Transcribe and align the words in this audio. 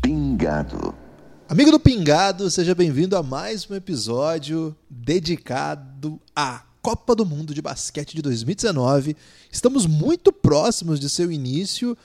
Pingado. 0.00 0.94
Amigo 1.48 1.72
do 1.72 1.80
Pingado, 1.80 2.48
seja 2.52 2.76
bem-vindo 2.76 3.16
a 3.16 3.24
mais 3.24 3.68
um 3.68 3.74
episódio 3.74 4.76
dedicado 4.88 6.20
à 6.36 6.62
Copa 6.80 7.16
do 7.16 7.26
Mundo 7.26 7.52
de 7.52 7.60
Basquete 7.60 8.14
de 8.14 8.22
2019. 8.22 9.16
Estamos 9.50 9.84
muito 9.84 10.32
próximos 10.32 11.00
de 11.00 11.10
seu 11.10 11.32
início. 11.32 11.98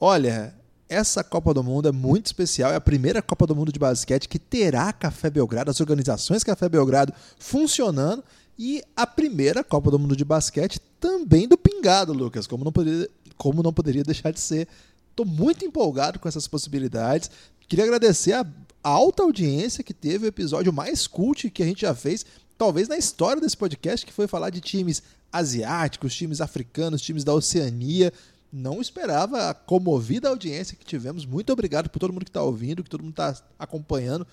Olha, 0.00 0.63
essa 0.94 1.24
Copa 1.24 1.52
do 1.52 1.62
Mundo 1.62 1.88
é 1.88 1.92
muito 1.92 2.26
especial, 2.26 2.72
é 2.72 2.76
a 2.76 2.80
primeira 2.80 3.20
Copa 3.20 3.46
do 3.46 3.56
Mundo 3.56 3.72
de 3.72 3.78
basquete 3.78 4.28
que 4.28 4.38
terá 4.38 4.92
Café 4.92 5.28
Belgrado, 5.28 5.70
as 5.70 5.80
organizações 5.80 6.44
Café 6.44 6.68
Belgrado 6.68 7.12
funcionando 7.38 8.22
e 8.56 8.82
a 8.94 9.06
primeira 9.06 9.64
Copa 9.64 9.90
do 9.90 9.98
Mundo 9.98 10.16
de 10.16 10.24
basquete 10.24 10.80
também 11.00 11.48
do 11.48 11.58
Pingado, 11.58 12.12
Lucas, 12.12 12.46
como 12.46 12.64
não 12.64 12.70
poderia, 12.70 13.08
como 13.36 13.62
não 13.62 13.72
poderia 13.72 14.04
deixar 14.04 14.30
de 14.30 14.38
ser. 14.38 14.68
Estou 15.10 15.26
muito 15.26 15.64
empolgado 15.64 16.18
com 16.18 16.28
essas 16.28 16.46
possibilidades. 16.46 17.30
Queria 17.68 17.84
agradecer 17.84 18.32
a 18.32 18.46
alta 18.82 19.22
audiência 19.22 19.82
que 19.82 19.92
teve 19.92 20.26
o 20.26 20.28
episódio 20.28 20.72
mais 20.72 21.06
cult 21.06 21.50
que 21.50 21.62
a 21.62 21.66
gente 21.66 21.82
já 21.82 21.94
fez, 21.94 22.24
talvez 22.56 22.86
na 22.86 22.96
história 22.96 23.42
desse 23.42 23.56
podcast, 23.56 24.06
que 24.06 24.12
foi 24.12 24.28
falar 24.28 24.50
de 24.50 24.60
times 24.60 25.02
asiáticos, 25.32 26.14
times 26.14 26.40
africanos, 26.40 27.02
times 27.02 27.24
da 27.24 27.34
Oceania. 27.34 28.12
Não 28.56 28.80
esperava 28.80 29.50
a 29.50 29.54
comovida 29.54 30.28
audiência 30.28 30.76
que 30.76 30.84
tivemos. 30.84 31.26
Muito 31.26 31.52
obrigado 31.52 31.90
por 31.90 31.98
todo 31.98 32.12
mundo 32.12 32.24
que 32.24 32.30
está 32.30 32.40
ouvindo, 32.40 32.84
que 32.84 32.88
todo 32.88 33.02
mundo 33.02 33.10
está 33.10 33.36
acompanhando 33.58 34.24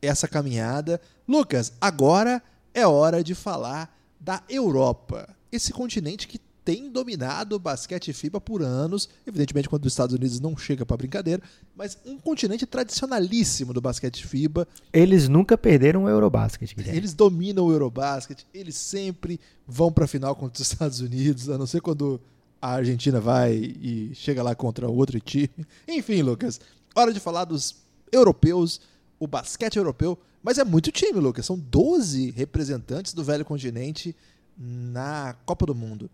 essa 0.00 0.26
caminhada. 0.26 0.98
Lucas, 1.28 1.74
agora 1.78 2.42
é 2.72 2.86
hora 2.86 3.22
de 3.22 3.34
falar 3.34 3.94
da 4.18 4.42
Europa. 4.48 5.28
Esse 5.52 5.74
continente 5.74 6.26
que 6.26 6.40
tem 6.64 6.90
dominado 6.90 7.56
o 7.56 7.58
basquete 7.58 8.14
FIBA 8.14 8.40
por 8.40 8.62
anos, 8.62 9.10
evidentemente 9.26 9.68
quando 9.68 9.84
os 9.84 9.92
Estados 9.92 10.16
Unidos 10.16 10.40
não 10.40 10.56
chega 10.56 10.86
para 10.86 10.96
brincadeira, 10.96 11.42
mas 11.76 11.98
um 12.06 12.16
continente 12.16 12.64
tradicionalíssimo 12.64 13.74
do 13.74 13.82
basquete 13.82 14.26
FIBA. 14.26 14.66
Eles 14.90 15.28
nunca 15.28 15.58
perderam 15.58 16.04
o 16.04 16.08
Eurobasket, 16.08 16.74
Guilherme. 16.74 16.98
Eles 16.98 17.12
dominam 17.12 17.66
o 17.66 17.72
Eurobasket, 17.72 18.46
eles 18.54 18.76
sempre 18.76 19.38
vão 19.66 19.92
para 19.92 20.06
a 20.06 20.08
final 20.08 20.34
contra 20.34 20.62
os 20.62 20.66
Estados 20.66 21.00
Unidos, 21.00 21.50
a 21.50 21.58
não 21.58 21.66
ser 21.66 21.82
quando 21.82 22.18
a 22.60 22.72
Argentina 22.72 23.20
vai 23.20 23.54
e 23.54 24.12
chega 24.14 24.42
lá 24.42 24.54
contra 24.54 24.88
outro 24.88 25.20
time. 25.20 25.50
Enfim, 25.88 26.22
Lucas, 26.22 26.60
hora 26.94 27.12
de 27.12 27.20
falar 27.20 27.44
dos 27.44 27.76
europeus, 28.10 28.80
o 29.18 29.26
basquete 29.26 29.76
europeu, 29.76 30.18
mas 30.42 30.58
é 30.58 30.64
muito 30.64 30.92
time, 30.92 31.18
Lucas, 31.18 31.46
são 31.46 31.58
12 31.58 32.30
representantes 32.30 33.12
do 33.12 33.24
velho 33.24 33.44
continente 33.44 34.14
na 34.56 35.34
Copa 35.44 35.66
do 35.66 35.74
Mundo. 35.74 36.08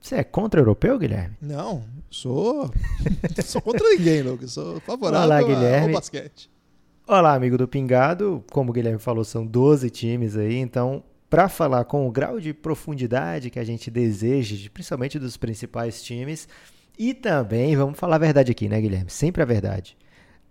Você 0.00 0.16
é 0.16 0.24
contra 0.24 0.60
o 0.60 0.62
europeu, 0.62 0.98
Guilherme? 0.98 1.36
Não, 1.40 1.84
sou. 2.10 2.72
sou 3.44 3.60
contra 3.60 3.86
ninguém, 3.90 4.22
Lucas. 4.22 4.52
Sou 4.52 4.80
favorável 4.80 5.26
Olá, 5.26 5.42
Guilherme. 5.42 5.88
ao 5.88 5.92
basquete. 6.00 6.50
Olá, 7.06 7.34
amigo 7.34 7.58
do 7.58 7.68
Pingado. 7.68 8.42
Como 8.50 8.70
o 8.70 8.72
Guilherme 8.72 8.98
falou, 8.98 9.24
são 9.24 9.46
12 9.46 9.90
times 9.90 10.36
aí, 10.36 10.56
então, 10.56 11.04
para 11.30 11.48
falar 11.48 11.84
com 11.84 12.06
o 12.06 12.10
grau 12.10 12.40
de 12.40 12.52
profundidade 12.52 13.50
que 13.50 13.60
a 13.60 13.64
gente 13.64 13.88
deseja, 13.88 14.68
principalmente 14.74 15.16
dos 15.16 15.36
principais 15.36 16.02
times, 16.02 16.48
e 16.98 17.14
também, 17.14 17.76
vamos 17.76 17.98
falar 17.98 18.16
a 18.16 18.18
verdade 18.18 18.50
aqui, 18.50 18.68
né, 18.68 18.80
Guilherme? 18.80 19.08
Sempre 19.08 19.40
a 19.40 19.46
verdade. 19.46 19.96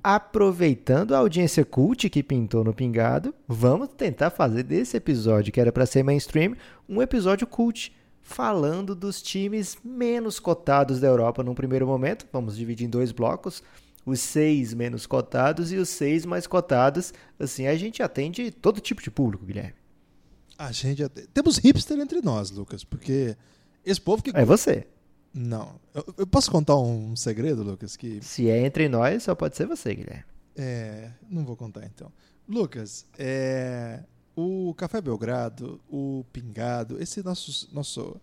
Aproveitando 0.02 1.14
a 1.14 1.18
audiência 1.18 1.66
cult 1.66 2.10
que 2.10 2.24
pintou 2.24 2.64
no 2.64 2.74
Pingado, 2.74 3.36
vamos 3.46 3.90
tentar 3.90 4.30
fazer 4.30 4.64
desse 4.64 4.96
episódio, 4.96 5.52
que 5.52 5.60
era 5.60 5.74
para 5.74 5.86
ser 5.86 6.02
mainstream, 6.02 6.56
um 6.88 7.02
episódio 7.02 7.46
cult 7.46 7.94
falando 8.22 8.96
dos 8.96 9.22
times 9.22 9.78
menos 9.84 10.40
cotados 10.40 11.02
da 11.02 11.08
Europa 11.08 11.44
num 11.44 11.54
primeiro 11.54 11.86
momento. 11.86 12.26
Vamos 12.32 12.56
dividir 12.56 12.86
em 12.86 12.90
dois 12.90 13.12
blocos. 13.12 13.62
Os 14.06 14.22
seis 14.22 14.74
menos 14.74 15.06
cotados 15.06 15.74
e 15.74 15.76
os 15.76 15.90
seis 15.90 16.26
mais 16.26 16.48
cotados. 16.48 17.14
Assim, 17.38 17.68
a 17.68 17.76
gente 17.76 18.02
atende 18.02 18.50
todo 18.50 18.80
tipo 18.80 19.02
de 19.04 19.12
público, 19.12 19.46
Guilherme. 19.46 19.79
A 20.60 20.74
gente. 20.74 21.08
Temos 21.34 21.58
hipster 21.58 21.98
entre 21.98 22.22
nós, 22.22 22.52
Lucas, 22.52 22.84
porque 22.84 23.38
esse 23.86 24.02
povo 24.02 24.22
que. 24.22 24.32
É 24.34 24.44
você. 24.44 24.86
Não. 25.34 25.80
Eu, 25.94 26.14
eu 26.18 26.28
posso 26.28 26.52
contar 26.52 26.76
um 26.76 27.16
segredo, 27.16 27.64
Lucas? 27.64 27.96
Que... 27.96 28.22
Se 28.22 28.50
é 28.50 28.66
entre 28.66 28.90
nós, 28.90 29.24
só 29.24 29.34
pode 29.34 29.56
ser 29.56 29.66
você, 29.66 29.96
Guilherme. 29.96 30.26
É. 30.58 31.12
Não 31.30 31.46
vou 31.46 31.56
contar 31.56 31.86
então. 31.86 32.12
Lucas, 32.46 33.06
é 33.18 34.04
o 34.36 34.74
Café 34.74 35.00
Belgrado, 35.00 35.80
o 35.90 36.26
Pingado, 36.34 37.02
esse 37.02 37.24
nosso 37.24 37.70
nosso 37.74 38.20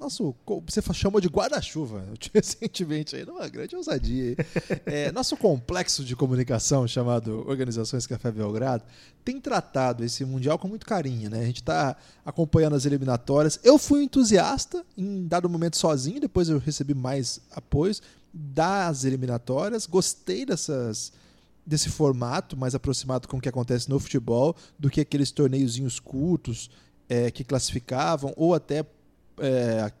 nosso 0.00 0.34
você 0.66 0.80
chamou 0.94 1.20
de 1.20 1.28
guarda-chuva 1.28 2.04
recentemente 2.32 3.14
aí, 3.14 3.24
numa 3.24 3.46
grande 3.48 3.76
ousadia. 3.76 4.34
É, 4.86 5.12
nosso 5.12 5.36
complexo 5.36 6.02
de 6.02 6.16
comunicação 6.16 6.88
chamado 6.88 7.46
Organizações 7.46 8.06
Café 8.06 8.32
Belgrado 8.32 8.82
tem 9.22 9.38
tratado 9.38 10.02
esse 10.02 10.24
mundial 10.24 10.58
com 10.58 10.66
muito 10.66 10.86
carinho, 10.86 11.28
né? 11.28 11.40
A 11.40 11.44
gente 11.44 11.60
está 11.60 11.96
acompanhando 12.24 12.74
as 12.74 12.86
eliminatórias. 12.86 13.60
Eu 13.62 13.78
fui 13.78 14.00
um 14.00 14.04
entusiasta 14.04 14.84
em 14.96 15.28
dado 15.28 15.48
momento 15.48 15.76
sozinho, 15.76 16.18
depois 16.18 16.48
eu 16.48 16.58
recebi 16.58 16.94
mais 16.94 17.40
apoios 17.52 18.02
das 18.32 19.04
eliminatórias. 19.04 19.86
Gostei 19.86 20.46
dessas 20.46 21.12
desse 21.66 21.90
formato 21.90 22.56
mais 22.56 22.74
aproximado 22.74 23.28
com 23.28 23.36
o 23.36 23.40
que 23.40 23.48
acontece 23.48 23.88
no 23.88 24.00
futebol 24.00 24.56
do 24.78 24.88
que 24.88 25.02
aqueles 25.02 25.30
torneiozinhos 25.30 26.00
curtos 26.00 26.70
é, 27.08 27.30
que 27.30 27.44
classificavam 27.44 28.32
ou 28.34 28.54
até 28.54 28.84
é, 29.40 29.92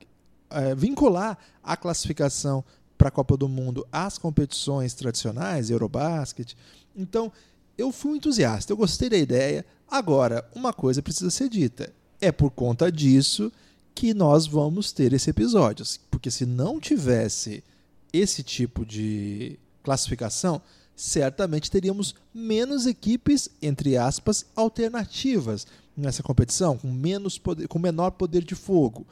é, 0.50 0.74
vincular 0.74 1.38
a 1.62 1.76
classificação 1.76 2.64
para 2.96 3.08
a 3.08 3.10
Copa 3.10 3.36
do 3.36 3.48
Mundo 3.48 3.86
às 3.90 4.18
competições 4.18 4.94
tradicionais, 4.94 5.70
Eurobasket. 5.70 6.54
Então, 6.94 7.32
eu 7.78 7.90
fui 7.90 8.12
um 8.12 8.16
entusiasta, 8.16 8.72
eu 8.72 8.76
gostei 8.76 9.08
da 9.08 9.16
ideia. 9.16 9.64
Agora, 9.88 10.48
uma 10.54 10.72
coisa 10.72 11.02
precisa 11.02 11.30
ser 11.30 11.48
dita: 11.48 11.92
é 12.20 12.30
por 12.30 12.50
conta 12.50 12.92
disso 12.92 13.50
que 13.94 14.14
nós 14.14 14.46
vamos 14.46 14.92
ter 14.92 15.12
esse 15.12 15.30
episódio. 15.30 15.84
Porque 16.10 16.30
se 16.30 16.44
não 16.44 16.78
tivesse 16.78 17.64
esse 18.12 18.42
tipo 18.42 18.84
de 18.84 19.58
classificação, 19.82 20.60
certamente 20.94 21.70
teríamos 21.70 22.14
menos 22.34 22.86
equipes, 22.86 23.48
entre 23.62 23.96
aspas, 23.96 24.44
alternativas 24.54 25.66
nessa 25.96 26.22
competição, 26.22 26.76
com, 26.76 26.92
menos 26.92 27.38
poder, 27.38 27.66
com 27.68 27.78
menor 27.78 28.10
poder 28.10 28.44
de 28.44 28.54
fogo. 28.54 29.06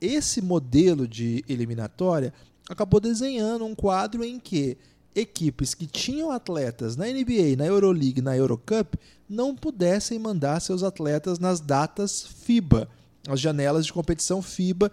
Esse 0.00 0.42
modelo 0.42 1.06
de 1.06 1.44
eliminatória 1.48 2.32
acabou 2.68 3.00
desenhando 3.00 3.64
um 3.64 3.74
quadro 3.74 4.24
em 4.24 4.38
que 4.38 4.76
equipes 5.14 5.72
que 5.72 5.86
tinham 5.86 6.30
atletas 6.30 6.96
na 6.96 7.06
NBA, 7.06 7.56
na 7.56 7.66
Euroleague, 7.66 8.20
na 8.20 8.36
Eurocup, 8.36 8.98
não 9.28 9.56
pudessem 9.56 10.18
mandar 10.18 10.60
seus 10.60 10.82
atletas 10.82 11.38
nas 11.38 11.58
datas 11.58 12.26
FIBA, 12.44 12.88
as 13.26 13.40
janelas 13.40 13.86
de 13.86 13.92
competição 13.92 14.42
FIBA. 14.42 14.92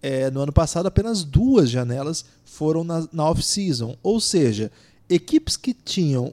É, 0.00 0.30
no 0.30 0.40
ano 0.40 0.52
passado, 0.52 0.86
apenas 0.86 1.24
duas 1.24 1.70
janelas 1.70 2.24
foram 2.44 2.84
na, 2.84 3.08
na 3.12 3.28
off-season, 3.28 3.96
ou 4.02 4.20
seja, 4.20 4.70
equipes 5.08 5.56
que 5.56 5.74
tinham 5.74 6.32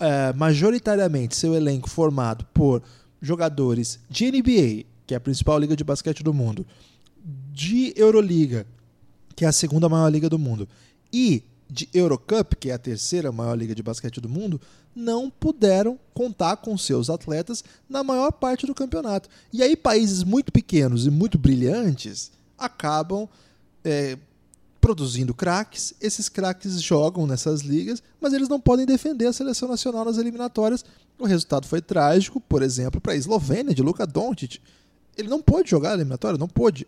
é, 0.00 0.32
majoritariamente 0.32 1.36
seu 1.36 1.54
elenco 1.54 1.88
formado 1.88 2.44
por 2.52 2.82
jogadores 3.22 3.98
de 4.10 4.30
NBA, 4.30 4.84
que 5.06 5.14
é 5.14 5.16
a 5.16 5.20
principal 5.20 5.58
liga 5.58 5.76
de 5.76 5.84
basquete 5.84 6.22
do 6.22 6.34
mundo, 6.34 6.66
de 7.54 7.94
Euroliga, 7.96 8.66
que 9.36 9.44
é 9.44 9.48
a 9.48 9.52
segunda 9.52 9.88
maior 9.88 10.08
liga 10.08 10.28
do 10.28 10.40
mundo, 10.40 10.68
e 11.12 11.44
de 11.70 11.88
Eurocup, 11.94 12.56
que 12.56 12.70
é 12.70 12.74
a 12.74 12.78
terceira 12.78 13.30
maior 13.30 13.54
liga 13.54 13.76
de 13.76 13.82
basquete 13.82 14.20
do 14.20 14.28
mundo, 14.28 14.60
não 14.94 15.30
puderam 15.30 15.98
contar 16.12 16.56
com 16.56 16.76
seus 16.76 17.08
atletas 17.08 17.62
na 17.88 18.02
maior 18.02 18.32
parte 18.32 18.66
do 18.66 18.74
campeonato. 18.74 19.28
E 19.52 19.62
aí 19.62 19.76
países 19.76 20.24
muito 20.24 20.50
pequenos 20.50 21.06
e 21.06 21.10
muito 21.10 21.38
brilhantes 21.38 22.32
acabam 22.58 23.28
é, 23.84 24.18
produzindo 24.80 25.32
craques. 25.32 25.94
Esses 26.00 26.28
craques 26.28 26.82
jogam 26.82 27.24
nessas 27.24 27.60
ligas, 27.60 28.02
mas 28.20 28.32
eles 28.32 28.48
não 28.48 28.60
podem 28.60 28.84
defender 28.84 29.26
a 29.26 29.32
seleção 29.32 29.68
nacional 29.68 30.04
nas 30.04 30.18
eliminatórias. 30.18 30.84
O 31.18 31.24
resultado 31.24 31.68
foi 31.68 31.80
trágico, 31.80 32.40
por 32.40 32.62
exemplo, 32.62 33.00
para 33.00 33.12
a 33.12 33.16
Eslovênia 33.16 33.74
de 33.74 33.82
Luka 33.82 34.04
Doncic. 34.06 34.60
Ele 35.16 35.28
não 35.28 35.40
pôde 35.40 35.70
jogar 35.70 35.92
a 35.92 35.94
eliminatória, 35.94 36.36
não 36.36 36.48
pôde. 36.48 36.86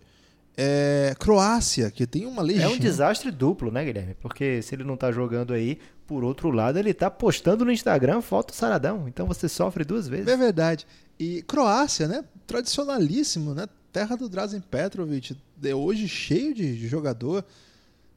É, 0.57 1.15
Croácia, 1.19 1.91
que 1.91 2.07
tem 2.07 2.25
uma 2.25 2.43
legião. 2.43 2.71
É 2.71 2.75
um 2.75 2.79
desastre 2.79 3.31
duplo, 3.31 3.71
né, 3.71 3.85
Guilherme? 3.85 4.15
Porque 4.15 4.63
se 4.63 4.75
ele 4.75 4.85
não 4.85 4.97
tá 4.97 5.13
jogando 5.13 5.53
aí, 5.53 5.79
por 6.07 6.25
outro 6.25 6.51
lado, 6.51 6.79
ele 6.79 6.95
tá 6.95 7.11
postando 7.11 7.65
no 7.65 7.71
Instagram 7.71 8.23
foto 8.23 8.55
saradão. 8.55 9.07
Então 9.07 9.27
você 9.27 9.49
sofre 9.49 9.85
duas 9.85 10.09
vezes. 10.09 10.29
É 10.29 10.37
verdade. 10.37 10.87
E 11.19 11.43
Croácia, 11.43 12.09
né? 12.09 12.25
Tradicionalíssimo, 12.47 13.55
né? 13.55 13.67
Terra 13.93 14.17
do 14.17 14.29
Drazen 14.29 14.61
Petrovic, 14.61 15.37
hoje 15.75 16.07
cheio 16.07 16.53
de 16.53 16.87
jogador 16.87 17.43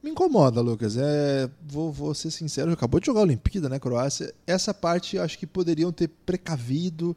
Me 0.03 0.12
incomoda, 0.12 0.62
Lucas. 0.62 0.97
É, 0.97 1.50
vou, 1.65 1.91
vou 1.91 2.13
ser 2.13 2.31
sincero, 2.31 2.71
acabou 2.71 3.00
de 3.00 3.06
jogar 3.06 3.21
a 3.21 3.24
Olimpíada, 3.24 3.69
né, 3.69 3.80
Croácia? 3.80 4.33
Essa 4.47 4.74
parte 4.74 5.18
acho 5.18 5.38
que 5.38 5.47
poderiam 5.47 5.91
ter 5.91 6.09
precavido, 6.25 7.15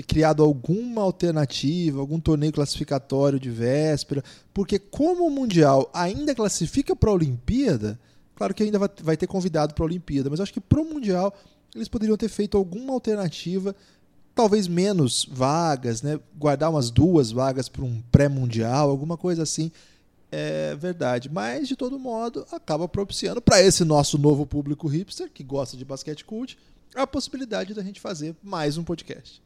ter 0.00 0.02
criado 0.02 0.42
alguma 0.42 1.02
alternativa, 1.02 2.00
algum 2.00 2.18
torneio 2.18 2.52
classificatório 2.52 3.38
de 3.38 3.50
véspera, 3.50 4.24
porque 4.52 4.78
como 4.78 5.26
o 5.26 5.30
Mundial 5.30 5.90
ainda 5.92 6.34
classifica 6.34 6.96
para 6.96 7.10
a 7.10 7.14
Olimpíada, 7.14 7.98
claro 8.34 8.54
que 8.54 8.62
ainda 8.62 8.78
vai, 9.02 9.16
ter 9.16 9.26
convidado 9.26 9.74
para 9.74 9.84
a 9.84 9.86
Olimpíada, 9.86 10.30
mas 10.30 10.40
acho 10.40 10.52
que 10.52 10.60
para 10.60 10.80
o 10.80 10.84
Mundial 10.84 11.34
eles 11.74 11.88
poderiam 11.88 12.16
ter 12.16 12.28
feito 12.28 12.56
alguma 12.56 12.92
alternativa, 12.92 13.76
talvez 14.34 14.66
menos 14.66 15.28
vagas, 15.30 16.02
né? 16.02 16.18
guardar 16.36 16.70
umas 16.70 16.90
duas 16.90 17.30
vagas 17.30 17.68
para 17.68 17.84
um 17.84 18.02
pré-mundial, 18.10 18.90
alguma 18.90 19.16
coisa 19.16 19.42
assim 19.42 19.70
é 20.32 20.76
verdade. 20.76 21.28
Mas, 21.28 21.66
de 21.66 21.74
todo 21.74 21.98
modo, 21.98 22.46
acaba 22.52 22.86
propiciando 22.86 23.42
para 23.42 23.60
esse 23.60 23.84
nosso 23.84 24.16
novo 24.16 24.46
público 24.46 24.86
hipster, 24.86 25.28
que 25.28 25.42
gosta 25.42 25.76
de 25.76 25.84
basquete 25.84 26.24
cult, 26.24 26.56
a 26.94 27.04
possibilidade 27.04 27.74
da 27.74 27.82
gente 27.82 28.00
fazer 28.00 28.36
mais 28.40 28.78
um 28.78 28.84
podcast. 28.84 29.42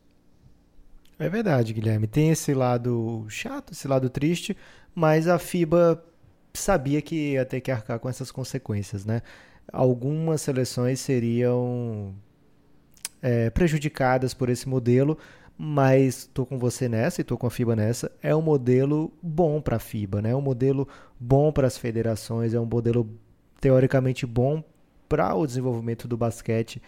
É 1.19 1.29
verdade, 1.29 1.73
Guilherme. 1.73 2.07
Tem 2.07 2.31
esse 2.31 2.53
lado 2.53 3.25
chato, 3.29 3.73
esse 3.73 3.87
lado 3.87 4.11
triste, 4.11 4.57
mas 4.95 5.29
a 5.29 5.39
FIBA 5.39 6.03
sabia 6.53 7.01
que 7.01 7.33
ia 7.33 7.45
ter 7.45 7.61
que 7.61 7.71
arcar 7.71 7.99
com 7.99 8.09
essas 8.09 8.31
consequências, 8.31 9.05
né? 9.05 9.23
Algumas 9.73 10.41
seleções 10.41 11.01
seriam 11.01 12.15
é, 13.23 13.49
prejudicadas 13.51 14.35
por 14.35 14.49
esse 14.49 14.69
modelo, 14.69 15.17
mas 15.57 16.19
estou 16.19 16.45
com 16.45 16.59
você 16.59 16.89
nessa 16.89 17.21
e 17.21 17.23
estou 17.23 17.39
com 17.39 17.47
a 17.47 17.51
FIBA 17.51 17.77
nessa. 17.77 18.11
É 18.23 18.35
um 18.35 18.43
modelo 18.43 19.13
bom 19.23 19.61
para 19.61 19.77
a 19.77 19.79
FIBA, 19.81 20.21
né? 20.21 20.31
é 20.31 20.37
um 20.37 20.43
modelo 20.43 20.87
bom 21.19 21.53
para 21.53 21.67
as 21.67 21.79
federações, 21.79 22.55
é 22.55 22.61
um 22.61 22.67
modelo 22.67 23.09
teoricamente 23.61 24.27
bom 24.27 24.63
para 25.09 25.35
o 25.35 25.47
desenvolvimento 25.47 26.07
do 26.09 26.17
basquete. 26.17 26.83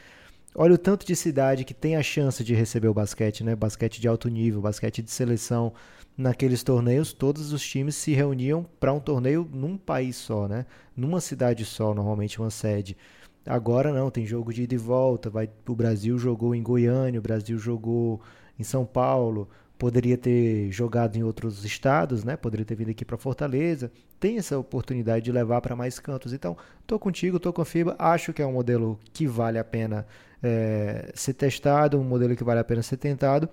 Olha 0.58 0.74
o 0.74 0.78
tanto 0.78 1.04
de 1.04 1.14
cidade 1.14 1.66
que 1.66 1.74
tem 1.74 1.96
a 1.96 2.02
chance 2.02 2.42
de 2.42 2.54
receber 2.54 2.88
o 2.88 2.94
basquete, 2.94 3.44
né? 3.44 3.54
Basquete 3.54 4.00
de 4.00 4.08
alto 4.08 4.26
nível, 4.30 4.62
basquete 4.62 5.02
de 5.02 5.10
seleção. 5.10 5.74
Naqueles 6.16 6.62
torneios, 6.62 7.12
todos 7.12 7.52
os 7.52 7.60
times 7.60 7.94
se 7.94 8.14
reuniam 8.14 8.64
para 8.80 8.90
um 8.90 8.98
torneio 8.98 9.46
num 9.52 9.76
país 9.76 10.16
só, 10.16 10.48
né? 10.48 10.64
Numa 10.96 11.20
cidade 11.20 11.62
só, 11.66 11.92
normalmente 11.92 12.40
uma 12.40 12.48
sede. 12.48 12.96
Agora 13.44 13.92
não, 13.92 14.10
tem 14.10 14.24
jogo 14.24 14.50
de 14.50 14.62
ida 14.62 14.74
e 14.74 14.78
volta. 14.78 15.28
Vai, 15.28 15.50
o 15.68 15.74
Brasil 15.74 16.18
jogou 16.18 16.54
em 16.54 16.62
Goiânia, 16.62 17.20
o 17.20 17.22
Brasil 17.22 17.58
jogou 17.58 18.22
em 18.58 18.64
São 18.64 18.86
Paulo, 18.86 19.50
poderia 19.76 20.16
ter 20.16 20.72
jogado 20.72 21.16
em 21.16 21.22
outros 21.22 21.66
estados, 21.66 22.24
né? 22.24 22.34
Poderia 22.34 22.64
ter 22.64 22.76
vindo 22.76 22.92
aqui 22.92 23.04
para 23.04 23.18
Fortaleza. 23.18 23.92
Tem 24.18 24.38
essa 24.38 24.58
oportunidade 24.58 25.26
de 25.26 25.32
levar 25.32 25.60
para 25.60 25.76
mais 25.76 25.98
cantos. 25.98 26.32
Então, 26.32 26.56
tô 26.86 26.98
contigo, 26.98 27.38
tô 27.38 27.52
com 27.52 27.60
a 27.60 27.66
FIBA. 27.66 27.94
Acho 27.98 28.32
que 28.32 28.40
é 28.40 28.46
um 28.46 28.54
modelo 28.54 28.98
que 29.12 29.26
vale 29.26 29.58
a 29.58 29.64
pena 29.64 30.06
é, 30.42 31.10
ser 31.14 31.34
testado, 31.34 31.98
um 31.98 32.04
modelo 32.04 32.36
que 32.36 32.44
vale 32.44 32.60
a 32.60 32.64
pena 32.64 32.82
ser 32.82 32.96
tentado. 32.96 33.48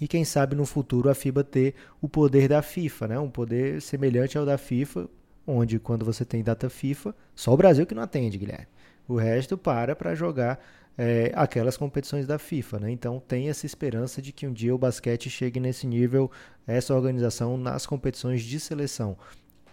E 0.00 0.08
quem 0.08 0.24
sabe 0.24 0.56
no 0.56 0.66
futuro 0.66 1.08
a 1.08 1.14
FIBA 1.14 1.44
ter 1.44 1.74
o 2.00 2.08
poder 2.08 2.48
da 2.48 2.62
FIFA, 2.62 3.08
né? 3.08 3.18
Um 3.18 3.30
poder 3.30 3.80
semelhante 3.80 4.36
ao 4.36 4.44
da 4.44 4.58
FIFA, 4.58 5.08
onde 5.46 5.78
quando 5.78 6.04
você 6.04 6.24
tem 6.24 6.42
data 6.42 6.68
FIFA, 6.68 7.14
só 7.34 7.52
o 7.52 7.56
Brasil 7.56 7.86
que 7.86 7.94
não 7.94 8.02
atende, 8.02 8.38
Guilherme. 8.38 8.66
O 9.06 9.16
resto 9.16 9.56
para 9.56 9.94
para 9.94 10.14
jogar 10.14 10.58
é, 10.96 11.32
aquelas 11.34 11.76
competições 11.76 12.26
da 12.26 12.38
FIFA. 12.38 12.80
Né? 12.80 12.90
Então 12.90 13.20
tem 13.20 13.48
essa 13.48 13.66
esperança 13.66 14.20
de 14.20 14.32
que 14.32 14.46
um 14.46 14.52
dia 14.52 14.74
o 14.74 14.78
basquete 14.78 15.30
chegue 15.30 15.60
nesse 15.60 15.86
nível, 15.86 16.30
essa 16.66 16.94
organização 16.94 17.56
nas 17.56 17.86
competições 17.86 18.42
de 18.42 18.58
seleção. 18.60 19.16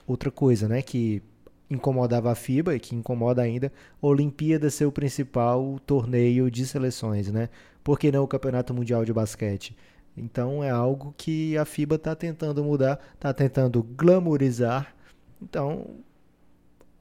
Outra 0.05 0.31
coisa 0.31 0.67
né, 0.67 0.81
que 0.81 1.21
incomodava 1.69 2.31
a 2.31 2.35
FIBA 2.35 2.75
e 2.75 2.79
que 2.79 2.95
incomoda 2.95 3.41
ainda, 3.41 3.71
Olimpíada 4.01 4.69
ser 4.69 4.85
o 4.85 4.91
principal 4.91 5.79
torneio 5.85 6.49
de 6.49 6.65
seleções, 6.65 7.31
né? 7.31 7.49
Por 7.83 7.99
que 7.99 8.11
não 8.11 8.23
o 8.23 8.27
Campeonato 8.27 8.73
Mundial 8.73 9.05
de 9.05 9.13
Basquete? 9.13 9.75
Então 10.17 10.63
é 10.63 10.69
algo 10.69 11.13
que 11.17 11.57
a 11.57 11.65
FIBA 11.65 11.95
está 11.95 12.15
tentando 12.15 12.63
mudar, 12.63 12.99
está 13.13 13.33
tentando 13.33 13.83
glamorizar. 13.83 14.93
Então, 15.41 15.85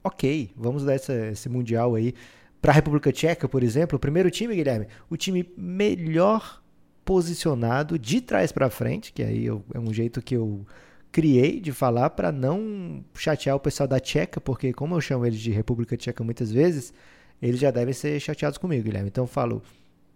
ok, 0.04 0.50
vamos 0.56 0.84
dar 0.84 0.94
esse 0.94 1.48
Mundial 1.48 1.94
aí 1.94 2.14
para 2.60 2.72
a 2.72 2.74
República 2.74 3.12
Tcheca, 3.12 3.48
por 3.48 3.62
exemplo, 3.62 3.96
o 3.96 4.00
primeiro 4.00 4.30
time, 4.30 4.54
Guilherme, 4.54 4.86
o 5.08 5.16
time 5.16 5.48
melhor 5.56 6.62
posicionado 7.04 7.98
de 7.98 8.20
trás 8.20 8.52
para 8.52 8.68
frente, 8.68 9.12
que 9.12 9.22
aí 9.22 9.46
eu, 9.46 9.64
é 9.72 9.78
um 9.78 9.92
jeito 9.92 10.20
que 10.20 10.36
eu 10.36 10.66
criei 11.18 11.58
de 11.58 11.72
falar 11.72 12.10
para 12.10 12.30
não 12.30 13.04
chatear 13.12 13.56
o 13.56 13.58
pessoal 13.58 13.88
da 13.88 13.98
Tcheca, 13.98 14.40
porque 14.40 14.72
como 14.72 14.94
eu 14.94 15.00
chamo 15.00 15.26
eles 15.26 15.40
de 15.40 15.50
República 15.50 15.96
Tcheca 15.96 16.22
muitas 16.22 16.52
vezes, 16.52 16.94
eles 17.42 17.58
já 17.58 17.72
devem 17.72 17.92
ser 17.92 18.20
chateados 18.20 18.56
comigo, 18.56 18.84
Guilherme. 18.84 19.08
Então 19.08 19.24
eu 19.24 19.28
falo 19.28 19.60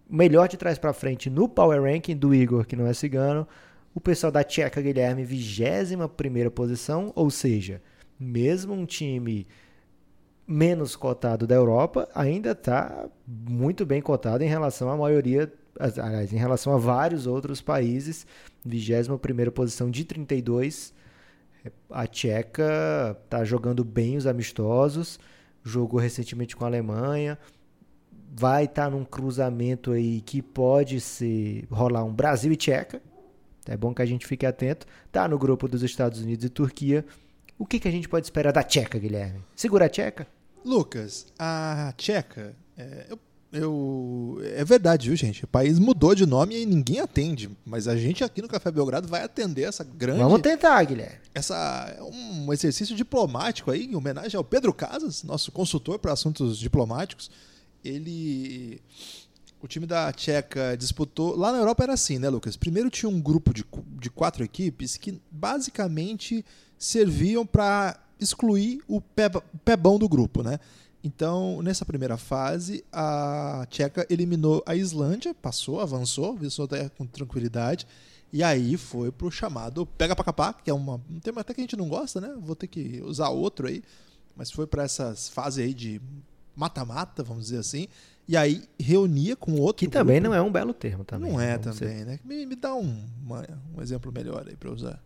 melhor 0.09 0.47
de 0.47 0.55
trás 0.55 0.77
para 0.77 0.93
frente 0.93 1.29
no 1.29 1.49
Power 1.49 1.83
Ranking 1.83 2.15
do 2.15 2.33
Igor, 2.33 2.65
que 2.65 2.77
não 2.77 2.87
é 2.87 2.93
cigano, 2.93 3.45
o 3.93 3.99
pessoal 3.99 4.31
da 4.31 4.45
Tcheca, 4.45 4.81
Guilherme, 4.81 5.25
21 5.25 6.07
primeira 6.07 6.49
posição, 6.49 7.11
ou 7.17 7.29
seja, 7.29 7.81
mesmo 8.17 8.73
um 8.73 8.85
time 8.85 9.45
menos 10.47 10.95
cotado 10.95 11.45
da 11.45 11.55
Europa, 11.55 12.07
ainda 12.15 12.51
está 12.51 13.09
muito 13.27 13.85
bem 13.85 14.01
cotado 14.01 14.41
em 14.41 14.47
relação 14.47 14.89
à 14.89 14.95
maioria, 14.95 15.51
aliás, 15.79 16.31
em 16.31 16.37
relação 16.37 16.73
a 16.73 16.77
vários 16.77 17.27
outros 17.27 17.61
países. 17.61 18.25
21 18.65 19.17
posição 19.51 19.89
de 19.89 20.05
32. 20.05 20.93
A 21.89 22.05
Tcheca 22.07 23.17
está 23.23 23.43
jogando 23.45 23.83
bem 23.83 24.17
os 24.17 24.27
amistosos, 24.27 25.17
jogou 25.63 25.99
recentemente 25.99 26.55
com 26.55 26.65
a 26.65 26.67
Alemanha. 26.67 27.37
Vai 28.35 28.65
estar 28.65 28.85
tá 28.85 28.89
num 28.89 29.05
cruzamento 29.05 29.91
aí 29.91 30.21
que 30.21 30.41
pode 30.41 30.99
se 30.99 31.65
rolar 31.71 32.03
um 32.03 32.13
Brasil 32.13 32.51
e 32.51 32.57
Tcheca. 32.57 33.01
É 33.67 33.77
bom 33.77 33.93
que 33.93 34.01
a 34.01 34.05
gente 34.05 34.27
fique 34.27 34.45
atento. 34.45 34.85
Tá 35.11 35.27
no 35.27 35.37
grupo 35.37 35.67
dos 35.67 35.83
Estados 35.83 36.21
Unidos 36.21 36.43
e 36.43 36.49
Turquia. 36.49 37.05
O 37.57 37.65
que, 37.65 37.79
que 37.79 37.87
a 37.87 37.91
gente 37.91 38.09
pode 38.09 38.25
esperar 38.25 38.51
da 38.51 38.63
Tcheca, 38.63 38.99
Guilherme? 38.99 39.41
Segura 39.55 39.85
a 39.85 39.89
Tcheca? 39.89 40.27
Lucas, 40.65 41.27
a 41.37 41.93
Tcheca, 41.97 42.55
é, 42.77 43.07
eu, 43.09 43.19
eu, 43.53 44.39
é 44.55 44.65
verdade, 44.65 45.09
viu, 45.09 45.15
gente? 45.15 45.45
O 45.45 45.47
país 45.47 45.77
mudou 45.77 46.15
de 46.15 46.25
nome 46.25 46.59
e 46.59 46.65
ninguém 46.65 46.99
atende. 46.99 47.51
Mas 47.63 47.87
a 47.87 47.95
gente 47.95 48.23
aqui 48.23 48.41
no 48.41 48.47
Café 48.47 48.71
Belgrado 48.71 49.07
vai 49.07 49.23
atender 49.23 49.61
essa 49.61 49.83
grande. 49.83 50.23
Vamos 50.23 50.41
tentar, 50.41 50.83
Guilherme. 50.83 51.19
Essa, 51.35 51.95
um 52.01 52.51
exercício 52.51 52.95
diplomático 52.95 53.69
aí, 53.69 53.85
em 53.85 53.95
homenagem 53.95 54.35
ao 54.35 54.43
Pedro 54.43 54.73
Casas, 54.73 55.21
nosso 55.21 55.51
consultor 55.51 55.99
para 55.99 56.11
assuntos 56.11 56.57
diplomáticos. 56.57 57.29
Ele. 57.85 58.81
O 59.61 59.67
time 59.67 59.85
da 59.85 60.11
Tcheca 60.11 60.75
disputou. 60.75 61.37
Lá 61.37 61.51
na 61.51 61.59
Europa 61.59 61.83
era 61.83 61.93
assim, 61.93 62.17
né, 62.17 62.29
Lucas? 62.29 62.57
Primeiro 62.57 62.89
tinha 62.89 63.07
um 63.07 63.21
grupo 63.21 63.53
de, 63.53 63.63
de 63.99 64.09
quatro 64.09 64.43
equipes 64.43 64.97
que 64.97 65.21
basicamente 65.29 66.43
serviam 66.75 67.45
para 67.45 67.99
excluir 68.19 68.81
o 68.87 68.99
pé, 68.99 69.29
pebão 69.63 69.99
do 69.99 70.09
grupo, 70.09 70.41
né? 70.41 70.59
Então, 71.03 71.61
nessa 71.61 71.83
primeira 71.85 72.15
fase, 72.15 72.83
a 72.91 73.67
Tcheca 73.69 74.07
eliminou 74.09 74.63
a 74.65 74.73
Islândia, 74.73 75.33
passou, 75.33 75.81
avançou, 75.81 76.31
avançou 76.31 76.63
até 76.63 76.87
com 76.87 77.05
tranquilidade, 77.05 77.85
e 78.31 78.41
aí 78.41 78.77
foi 78.77 79.11
pro 79.11 79.29
chamado 79.29 79.85
pega 79.85 80.15
para 80.15 80.23
capar, 80.23 80.63
que 80.63 80.69
é 80.69 80.73
uma, 80.73 81.01
um 81.09 81.19
tema 81.19 81.41
até 81.41 81.53
que 81.53 81.59
a 81.59 81.63
gente 81.63 81.75
não 81.75 81.89
gosta, 81.89 82.21
né? 82.21 82.33
Vou 82.39 82.55
ter 82.55 82.67
que 82.67 83.01
usar 83.05 83.29
outro 83.29 83.67
aí, 83.67 83.83
mas 84.33 84.49
foi 84.49 84.65
para 84.65 84.83
essas 84.83 85.27
fases 85.27 85.63
aí 85.63 85.73
de 85.73 86.01
mata-mata, 86.55 87.21
vamos 87.21 87.45
dizer 87.45 87.57
assim, 87.57 87.87
e 88.25 88.37
aí 88.37 88.63
reunia 88.79 89.35
com 89.35 89.59
outro 89.59 89.85
Que 89.85 89.91
também 89.91 90.21
grupo. 90.21 90.31
não 90.33 90.37
é 90.37 90.41
um 90.41 90.51
belo 90.51 90.73
termo 90.73 91.03
também. 91.03 91.31
Não 91.31 91.41
é 91.41 91.57
também, 91.57 91.99
ser. 91.99 92.05
né? 92.05 92.19
Me, 92.23 92.45
me 92.45 92.55
dá 92.55 92.73
um, 92.73 93.05
uma, 93.21 93.45
um 93.75 93.81
exemplo 93.81 94.09
melhor 94.11 94.45
aí 94.47 94.55
para 94.55 94.71
usar. 94.71 95.03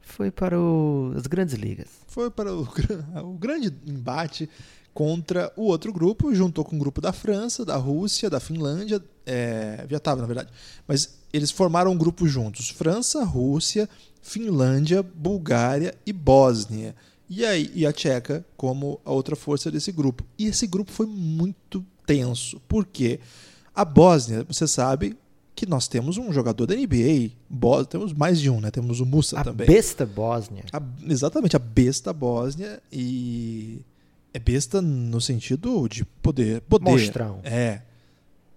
Foi 0.00 0.30
para 0.30 0.58
o, 0.58 1.12
as 1.16 1.26
grandes 1.26 1.54
ligas. 1.54 1.88
Foi 2.06 2.30
para 2.30 2.54
o, 2.54 2.66
o 3.22 3.34
grande 3.34 3.72
embate 3.86 4.48
contra 4.94 5.52
o 5.56 5.64
outro 5.64 5.92
grupo, 5.92 6.32
juntou 6.32 6.64
com 6.64 6.76
o 6.76 6.78
grupo 6.78 7.00
da 7.00 7.12
França, 7.12 7.64
da 7.64 7.76
Rússia, 7.76 8.30
da 8.30 8.38
Finlândia, 8.38 9.02
é, 9.26 9.84
já 9.90 9.96
estava 9.96 10.20
na 10.20 10.26
verdade, 10.26 10.50
mas 10.86 11.18
eles 11.32 11.50
formaram 11.50 11.90
um 11.90 11.96
grupo 11.96 12.26
juntos: 12.28 12.70
França, 12.70 13.24
Rússia, 13.24 13.88
Finlândia, 14.22 15.02
Bulgária 15.02 15.94
e 16.06 16.12
Bósnia. 16.12 16.94
E 17.28 17.44
aí 17.44 17.70
e 17.74 17.84
a 17.84 17.92
Tcheca 17.92 18.44
como 18.56 19.00
a 19.04 19.10
outra 19.10 19.34
força 19.34 19.70
desse 19.70 19.90
grupo. 19.90 20.24
E 20.38 20.46
esse 20.46 20.66
grupo 20.66 20.92
foi 20.92 21.06
muito 21.06 21.84
tenso, 22.06 22.60
porque 22.68 23.18
a 23.74 23.84
Bósnia, 23.84 24.44
você 24.44 24.68
sabe, 24.68 25.16
que 25.56 25.66
nós 25.66 25.88
temos 25.88 26.18
um 26.18 26.32
jogador 26.32 26.66
da 26.66 26.74
NBA, 26.74 27.30
temos 27.88 28.12
mais 28.12 28.40
de 28.40 28.50
um, 28.50 28.60
né? 28.60 28.70
Temos 28.70 29.00
o 29.00 29.06
Musa 29.06 29.40
a 29.40 29.44
também. 29.44 29.66
A 29.66 29.70
besta 29.70 30.04
Bósnia. 30.04 30.64
A, 30.72 30.82
exatamente, 31.08 31.56
a 31.56 31.58
besta 31.58 32.12
Bósnia 32.12 32.80
e 32.92 33.80
é 34.34 34.38
besta 34.40 34.82
no 34.82 35.20
sentido 35.20 35.88
de 35.88 36.04
poder, 36.04 36.60
poder. 36.62 36.90
Monstrão. 36.90 37.40
É. 37.44 37.80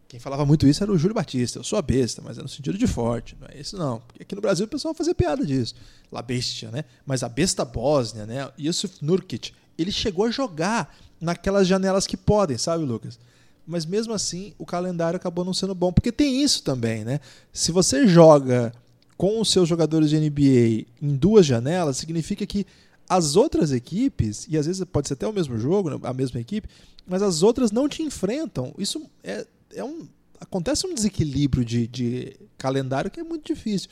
Quem 0.07 0.19
falava 0.19 0.43
muito 0.43 0.65
isso 0.65 0.81
era 0.81 0.91
o 0.91 0.97
Júlio 0.97 1.13
Batista. 1.13 1.59
Eu 1.59 1.63
sou 1.63 1.77
a 1.77 1.81
besta, 1.83 2.19
mas 2.25 2.39
é 2.39 2.41
no 2.41 2.47
sentido 2.47 2.77
de 2.79 2.87
forte. 2.87 3.37
Não 3.39 3.47
é 3.47 3.59
isso 3.59 3.77
não. 3.77 3.99
Porque 3.99 4.23
aqui 4.23 4.33
no 4.33 4.41
Brasil 4.41 4.65
o 4.65 4.69
pessoal 4.69 4.95
fazia 4.95 5.13
piada 5.13 5.45
disso. 5.45 5.75
La 6.11 6.23
Bestia, 6.23 6.71
né? 6.71 6.83
Mas 7.05 7.21
a 7.21 7.29
besta 7.29 7.63
Bósnia, 7.63 8.25
né? 8.25 8.49
Yusuf 8.57 9.05
Nurkic, 9.05 9.53
ele 9.77 9.91
chegou 9.91 10.25
a 10.25 10.31
jogar 10.31 10.95
naquelas 11.21 11.67
janelas 11.67 12.07
que 12.07 12.17
podem, 12.17 12.57
sabe, 12.57 12.83
Lucas? 12.83 13.19
Mas 13.65 13.85
mesmo 13.85 14.13
assim, 14.13 14.55
o 14.57 14.65
calendário 14.65 15.17
acabou 15.17 15.45
não 15.45 15.53
sendo 15.53 15.75
bom, 15.75 15.91
porque 15.93 16.11
tem 16.11 16.41
isso 16.41 16.63
também, 16.63 17.05
né? 17.05 17.19
Se 17.53 17.71
você 17.71 18.07
joga 18.07 18.73
com 19.15 19.39
os 19.39 19.51
seus 19.51 19.69
jogadores 19.69 20.09
de 20.09 20.17
NBA 20.17 20.87
em 21.01 21.15
duas 21.15 21.45
janelas, 21.45 21.97
significa 21.97 22.47
que 22.47 22.65
as 23.09 23.35
outras 23.35 23.71
equipes, 23.71 24.45
e 24.49 24.57
às 24.57 24.65
vezes 24.65 24.83
pode 24.85 25.07
ser 25.07 25.13
até 25.13 25.27
o 25.27 25.33
mesmo 25.33 25.57
jogo, 25.57 25.89
né, 25.89 25.99
a 26.03 26.13
mesma 26.13 26.39
equipe, 26.39 26.67
mas 27.05 27.21
as 27.21 27.41
outras 27.41 27.71
não 27.71 27.87
te 27.87 28.03
enfrentam. 28.03 28.73
Isso 28.77 29.09
é, 29.23 29.45
é 29.73 29.83
um. 29.83 30.07
Acontece 30.39 30.85
um 30.85 30.93
desequilíbrio 30.93 31.65
de, 31.65 31.87
de 31.87 32.35
calendário 32.57 33.09
que 33.09 33.19
é 33.19 33.23
muito 33.23 33.53
difícil. 33.53 33.89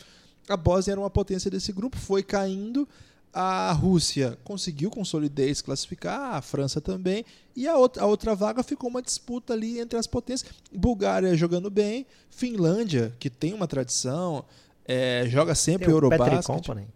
A 0.48 0.56
Bósnia 0.56 0.94
era 0.94 1.02
uma 1.02 1.10
potência 1.10 1.50
desse 1.50 1.72
grupo, 1.72 1.98
foi 1.98 2.22
caindo. 2.22 2.88
A 3.34 3.72
Rússia 3.74 4.38
conseguiu 4.44 4.90
com 4.90 5.04
solidez 5.04 5.62
classificar, 5.62 6.36
a 6.36 6.42
França 6.42 6.80
também, 6.80 7.26
e 7.54 7.68
a 7.68 7.76
outra, 7.76 8.04
a 8.04 8.06
outra 8.06 8.34
vaga 8.36 8.64
ficou 8.64 8.90
uma 8.90 9.02
disputa 9.02 9.54
ali 9.54 9.80
entre 9.80 9.98
as 9.98 10.08
potências. 10.08 10.50
Bulgária 10.72 11.36
jogando 11.36 11.70
bem, 11.70 12.06
Finlândia, 12.30 13.14
que 13.20 13.30
tem 13.30 13.54
uma 13.54 13.68
tradição, 13.68 14.46
é, 14.86 15.26
joga 15.28 15.56
sempre 15.56 15.92
Eurobasket. 15.92 16.95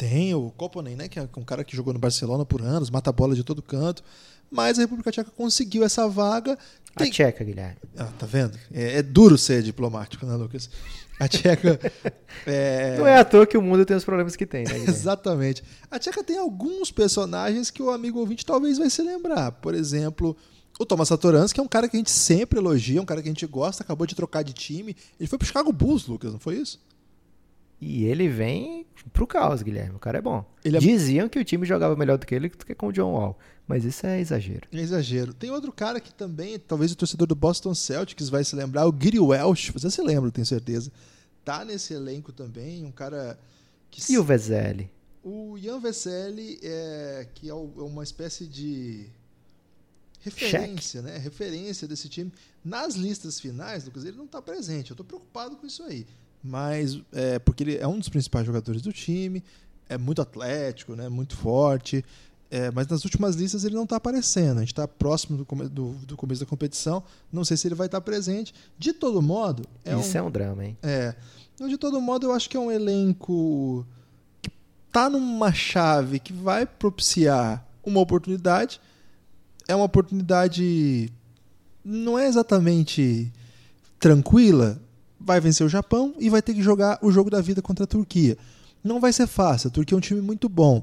Tem 0.00 0.34
o 0.34 0.50
Koponen, 0.52 0.96
né, 0.96 1.08
que 1.08 1.18
é 1.18 1.28
um 1.36 1.44
cara 1.44 1.62
que 1.62 1.76
jogou 1.76 1.92
no 1.92 1.98
Barcelona 1.98 2.42
por 2.46 2.62
anos, 2.62 2.88
mata 2.88 3.10
a 3.10 3.12
bola 3.12 3.34
de 3.34 3.44
todo 3.44 3.60
canto. 3.60 4.02
Mas 4.50 4.78
a 4.78 4.80
República 4.80 5.12
Tcheca 5.12 5.30
conseguiu 5.30 5.84
essa 5.84 6.08
vaga. 6.08 6.58
A 6.96 7.00
Tem- 7.00 7.10
tcheca, 7.10 7.44
Guilherme. 7.44 7.76
Ah, 7.98 8.06
tá 8.18 8.24
vendo? 8.24 8.58
É, 8.72 8.96
é 8.96 9.02
duro 9.02 9.36
ser 9.36 9.62
diplomático, 9.62 10.24
né, 10.24 10.34
Lucas? 10.36 10.70
A 11.20 11.28
Tcheca. 11.28 11.78
é, 12.46 12.96
Não 12.96 13.06
é 13.06 13.18
à 13.18 13.24
toa 13.26 13.46
que 13.46 13.58
o 13.58 13.60
mundo 13.60 13.84
tem 13.84 13.94
os 13.94 14.02
problemas 14.02 14.34
que 14.36 14.46
tem, 14.46 14.64
né, 14.64 14.70
Guilherme? 14.70 14.88
Exatamente. 14.88 15.62
A 15.90 15.98
Tcheca 15.98 16.24
tem 16.24 16.38
alguns 16.38 16.90
personagens 16.90 17.70
que 17.70 17.82
o 17.82 17.90
amigo 17.90 18.20
ouvinte 18.20 18.46
talvez 18.46 18.78
vai 18.78 18.88
se 18.88 19.02
lembrar. 19.02 19.52
Por 19.52 19.74
exemplo, 19.74 20.34
o 20.78 20.86
Thomas 20.86 21.08
Satoransky, 21.08 21.56
que 21.56 21.60
é 21.60 21.62
um 21.62 21.68
cara 21.68 21.86
que 21.90 21.96
a 21.96 22.00
gente 22.00 22.10
sempre 22.10 22.58
elogia, 22.58 23.02
um 23.02 23.04
cara 23.04 23.20
que 23.20 23.28
a 23.28 23.32
gente 23.32 23.46
gosta, 23.46 23.82
acabou 23.82 24.06
de 24.06 24.14
trocar 24.14 24.42
de 24.42 24.54
time. 24.54 24.96
Ele 25.20 25.28
foi 25.28 25.36
pro 25.36 25.46
Chicago 25.46 25.70
Bulls, 25.70 26.06
Lucas, 26.06 26.32
não 26.32 26.40
foi 26.40 26.56
isso? 26.56 26.80
E 27.80 28.04
ele 28.04 28.28
vem 28.28 28.86
pro 29.12 29.26
caos, 29.26 29.62
Guilherme. 29.62 29.96
O 29.96 29.98
cara 29.98 30.18
é 30.18 30.20
bom. 30.20 30.44
Ele 30.64 30.76
é- 30.76 30.80
Diziam 30.80 31.28
que 31.28 31.38
o 31.38 31.44
time 31.44 31.64
jogava 31.66 31.96
melhor 31.96 32.18
do 32.18 32.26
que 32.26 32.34
ele 32.34 32.48
do 32.50 32.66
que 32.66 32.74
com 32.74 32.88
o 32.88 32.92
John 32.92 33.12
Wall. 33.12 33.38
Mas 33.66 33.84
isso 33.84 34.04
é 34.06 34.20
exagero. 34.20 34.68
É 34.72 34.76
exagero. 34.78 35.32
Tem 35.32 35.50
outro 35.50 35.72
cara 35.72 36.00
que 36.00 36.12
também, 36.12 36.58
talvez 36.58 36.92
o 36.92 36.96
torcedor 36.96 37.26
do 37.26 37.34
Boston 37.34 37.74
Celtics 37.74 38.28
vai 38.28 38.44
se 38.44 38.54
lembrar, 38.56 38.86
o 38.86 38.92
Gary 38.92 39.18
Welch. 39.18 39.72
Você 39.72 39.90
se 39.90 40.02
lembra, 40.02 40.30
tenho 40.30 40.44
certeza. 40.46 40.90
Tá 41.44 41.64
nesse 41.64 41.94
elenco 41.94 42.32
também, 42.32 42.84
um 42.84 42.90
cara 42.92 43.38
que 43.90 44.12
E 44.12 44.18
o 44.18 44.24
Veseli? 44.24 44.90
O 45.22 45.56
Ian 45.56 45.78
Vesely 45.78 46.58
é 46.62 47.26
que 47.34 47.48
é 47.48 47.50
é 47.50 47.54
uma 47.54 48.02
espécie 48.02 48.46
de 48.46 49.06
referência, 50.20 51.00
né? 51.02 51.16
Referência 51.18 51.86
desse 51.88 52.08
time 52.08 52.32
nas 52.64 52.94
listas 52.94 53.40
finais, 53.40 53.84
Lucas. 53.84 54.04
Ele 54.04 54.16
não 54.16 54.24
está 54.26 54.40
presente. 54.42 54.90
Eu 54.90 54.94
estou 54.94 55.04
preocupado 55.06 55.56
com 55.56 55.66
isso 55.66 55.82
aí, 55.82 56.06
mas 56.42 57.00
é 57.12 57.38
porque 57.38 57.62
ele 57.64 57.76
é 57.76 57.86
um 57.86 57.98
dos 57.98 58.08
principais 58.08 58.46
jogadores 58.46 58.82
do 58.82 58.92
time, 58.92 59.42
é 59.88 59.98
muito 59.98 60.22
atlético, 60.22 60.94
né? 60.94 61.08
Muito 61.08 61.36
forte. 61.36 62.04
é, 62.50 62.70
mas 62.72 62.86
nas 62.88 63.04
últimas 63.04 63.36
listas 63.36 63.62
ele 63.64 63.74
não 63.76 63.84
está 63.84 63.96
aparecendo. 63.96 64.56
A 64.58 64.60
gente 64.60 64.72
está 64.72 64.86
próximo 64.88 65.36
do, 65.38 65.44
come- 65.44 65.68
do- 65.68 65.92
do 66.06 66.16
começo 66.16 66.40
da 66.40 66.46
competição. 66.46 67.02
Não 67.32 67.44
sei 67.44 67.56
se 67.56 67.68
ele 67.68 67.74
vai 67.76 67.86
estar 67.86 68.00
presente. 68.00 68.52
De 68.78 68.92
todo 68.92 69.20
modo, 69.22 69.62
é 69.84 69.94
um, 69.96 70.00
isso 70.00 70.16
é 70.18 70.22
um 70.22 70.30
drama, 70.30 70.64
hein? 70.64 70.76
é. 70.82 71.14
Então, 71.54 71.68
de 71.68 71.76
todo 71.76 72.00
modo, 72.00 72.26
eu 72.26 72.32
acho 72.32 72.48
que 72.48 72.56
é 72.56 72.60
um 72.60 72.70
elenco 72.72 73.86
que 74.40 74.50
tá 74.90 75.10
numa 75.10 75.52
chave 75.52 76.18
que 76.18 76.32
vai 76.32 76.64
propiciar 76.66 77.64
uma 77.84 78.00
oportunidade. 78.00 78.80
É 79.68 79.74
uma 79.76 79.84
oportunidade. 79.84 81.12
Não 81.84 82.18
é 82.18 82.26
exatamente 82.26 83.30
tranquila. 83.98 84.80
Vai 85.20 85.40
vencer 85.40 85.66
o 85.66 85.68
Japão 85.68 86.14
e 86.18 86.30
vai 86.30 86.40
ter 86.40 86.54
que 86.54 86.62
jogar 86.62 86.98
o 87.02 87.12
jogo 87.12 87.28
da 87.28 87.40
vida 87.40 87.60
contra 87.60 87.84
a 87.84 87.86
Turquia. 87.86 88.38
Não 88.82 88.98
vai 88.98 89.12
ser 89.12 89.26
fácil. 89.26 89.68
A 89.68 89.70
Turquia 89.70 89.94
é 89.94 89.98
um 89.98 90.00
time 90.00 90.20
muito 90.20 90.48
bom. 90.48 90.82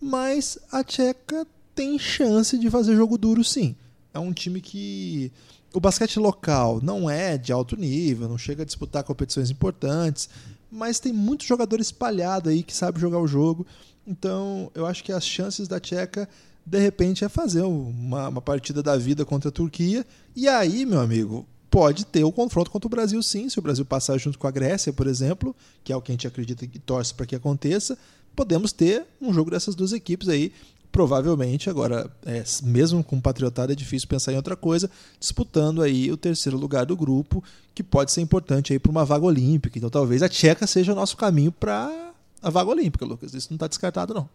Mas 0.00 0.58
a 0.70 0.84
Tcheca 0.84 1.46
tem 1.74 1.98
chance 1.98 2.58
de 2.58 2.70
fazer 2.70 2.94
jogo 2.94 3.16
duro, 3.16 3.42
sim. 3.42 3.74
É 4.12 4.18
um 4.18 4.32
time 4.32 4.60
que 4.60 5.32
o 5.72 5.80
basquete 5.80 6.18
local 6.18 6.80
não 6.82 7.08
é 7.08 7.36
de 7.36 7.52
alto 7.52 7.76
nível, 7.76 8.28
não 8.28 8.38
chega 8.38 8.62
a 8.62 8.66
disputar 8.66 9.04
competições 9.04 9.50
importantes, 9.50 10.28
mas 10.70 11.00
tem 11.00 11.12
muito 11.12 11.44
jogador 11.44 11.80
espalhado 11.80 12.48
aí 12.48 12.62
que 12.62 12.74
sabe 12.74 13.00
jogar 13.00 13.18
o 13.18 13.26
jogo. 13.26 13.66
Então, 14.06 14.70
eu 14.74 14.86
acho 14.86 15.04
que 15.04 15.12
as 15.12 15.24
chances 15.24 15.68
da 15.68 15.78
Tcheca, 15.78 16.28
de 16.64 16.78
repente, 16.78 17.24
é 17.24 17.28
fazer 17.28 17.62
uma, 17.62 18.28
uma 18.28 18.40
partida 18.40 18.82
da 18.82 18.96
vida 18.96 19.24
contra 19.24 19.50
a 19.50 19.52
Turquia. 19.52 20.06
E 20.34 20.48
aí, 20.48 20.86
meu 20.86 21.00
amigo, 21.00 21.46
pode 21.70 22.06
ter 22.06 22.24
o 22.24 22.32
confronto 22.32 22.70
contra 22.70 22.86
o 22.86 22.90
Brasil, 22.90 23.22
sim. 23.22 23.48
Se 23.48 23.58
o 23.58 23.62
Brasil 23.62 23.84
passar 23.84 24.18
junto 24.18 24.38
com 24.38 24.46
a 24.46 24.50
Grécia, 24.50 24.92
por 24.92 25.06
exemplo, 25.06 25.54
que 25.84 25.92
é 25.92 25.96
o 25.96 26.02
que 26.02 26.12
a 26.12 26.14
gente 26.14 26.26
acredita 26.26 26.66
que 26.66 26.78
torce 26.78 27.14
para 27.14 27.26
que 27.26 27.36
aconteça, 27.36 27.98
podemos 28.34 28.72
ter 28.72 29.04
um 29.20 29.32
jogo 29.32 29.50
dessas 29.50 29.74
duas 29.74 29.92
equipes 29.92 30.28
aí 30.28 30.52
provavelmente 30.90 31.68
agora, 31.68 32.10
é, 32.24 32.42
mesmo 32.62 33.04
com 33.04 33.20
patriotada, 33.20 33.72
é 33.72 33.76
difícil 33.76 34.08
pensar 34.08 34.32
em 34.32 34.36
outra 34.36 34.56
coisa, 34.56 34.90
disputando 35.20 35.82
aí 35.82 36.10
o 36.10 36.16
terceiro 36.16 36.56
lugar 36.56 36.86
do 36.86 36.96
grupo, 36.96 37.44
que 37.74 37.82
pode 37.82 38.10
ser 38.10 38.20
importante 38.20 38.72
aí 38.72 38.78
para 38.78 38.90
uma 38.90 39.04
vaga 39.04 39.24
olímpica. 39.24 39.78
Então 39.78 39.90
talvez 39.90 40.22
a 40.22 40.28
Tcheca 40.28 40.66
seja 40.66 40.92
o 40.92 40.96
nosso 40.96 41.16
caminho 41.16 41.52
para 41.52 42.12
a 42.42 42.50
vaga 42.50 42.70
olímpica, 42.70 43.04
Lucas. 43.04 43.34
Isso 43.34 43.48
não 43.50 43.56
está 43.56 43.68
descartado 43.68 44.14
não. 44.14 44.28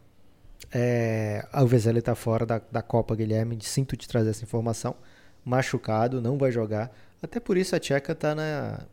É, 0.71 1.45
o 1.53 1.67
Veseli 1.67 2.01
tá 2.01 2.15
fora 2.15 2.45
da, 2.45 2.61
da 2.71 2.81
Copa, 2.81 3.15
Guilherme. 3.15 3.57
Sinto 3.61 3.97
te 3.97 4.07
trazer 4.07 4.29
essa 4.29 4.43
informação. 4.43 4.95
Machucado, 5.43 6.21
não 6.21 6.37
vai 6.37 6.51
jogar. 6.51 6.91
Até 7.23 7.39
por 7.39 7.55
isso 7.55 7.73
a 7.73 7.79
Tcheca 7.79 8.13
tá 8.13 8.35
na. 8.35 8.85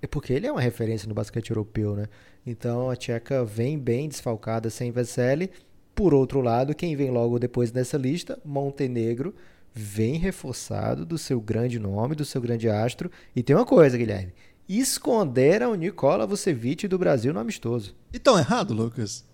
É 0.00 0.06
porque 0.06 0.32
ele 0.32 0.46
é 0.46 0.52
uma 0.52 0.60
referência 0.60 1.08
no 1.08 1.14
basquete 1.14 1.50
europeu, 1.50 1.96
né? 1.96 2.06
Então 2.46 2.88
a 2.88 2.94
Tcheca 2.94 3.44
vem 3.44 3.76
bem 3.76 4.08
desfalcada 4.08 4.70
sem 4.70 4.92
Veseli. 4.92 5.50
Por 5.92 6.14
outro 6.14 6.40
lado, 6.40 6.76
quem 6.76 6.94
vem 6.94 7.10
logo 7.10 7.40
depois 7.40 7.72
nessa 7.72 7.98
lista, 7.98 8.38
Montenegro, 8.44 9.34
vem 9.74 10.14
reforçado 10.14 11.04
do 11.04 11.18
seu 11.18 11.40
grande 11.40 11.80
nome, 11.80 12.14
do 12.14 12.24
seu 12.24 12.40
grande 12.40 12.68
astro. 12.68 13.10
E 13.34 13.42
tem 13.42 13.56
uma 13.56 13.66
coisa, 13.66 13.98
Guilherme: 13.98 14.32
esconderam 14.68 15.72
o 15.72 15.74
Nikola 15.74 16.24
Vucevic 16.24 16.86
do 16.86 16.98
Brasil 16.98 17.34
no 17.34 17.40
amistoso. 17.40 17.96
E 18.12 18.18
tão 18.20 18.38
errado, 18.38 18.72
Lucas? 18.72 19.24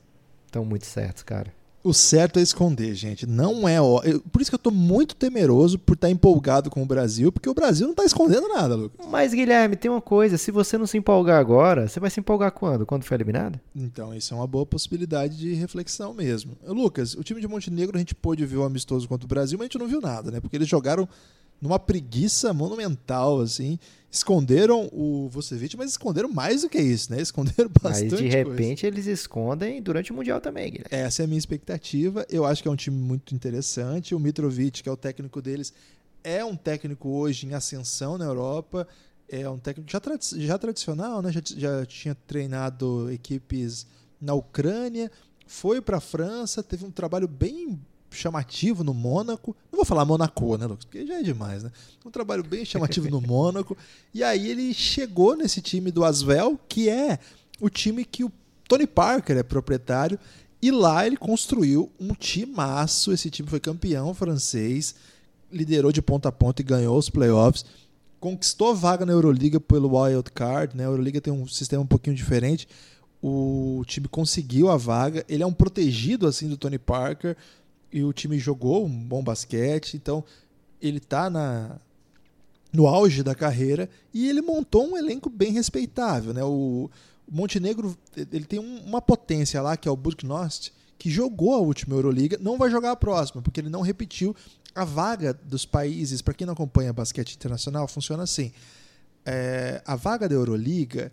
Estão 0.46 0.64
muito 0.64 0.86
certos, 0.86 1.22
cara. 1.22 1.52
O 1.84 1.92
certo 1.92 2.38
é 2.38 2.42
esconder, 2.42 2.94
gente. 2.94 3.26
Não 3.26 3.68
é. 3.68 3.80
ó- 3.82 4.00
eu- 4.04 4.20
Por 4.20 4.40
isso 4.40 4.50
que 4.50 4.54
eu 4.54 4.58
tô 4.58 4.70
muito 4.70 5.16
temeroso 5.16 5.78
por 5.78 5.94
estar 5.94 6.08
empolgado 6.08 6.70
com 6.70 6.80
o 6.82 6.86
Brasil, 6.86 7.32
porque 7.32 7.48
o 7.48 7.54
Brasil 7.54 7.88
não 7.88 7.94
tá 7.94 8.04
escondendo 8.04 8.48
nada, 8.48 8.76
Lucas. 8.76 9.04
Mas, 9.10 9.34
Guilherme, 9.34 9.74
tem 9.74 9.90
uma 9.90 10.00
coisa: 10.00 10.38
se 10.38 10.52
você 10.52 10.78
não 10.78 10.86
se 10.86 10.96
empolgar 10.96 11.40
agora, 11.40 11.88
você 11.88 11.98
vai 11.98 12.08
se 12.08 12.20
empolgar 12.20 12.52
quando? 12.52 12.86
Quando 12.86 13.02
for 13.04 13.14
eliminado? 13.14 13.58
Então, 13.74 14.14
isso 14.14 14.32
é 14.32 14.36
uma 14.36 14.46
boa 14.46 14.64
possibilidade 14.64 15.36
de 15.36 15.54
reflexão 15.54 16.14
mesmo. 16.14 16.52
Lucas, 16.66 17.14
o 17.14 17.24
time 17.24 17.40
de 17.40 17.48
Montenegro 17.48 17.96
a 17.96 17.98
gente 17.98 18.14
pôde 18.14 18.46
ver 18.46 18.58
o 18.58 18.62
amistoso 18.64 19.08
contra 19.08 19.24
o 19.24 19.28
Brasil, 19.28 19.58
mas 19.58 19.64
a 19.64 19.66
gente 19.66 19.78
não 19.78 19.88
viu 19.88 20.00
nada, 20.00 20.30
né? 20.30 20.40
Porque 20.40 20.54
eles 20.56 20.68
jogaram 20.68 21.08
numa 21.62 21.78
preguiça 21.78 22.52
monumental, 22.52 23.40
assim. 23.40 23.78
Esconderam 24.10 24.90
o 24.92 25.28
Vucevic, 25.30 25.74
mas 25.76 25.92
esconderam 25.92 26.28
mais 26.28 26.62
do 26.62 26.68
que 26.68 26.78
isso, 26.78 27.10
né? 27.10 27.22
Esconderam 27.22 27.70
Mas 27.82 28.02
bastante 28.02 28.16
de 28.16 28.30
coisa. 28.30 28.36
repente 28.36 28.84
eles 28.84 29.06
escondem 29.06 29.80
durante 29.80 30.12
o 30.12 30.14
Mundial 30.14 30.38
também, 30.38 30.70
Guilherme. 30.72 30.88
Essa 30.90 31.22
é 31.22 31.24
a 31.24 31.26
minha 31.26 31.38
expectativa. 31.38 32.26
Eu 32.28 32.44
acho 32.44 32.60
que 32.60 32.68
é 32.68 32.70
um 32.70 32.76
time 32.76 32.98
muito 32.98 33.34
interessante. 33.34 34.14
O 34.14 34.18
Mitrovic, 34.18 34.82
que 34.82 34.88
é 34.88 34.92
o 34.92 34.96
técnico 34.96 35.40
deles, 35.40 35.72
é 36.22 36.44
um 36.44 36.54
técnico 36.54 37.08
hoje 37.08 37.46
em 37.46 37.54
ascensão 37.54 38.18
na 38.18 38.26
Europa. 38.26 38.86
É 39.26 39.48
um 39.48 39.58
técnico 39.58 39.90
já, 39.90 40.00
já 40.36 40.58
tradicional, 40.58 41.22
né? 41.22 41.32
Já, 41.32 41.40
já 41.56 41.86
tinha 41.86 42.14
treinado 42.14 43.10
equipes 43.10 43.86
na 44.20 44.34
Ucrânia, 44.34 45.10
foi 45.46 45.80
para 45.80 45.96
a 45.96 46.00
França, 46.00 46.62
teve 46.62 46.84
um 46.84 46.90
trabalho 46.90 47.26
bem 47.26 47.80
chamativo 48.14 48.84
no 48.84 48.94
Mônaco. 48.94 49.56
Não 49.70 49.78
vou 49.78 49.84
falar 49.84 50.04
Monaco, 50.04 50.56
né, 50.56 50.66
Lucas? 50.66 50.84
Porque 50.84 51.06
já 51.06 51.20
é 51.20 51.22
demais, 51.22 51.62
né? 51.62 51.70
Um 52.04 52.10
trabalho 52.10 52.42
bem 52.42 52.64
chamativo 52.64 53.08
no 53.08 53.20
Mônaco. 53.22 53.76
E 54.12 54.22
aí 54.22 54.48
ele 54.48 54.72
chegou 54.74 55.36
nesse 55.36 55.60
time 55.60 55.90
do 55.90 56.04
Asvel, 56.04 56.58
que 56.68 56.88
é 56.88 57.18
o 57.60 57.68
time 57.68 58.04
que 58.04 58.24
o 58.24 58.32
Tony 58.68 58.86
Parker 58.86 59.36
é 59.36 59.42
proprietário. 59.42 60.18
E 60.62 60.70
lá 60.70 61.04
ele 61.04 61.16
construiu 61.16 61.90
um 61.98 62.14
timaço. 62.14 63.12
Esse 63.12 63.28
time 63.28 63.48
foi 63.48 63.58
campeão 63.58 64.14
francês, 64.14 64.94
liderou 65.50 65.90
de 65.90 66.00
ponta 66.00 66.28
a 66.28 66.32
ponta 66.32 66.62
e 66.62 66.64
ganhou 66.64 66.96
os 66.96 67.10
playoffs. 67.10 67.64
Conquistou 68.20 68.72
vaga 68.74 69.04
na 69.04 69.12
Euroliga 69.12 69.58
pelo 69.58 69.98
Wild 69.98 70.30
Card. 70.30 70.76
Né? 70.76 70.84
A 70.84 70.86
Euroliga 70.86 71.20
tem 71.20 71.32
um 71.32 71.48
sistema 71.48 71.82
um 71.82 71.86
pouquinho 71.86 72.14
diferente. 72.14 72.68
O 73.20 73.82
time 73.86 74.06
conseguiu 74.06 74.70
a 74.70 74.76
vaga. 74.76 75.24
Ele 75.28 75.42
é 75.42 75.46
um 75.46 75.52
protegido 75.52 76.28
assim 76.28 76.48
do 76.48 76.56
Tony 76.56 76.78
Parker. 76.78 77.36
E 77.92 78.02
o 78.02 78.12
time 78.12 78.38
jogou 78.38 78.86
um 78.86 79.04
bom 79.04 79.22
basquete. 79.22 79.94
Então 79.94 80.24
ele 80.80 80.98
está 80.98 81.28
na, 81.28 81.78
no 82.72 82.86
auge 82.86 83.22
da 83.22 83.34
carreira 83.34 83.88
e 84.12 84.28
ele 84.28 84.40
montou 84.40 84.88
um 84.88 84.96
elenco 84.96 85.28
bem 85.28 85.52
respeitável, 85.52 86.32
né? 86.32 86.42
O, 86.42 86.90
Montenegro 87.30 87.96
ele 88.16 88.44
tem 88.44 88.58
um- 88.58 88.80
uma 88.84 89.00
potência 89.00 89.62
lá 89.62 89.76
que 89.76 89.88
é 89.88 89.90
o 89.90 89.96
Budućnost, 89.96 90.72
que 90.98 91.08
jogou 91.10 91.54
a 91.54 91.58
última 91.58 91.94
Euroliga, 91.94 92.36
não 92.40 92.58
vai 92.58 92.70
jogar 92.70 92.90
a 92.92 92.96
próxima, 92.96 93.40
porque 93.40 93.60
ele 93.60 93.70
não 93.70 93.80
repetiu 93.80 94.34
a 94.74 94.84
vaga 94.84 95.32
dos 95.32 95.64
países. 95.64 96.20
Para 96.20 96.34
quem 96.34 96.46
não 96.46 96.52
acompanha 96.54 96.92
basquete 96.92 97.34
internacional, 97.34 97.86
funciona 97.88 98.22
assim: 98.24 98.52
é, 99.24 99.80
a 99.86 99.96
vaga 99.96 100.28
da 100.28 100.34
Euroliga 100.34 101.12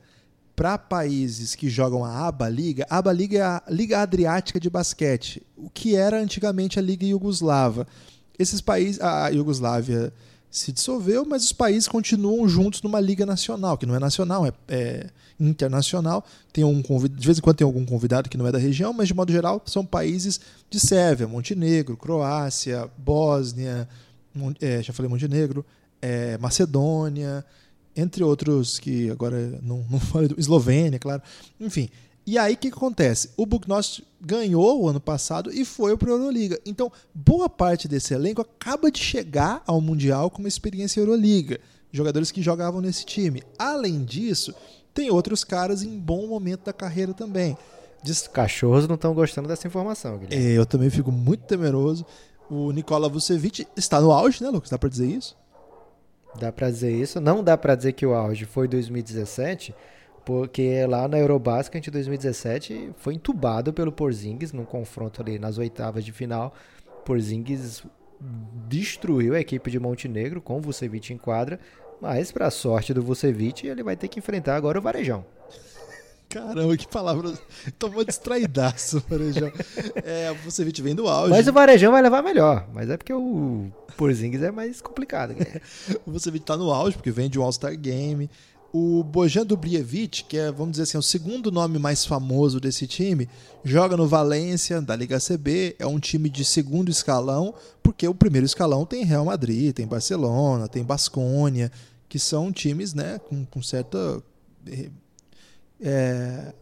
para 0.60 0.78
países 0.78 1.56
que 1.56 1.70
jogam 1.70 2.04
a 2.04 2.28
ABA 2.28 2.50
Liga, 2.50 2.86
a 2.90 2.98
ABA 2.98 3.14
Liga 3.14 3.38
é 3.38 3.42
a 3.42 3.64
Liga 3.70 4.02
Adriática 4.02 4.60
de 4.60 4.70
Basquete, 4.70 5.42
o 5.56 5.70
que 5.70 5.96
era 5.96 6.22
antigamente 6.22 6.78
a 6.78 6.82
Liga 6.82 7.06
Iugoslava. 7.06 7.88
Esses 8.38 8.60
países, 8.60 9.00
a 9.00 9.30
Iugoslávia 9.30 10.12
se 10.52 10.74
dissolveu, 10.74 11.26
mas 11.26 11.46
os 11.46 11.54
países 11.54 11.88
continuam 11.88 12.46
juntos 12.46 12.82
numa 12.82 13.00
liga 13.00 13.26
nacional, 13.26 13.78
que 13.78 13.86
não 13.86 13.96
é 13.96 14.00
nacional, 14.00 14.46
é, 14.46 14.52
é 14.68 15.10
internacional. 15.40 16.26
Tem 16.52 16.66
um 16.66 16.82
de 16.82 17.26
vez 17.26 17.38
em 17.38 17.42
quando 17.42 17.56
tem 17.56 17.66
algum 17.66 17.86
convidado 17.86 18.30
que 18.30 18.38
não 18.38 18.46
é 18.46 18.52
da 18.52 18.60
região, 18.60 18.92
mas 18.92 19.08
de 19.08 19.14
modo 19.14 19.32
geral 19.32 19.62
são 19.66 19.86
países 19.86 20.42
de 20.70 20.78
Sérvia, 20.78 21.26
Montenegro, 21.26 21.96
Croácia, 21.96 22.92
Bósnia, 22.98 23.88
é, 24.60 24.84
já 24.84 24.92
falei 24.92 25.10
Montenegro, 25.10 25.66
é, 26.02 26.38
Macedônia, 26.38 27.46
entre 27.96 28.24
outros 28.24 28.80
que 28.80 29.10
agora 29.10 29.60
não, 29.62 29.86
não 29.90 30.00
falei, 30.02 30.30
Eslovênia, 30.38 31.00
claro. 31.00 31.22
Enfim, 31.60 31.90
e 32.26 32.38
aí 32.38 32.54
o 32.54 32.58
que, 32.58 32.70
que, 32.70 32.78
acontece? 32.78 33.32
O 33.36 33.46
Buknost 33.46 34.06
ganhou 34.22 34.84
o 34.84 34.88
ano 34.88 35.00
passado 35.00 35.52
e 35.52 35.66
foi 35.66 35.98
para 35.98 36.10
a 36.10 36.12
Euroliga. 36.12 36.60
Então, 36.66 36.92
boa 37.14 37.50
parte 37.50 37.88
desse 37.88 38.14
elenco 38.14 38.42
acaba 38.42 38.92
de 38.92 39.00
chegar 39.00 39.64
ao 39.66 39.82
Mundial 39.82 40.30
com 40.30 40.40
uma 40.40 40.48
experiência 40.48 41.00
Euroliga. 41.00 41.60
Jogadores 41.92 42.32
que 42.32 42.42
jogavam 42.42 42.82
nesse 42.82 43.04
time. 43.04 43.42
Além 43.58 44.04
disso, 44.04 44.54
tem 44.94 45.10
outros 45.10 45.44
caras 45.44 45.82
em 45.82 45.98
bom 45.98 46.28
momento 46.28 46.66
da 46.66 46.74
carreira 46.74 47.14
também. 47.14 47.58
Os 48.06 48.28
cachorros 48.28 48.88
não 48.88 48.96
estão 48.96 49.14
gostando 49.14 49.48
dessa 49.48 49.68
informação, 49.68 50.20
Guilherme. 50.20 50.46
É, 50.46 50.58
eu 50.58 50.66
também 50.66 50.90
fico 50.90 51.12
muito 51.12 51.46
temeroso. 51.46 52.06
O 52.50 52.72
Nikola 52.72 53.10
Vucevic 53.10 53.68
está 53.76 54.00
no 54.00 54.12
auge, 54.12 54.44
né, 54.44 54.50
Lucas? 54.50 54.70
Dá 54.70 54.78
para 54.78 54.90
dizer 54.90 55.08
isso? 55.08 55.36
Dá 56.38 56.52
para 56.52 56.70
dizer 56.70 56.92
isso. 56.92 57.20
Não 57.20 57.44
dá 57.44 57.58
para 57.58 57.76
dizer 57.76 57.94
que 57.94 58.06
o 58.06 58.14
auge 58.14 58.46
foi 58.46 58.68
2017, 58.68 59.74
porque 60.26 60.86
lá 60.86 61.08
na 61.08 61.18
Eurobasket 61.18 61.84
de 61.84 61.92
2017 61.92 62.92
foi 62.98 63.16
entubado 63.16 63.74
pelo 63.74 63.92
Porzingis 63.92 64.54
num 64.54 64.66
confronto 64.66 65.22
ali 65.22 65.40
nas 65.40 65.58
oitavas 65.58 66.06
de 66.06 66.12
final. 66.12 66.54
Porzingis 67.04 67.84
destruiu 68.68 69.34
a 69.34 69.40
equipe 69.40 69.72
de 69.72 69.80
Montenegro 69.80 70.42
com 70.42 70.58
o 70.58 70.62
Vucevic 70.62 71.14
em 71.14 71.18
quadra, 71.18 71.60
mas 72.02 72.32
para 72.32 72.52
sorte 72.52 72.94
do 72.94 73.02
Vucevic, 73.02 73.66
ele 73.68 73.84
vai 73.84 73.96
ter 73.96 74.08
que 74.08 74.20
enfrentar 74.20 74.56
agora 74.56 74.78
o 74.78 74.82
Varejão. 74.82 75.26
Caramba, 76.30 76.78
que 76.78 76.88
palavra. 76.88 77.34
Tomou 77.80 78.06
distraidaço, 78.06 79.04
Varejão. 79.10 79.52
É, 79.96 80.32
o 80.32 80.36
Vucevic 80.36 80.80
vem 80.80 80.94
do 80.94 81.08
auge. 81.08 81.32
Mas 81.32 81.48
o 81.48 81.54
Varejão 81.54 81.92
vai 81.92 82.04
levar 82.04 82.22
melhor. 82.22 82.68
Mas 82.72 82.88
é 82.88 82.96
porque 82.96 83.12
o 83.12 83.72
Porzingis 83.98 84.44
é 84.44 84.52
mais 84.52 84.80
complicado. 84.80 85.34
o 86.06 86.12
Vucevic 86.12 86.46
tá 86.46 86.56
no 86.56 86.72
auge, 86.72 86.96
porque 86.96 87.10
vem 87.10 87.30
de 87.30 87.40
um 87.40 87.44
All-Star 87.44 87.76
Game. 87.76 88.30
O 88.72 89.04
Bojan 89.04 89.44
Dubrievich, 89.44 90.24
que 90.26 90.38
é, 90.38 90.52
vamos 90.52 90.74
dizer 90.74 90.84
assim, 90.84 91.00
o 91.00 91.02
segundo 91.02 91.52
nome 91.52 91.80
mais 91.80 92.06
famoso 92.06 92.60
desse 92.60 92.86
time, 92.86 93.28
joga 93.64 93.98
no 93.98 94.08
Valência, 94.08 94.80
da 94.80 94.96
Liga 94.96 95.18
CB, 95.20 95.76
é 95.80 95.88
um 95.88 96.00
time 96.00 96.30
de 96.30 96.46
segundo 96.46 96.92
escalão, 96.92 97.56
porque 97.82 98.08
o 98.08 98.14
primeiro 98.14 98.46
escalão 98.46 98.86
tem 98.86 99.04
Real 99.04 99.26
Madrid, 99.26 99.74
tem 99.74 99.88
Barcelona, 99.88 100.68
tem 100.68 100.84
Basconia, 100.84 101.72
que 102.08 102.20
são 102.20 102.52
times 102.52 102.94
né, 102.94 103.18
com, 103.28 103.44
com 103.44 103.64
certa 103.64 104.22
é, 105.82 106.54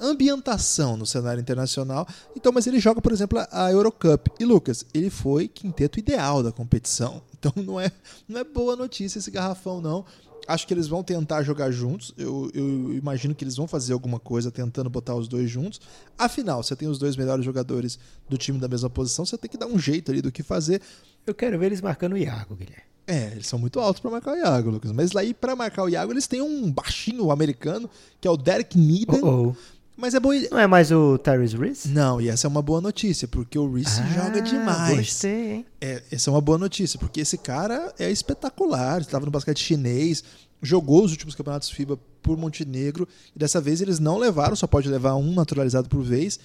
ambientação 0.00 0.96
no 0.96 1.06
cenário 1.06 1.40
internacional. 1.40 2.06
Então, 2.36 2.52
mas 2.52 2.66
ele 2.66 2.78
joga, 2.78 3.00
por 3.00 3.12
exemplo, 3.12 3.38
a 3.50 3.70
Eurocup. 3.70 4.30
E 4.38 4.44
Lucas, 4.44 4.84
ele 4.92 5.10
foi 5.10 5.48
quinteto 5.48 5.98
ideal 5.98 6.42
da 6.42 6.52
competição. 6.52 7.22
Então 7.44 7.62
não 7.62 7.78
é, 7.78 7.92
não 8.26 8.40
é 8.40 8.44
boa 8.44 8.74
notícia 8.74 9.18
esse 9.18 9.30
garrafão, 9.30 9.78
não. 9.78 10.06
Acho 10.48 10.66
que 10.66 10.72
eles 10.72 10.88
vão 10.88 11.02
tentar 11.02 11.42
jogar 11.42 11.70
juntos. 11.70 12.14
Eu, 12.16 12.50
eu, 12.54 12.94
imagino 12.94 13.34
que 13.34 13.44
eles 13.44 13.54
vão 13.54 13.68
fazer 13.68 13.92
alguma 13.92 14.18
coisa 14.18 14.50
tentando 14.50 14.88
botar 14.88 15.14
os 15.14 15.28
dois 15.28 15.50
juntos. 15.50 15.78
Afinal, 16.16 16.62
você 16.62 16.74
tem 16.74 16.88
os 16.88 16.98
dois 16.98 17.18
melhores 17.18 17.44
jogadores 17.44 17.98
do 18.30 18.38
time 18.38 18.58
da 18.58 18.66
mesma 18.66 18.88
posição, 18.88 19.26
você 19.26 19.36
tem 19.36 19.50
que 19.50 19.58
dar 19.58 19.66
um 19.66 19.78
jeito 19.78 20.10
ali 20.10 20.22
do 20.22 20.32
que 20.32 20.42
fazer. 20.42 20.80
Eu 21.26 21.34
quero 21.34 21.58
ver 21.58 21.66
eles 21.66 21.82
marcando 21.82 22.14
o 22.14 22.16
Iago, 22.16 22.56
Guilherme. 22.56 22.93
É, 23.06 23.32
eles 23.32 23.46
são 23.46 23.58
muito 23.58 23.78
altos 23.80 24.00
para 24.00 24.10
marcar 24.10 24.32
o 24.32 24.36
Iago, 24.36 24.70
Lucas. 24.70 24.92
Mas 24.92 25.12
lá 25.12 25.22
para 25.38 25.54
marcar 25.54 25.84
o 25.84 25.88
Iago, 25.88 26.12
eles 26.12 26.26
têm 26.26 26.40
um 26.40 26.70
baixinho 26.70 27.30
americano, 27.30 27.88
que 28.20 28.26
é 28.26 28.30
o 28.30 28.36
Derek 28.36 28.78
Needham. 28.78 29.20
Oh, 29.22 29.48
oh. 29.48 29.54
Mas 29.96 30.14
é 30.14 30.20
bom. 30.20 30.30
Não 30.50 30.58
é 30.58 30.66
mais 30.66 30.90
o 30.90 31.18
Tyrese 31.18 31.56
Reese? 31.56 31.88
Não, 31.88 32.20
e 32.20 32.28
essa 32.28 32.46
é 32.46 32.48
uma 32.48 32.62
boa 32.62 32.80
notícia, 32.80 33.28
porque 33.28 33.58
o 33.58 33.72
Reese 33.72 34.00
ah, 34.00 34.06
joga 34.06 34.42
demais. 34.42 34.96
Gostei, 34.96 35.52
hein? 35.52 35.66
É, 35.80 36.02
essa 36.10 36.30
é 36.30 36.32
uma 36.32 36.40
boa 36.40 36.58
notícia, 36.58 36.98
porque 36.98 37.20
esse 37.20 37.38
cara 37.38 37.94
é 37.98 38.10
espetacular. 38.10 39.00
Estava 39.00 39.24
no 39.24 39.30
basquete 39.30 39.62
chinês, 39.62 40.24
jogou 40.60 41.04
os 41.04 41.12
últimos 41.12 41.34
campeonatos 41.34 41.70
FIBA 41.70 41.98
por 42.22 42.36
Montenegro, 42.36 43.06
e 43.36 43.38
dessa 43.38 43.60
vez 43.60 43.80
eles 43.80 44.00
não 44.00 44.18
levaram, 44.18 44.56
só 44.56 44.66
pode 44.66 44.88
levar 44.88 45.14
um 45.14 45.32
naturalizado 45.32 45.88
por 45.88 46.02
vez. 46.02 46.40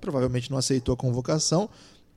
Provavelmente 0.00 0.50
não 0.50 0.58
aceitou 0.58 0.92
a 0.92 0.96
convocação. 0.96 1.68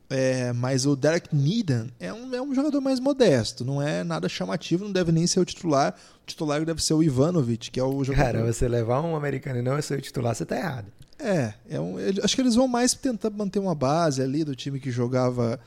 É, 0.09 0.53
mas 0.53 0.85
o 0.85 0.95
Derek 0.95 1.35
Needham 1.35 1.87
é 1.99 2.13
um, 2.13 2.33
é 2.33 2.41
um 2.41 2.53
jogador 2.53 2.79
mais 2.79 2.99
modesto, 2.99 3.65
não 3.65 3.81
é 3.81 4.03
nada 4.03 4.29
chamativo, 4.29 4.85
não 4.85 4.91
deve 4.91 5.11
nem 5.11 5.25
ser 5.25 5.39
o 5.39 5.45
titular. 5.45 5.95
O 6.21 6.25
titular 6.25 6.63
deve 6.63 6.83
ser 6.83 6.93
o 6.93 7.01
Ivanovic, 7.01 7.71
que 7.71 7.79
é 7.79 7.83
o 7.83 8.03
jogador. 8.03 8.31
Cara, 8.33 8.53
você 8.53 8.67
levar 8.67 9.01
um 9.01 9.15
americano 9.15 9.59
e 9.59 9.61
não 9.61 9.81
ser 9.81 9.97
o 9.97 10.01
titular, 10.01 10.35
você 10.35 10.45
tá 10.45 10.57
errado. 10.57 10.87
É, 11.17 11.53
é 11.69 11.79
um, 11.79 11.95
acho 12.23 12.35
que 12.35 12.41
eles 12.41 12.55
vão 12.55 12.67
mais 12.67 12.93
tentar 12.93 13.29
manter 13.29 13.59
uma 13.59 13.73
base 13.73 14.21
ali 14.21 14.43
do 14.43 14.55
time 14.55 14.79
que 14.79 14.91
jogava 14.91 15.59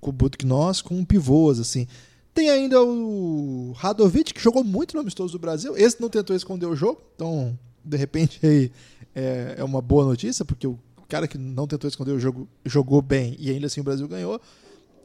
com 0.00 0.10
o 0.10 0.12
Butknos, 0.12 0.80
com 0.80 1.04
pivôs, 1.04 1.60
assim. 1.60 1.86
Tem 2.32 2.48
ainda 2.48 2.82
o 2.82 3.72
Radovic, 3.76 4.32
que 4.32 4.40
jogou 4.40 4.64
muito 4.64 4.94
no 4.94 5.00
Amistoso 5.00 5.32
do 5.34 5.38
Brasil. 5.38 5.76
Esse 5.76 6.00
não 6.00 6.08
tentou 6.08 6.34
esconder 6.34 6.66
o 6.66 6.74
jogo, 6.74 7.02
então, 7.14 7.58
de 7.84 7.96
repente, 7.96 8.40
aí 8.44 8.72
é, 9.14 9.56
é 9.58 9.64
uma 9.64 9.82
boa 9.82 10.04
notícia, 10.04 10.44
porque 10.44 10.66
o 10.66 10.78
cara 11.12 11.28
que 11.28 11.36
não 11.36 11.66
tentou 11.66 11.86
esconder 11.88 12.12
o 12.12 12.18
jogo 12.18 12.48
jogou 12.64 13.02
bem 13.02 13.36
e 13.38 13.50
ainda 13.50 13.66
assim 13.66 13.82
o 13.82 13.84
Brasil 13.84 14.08
ganhou. 14.08 14.40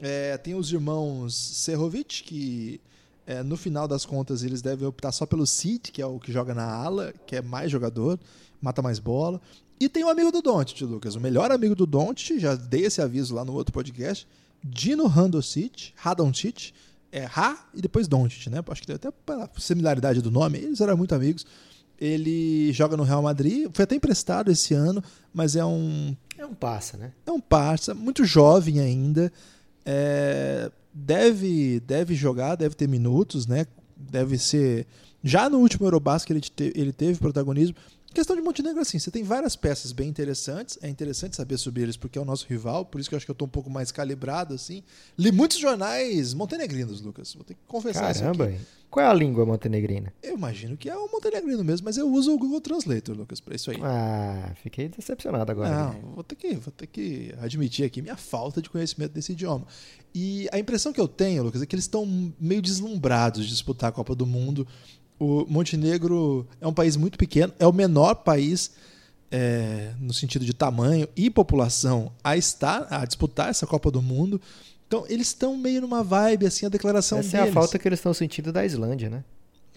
É, 0.00 0.38
tem 0.38 0.54
os 0.54 0.72
irmãos 0.72 1.34
Serrovic, 1.34 2.22
que 2.22 2.80
é, 3.26 3.42
no 3.42 3.58
final 3.58 3.86
das 3.86 4.06
contas 4.06 4.42
eles 4.42 4.62
devem 4.62 4.88
optar 4.88 5.12
só 5.12 5.26
pelo 5.26 5.46
Cid, 5.46 5.92
que 5.92 6.00
é 6.00 6.06
o 6.06 6.18
que 6.18 6.32
joga 6.32 6.54
na 6.54 6.64
ala, 6.64 7.12
que 7.26 7.36
é 7.36 7.42
mais 7.42 7.70
jogador, 7.70 8.18
mata 8.58 8.80
mais 8.80 8.98
bola. 8.98 9.38
E 9.78 9.86
tem 9.86 10.02
o 10.02 10.08
amigo 10.08 10.32
do 10.32 10.40
Doncic, 10.40 10.80
Lucas, 10.80 11.14
o 11.14 11.20
melhor 11.20 11.52
amigo 11.52 11.74
do 11.74 11.84
Doncic, 11.84 12.38
já 12.38 12.54
dei 12.54 12.86
esse 12.86 13.02
aviso 13.02 13.34
lá 13.34 13.44
no 13.44 13.52
outro 13.52 13.74
podcast, 13.74 14.26
Dino 14.64 15.06
Randocic, 15.06 15.92
Radoncic, 15.94 16.72
é 17.12 17.26
Ra 17.26 17.68
e 17.74 17.82
depois 17.82 18.08
Doncic, 18.08 18.48
né? 18.48 18.64
Acho 18.66 18.82
que 18.82 18.92
até 18.92 19.08
a 19.08 19.50
similaridade 19.58 20.22
do 20.22 20.30
nome, 20.30 20.56
eles 20.56 20.80
eram 20.80 20.96
muito 20.96 21.14
amigos. 21.14 21.44
Ele 22.00 22.72
joga 22.72 22.96
no 22.96 23.02
Real 23.02 23.22
Madrid, 23.22 23.68
foi 23.72 23.82
até 23.82 23.94
emprestado 23.96 24.50
esse 24.50 24.72
ano, 24.74 25.02
mas 25.34 25.56
é 25.56 25.64
um. 25.64 26.16
É 26.36 26.46
um 26.46 26.54
passa, 26.54 26.96
né? 26.96 27.12
É 27.26 27.32
um 27.32 27.40
passa, 27.40 27.94
muito 27.94 28.24
jovem 28.24 28.78
ainda. 28.78 29.32
É, 29.84 30.70
deve, 30.92 31.80
deve 31.80 32.14
jogar, 32.14 32.54
deve 32.54 32.74
ter 32.74 32.88
minutos, 32.88 33.46
né? 33.46 33.66
Deve 33.96 34.38
ser. 34.38 34.86
Já 35.24 35.50
no 35.50 35.58
último 35.58 35.86
Eurobasket 35.86 36.30
ele, 36.30 36.40
te, 36.40 36.72
ele 36.76 36.92
teve 36.92 37.18
protagonismo. 37.18 37.74
Questão 38.12 38.34
de 38.34 38.40
Montenegro, 38.40 38.80
assim, 38.80 38.98
você 38.98 39.10
tem 39.10 39.22
várias 39.22 39.54
peças 39.54 39.92
bem 39.92 40.08
interessantes. 40.08 40.78
É 40.82 40.88
interessante 40.88 41.36
saber 41.36 41.58
sobre 41.58 41.82
eles 41.82 41.96
porque 41.96 42.18
é 42.18 42.22
o 42.22 42.24
nosso 42.24 42.46
rival, 42.48 42.84
por 42.84 43.00
isso 43.00 43.08
que 43.08 43.14
eu 43.14 43.16
acho 43.18 43.26
que 43.26 43.30
eu 43.30 43.34
estou 43.34 43.46
um 43.46 43.50
pouco 43.50 43.68
mais 43.68 43.92
calibrado, 43.92 44.54
assim. 44.54 44.82
Li 45.16 45.30
muitos 45.30 45.58
jornais 45.58 46.32
montenegrinos, 46.32 47.00
Lucas. 47.00 47.34
Vou 47.34 47.44
ter 47.44 47.54
que 47.54 47.60
confessar 47.66 48.14
Caramba, 48.14 48.50
isso. 48.50 48.66
Qual 48.90 49.04
é 49.04 49.08
a 49.08 49.12
língua 49.12 49.44
montenegrina? 49.44 50.12
Eu 50.22 50.34
imagino 50.34 50.74
que 50.76 50.88
é 50.88 50.96
o 50.96 51.10
montenegrino 51.12 51.62
mesmo, 51.62 51.84
mas 51.84 51.98
eu 51.98 52.10
uso 52.10 52.32
o 52.32 52.38
Google 52.38 52.60
Translator, 52.60 53.14
Lucas, 53.14 53.38
para 53.38 53.54
isso 53.54 53.70
aí. 53.70 53.76
Ah, 53.82 54.52
fiquei 54.62 54.88
decepcionado 54.88 55.52
agora. 55.52 55.92
Não, 55.92 56.14
vou 56.14 56.24
ter, 56.24 56.36
que, 56.36 56.54
vou 56.54 56.72
ter 56.72 56.86
que 56.86 57.34
admitir 57.38 57.84
aqui 57.84 58.00
minha 58.00 58.16
falta 58.16 58.62
de 58.62 58.70
conhecimento 58.70 59.12
desse 59.12 59.32
idioma. 59.32 59.66
E 60.14 60.48
a 60.50 60.58
impressão 60.58 60.90
que 60.90 61.00
eu 61.00 61.06
tenho, 61.06 61.42
Lucas, 61.42 61.60
é 61.60 61.66
que 61.66 61.74
eles 61.74 61.84
estão 61.84 62.32
meio 62.40 62.62
deslumbrados 62.62 63.44
de 63.44 63.50
disputar 63.50 63.90
a 63.90 63.92
Copa 63.92 64.14
do 64.14 64.26
Mundo 64.26 64.66
o 65.18 65.46
Montenegro 65.48 66.46
é 66.60 66.66
um 66.66 66.72
país 66.72 66.96
muito 66.96 67.18
pequeno, 67.18 67.52
é 67.58 67.66
o 67.66 67.72
menor 67.72 68.14
país 68.16 68.72
é, 69.30 69.92
no 70.00 70.12
sentido 70.12 70.44
de 70.44 70.52
tamanho 70.52 71.08
e 71.16 71.28
população 71.28 72.12
a 72.22 72.36
estar 72.36 72.86
a 72.90 73.04
disputar 73.04 73.50
essa 73.50 73.66
Copa 73.66 73.90
do 73.90 74.00
Mundo. 74.00 74.40
Então 74.86 75.04
eles 75.08 75.28
estão 75.28 75.56
meio 75.56 75.82
numa 75.82 76.02
vibe 76.02 76.46
assim 76.46 76.66
a 76.66 76.68
declaração 76.68 77.18
essa 77.18 77.32
deles. 77.32 77.46
é 77.46 77.50
a 77.50 77.52
falta 77.52 77.78
que 77.78 77.86
eles 77.86 77.98
estão 77.98 78.14
sentindo 78.14 78.52
da 78.52 78.64
Islândia, 78.64 79.10
né? 79.10 79.24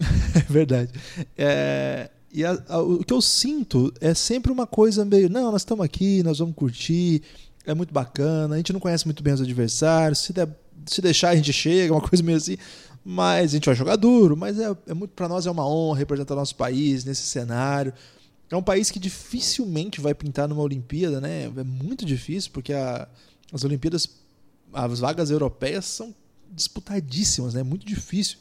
é 0.34 0.52
verdade. 0.52 0.90
É, 1.36 2.10
e 2.32 2.44
a, 2.44 2.62
a, 2.68 2.80
o 2.80 3.04
que 3.04 3.12
eu 3.12 3.20
sinto 3.20 3.92
é 4.00 4.14
sempre 4.14 4.50
uma 4.50 4.66
coisa 4.66 5.04
meio, 5.04 5.28
não, 5.28 5.52
nós 5.52 5.60
estamos 5.60 5.84
aqui, 5.84 6.22
nós 6.22 6.38
vamos 6.38 6.54
curtir, 6.54 7.22
é 7.66 7.74
muito 7.74 7.92
bacana, 7.92 8.54
a 8.54 8.56
gente 8.56 8.72
não 8.72 8.80
conhece 8.80 9.04
muito 9.04 9.22
bem 9.22 9.34
os 9.34 9.40
adversários, 9.40 10.20
se, 10.20 10.32
der, 10.32 10.48
se 10.86 11.02
deixar 11.02 11.30
a 11.30 11.36
gente 11.36 11.52
chega, 11.52 11.92
uma 11.94 12.00
coisa 12.00 12.22
meio 12.22 12.38
assim. 12.38 12.56
Mas 13.04 13.50
a 13.50 13.54
gente 13.54 13.66
vai 13.66 13.74
jogar 13.74 13.96
duro, 13.96 14.36
mas 14.36 14.58
é, 14.58 14.76
é 14.86 14.94
muito 14.94 15.10
para 15.10 15.28
nós 15.28 15.46
é 15.46 15.50
uma 15.50 15.66
honra 15.66 15.98
representar 15.98 16.36
nosso 16.36 16.54
país 16.54 17.04
nesse 17.04 17.22
cenário. 17.22 17.92
é 18.50 18.56
um 18.56 18.62
país 18.62 18.90
que 18.90 18.98
dificilmente 18.98 20.00
vai 20.00 20.14
pintar 20.14 20.48
numa 20.48 20.62
Olimpíada, 20.62 21.20
né? 21.20 21.50
É 21.56 21.64
muito 21.64 22.04
difícil, 22.04 22.50
porque 22.52 22.72
a, 22.72 23.08
as 23.52 23.64
Olimpíadas, 23.64 24.08
as 24.72 25.00
vagas 25.00 25.30
europeias 25.30 25.84
são 25.86 26.14
disputadíssimas, 26.52 27.54
né? 27.54 27.60
É 27.60 27.64
muito 27.64 27.84
difícil. 27.84 28.38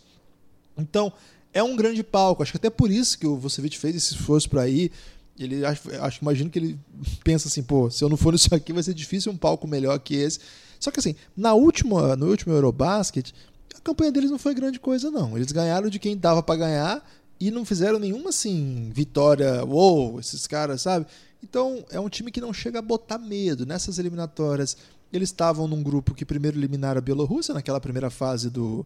Então, 0.78 1.12
é 1.54 1.64
um 1.64 1.76
grande 1.76 2.04
palco. 2.04 2.44
Acho 2.44 2.52
que 2.52 2.58
até 2.58 2.70
por 2.70 2.92
isso 2.92 3.18
que 3.18 3.28
o 3.28 3.38
Vucevic 3.38 3.78
fez 3.78 3.96
esse 3.96 4.14
esforço 4.14 4.50
para 4.50 4.68
ir. 4.68 4.92
Ele 5.40 5.66
acho, 5.66 5.90
acho 6.02 6.22
imagino 6.22 6.50
que 6.50 6.60
ele 6.60 6.80
pensa 7.24 7.48
assim, 7.48 7.64
pô, 7.64 7.90
se 7.90 8.04
eu 8.04 8.10
não 8.10 8.18
for 8.18 8.34
nisso 8.34 8.50
aqui 8.56 8.72
vai 8.74 8.84
ser 8.84 8.94
difícil 8.94 9.32
um 9.32 9.38
palco 9.38 9.68
melhor 9.68 9.98
que 10.00 10.16
esse. 10.16 10.40
Só 10.80 10.90
que 10.92 11.00
assim, 11.00 11.16
na 11.38 11.54
última, 11.54 12.16
no 12.16 12.28
último 12.28 12.54
Eurobasket, 12.54 13.34
a 13.82 13.84
campanha 13.84 14.12
deles 14.12 14.30
não 14.30 14.38
foi 14.38 14.54
grande 14.54 14.80
coisa 14.80 15.10
não. 15.10 15.36
Eles 15.36 15.52
ganharam 15.52 15.90
de 15.90 15.98
quem 15.98 16.16
dava 16.16 16.44
para 16.44 16.60
ganhar 16.60 17.12
e 17.40 17.50
não 17.50 17.66
fizeram 17.66 17.98
nenhuma 17.98 18.30
assim 18.30 18.92
vitória, 18.94 19.66
uou, 19.66 20.20
esses 20.20 20.46
caras, 20.46 20.84
sabe? 20.84 21.08
Então, 21.44 21.84
é 21.90 22.00
um 22.00 22.08
time 22.08 22.32
que 22.32 22.40
não 22.40 22.54
chega 22.54 22.78
a 22.78 22.84
botar 22.84 23.18
medo 23.18 23.66
nessas 23.66 23.98
eliminatórias. 23.98 24.78
Eles 25.12 25.30
estavam 25.30 25.68
num 25.68 25.82
grupo 25.82 26.14
que 26.14 26.24
primeiro 26.24 26.60
eliminaram 26.60 27.00
a 27.00 27.02
Bielorrússia 27.02 27.56
naquela 27.56 27.82
primeira 27.82 28.12
fase 28.12 28.50
do 28.50 28.86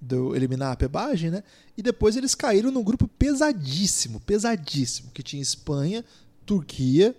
do 0.00 0.36
eliminar 0.36 0.72
a 0.72 0.76
pebagem, 0.76 1.30
né? 1.30 1.42
E 1.78 1.82
depois 1.82 2.14
eles 2.14 2.34
caíram 2.34 2.70
num 2.70 2.82
grupo 2.82 3.08
pesadíssimo, 3.08 4.20
pesadíssimo, 4.20 5.10
que 5.12 5.22
tinha 5.22 5.40
Espanha, 5.40 6.04
Turquia, 6.44 7.16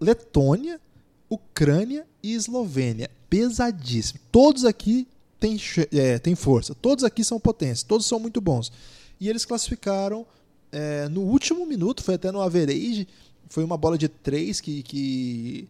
Letônia, 0.00 0.80
Ucrânia 1.28 2.06
e 2.22 2.32
Eslovênia. 2.32 3.10
Pesadíssimo. 3.28 4.18
Todos 4.32 4.64
aqui 4.64 5.06
têm, 5.38 5.60
é, 5.92 6.18
têm 6.18 6.34
força, 6.34 6.74
todos 6.74 7.04
aqui 7.04 7.22
são 7.24 7.38
potências, 7.38 7.82
todos 7.82 8.06
são 8.06 8.18
muito 8.18 8.40
bons. 8.40 8.72
E 9.20 9.28
eles 9.28 9.44
classificaram 9.44 10.26
é, 10.72 11.08
no 11.08 11.22
último 11.22 11.64
minuto, 11.66 12.02
foi 12.02 12.14
até 12.14 12.30
no 12.30 12.40
average, 12.40 13.08
foi 13.48 13.64
uma 13.64 13.76
bola 13.76 13.96
de 13.96 14.08
três 14.08 14.60
que, 14.60 14.82
que 14.82 15.68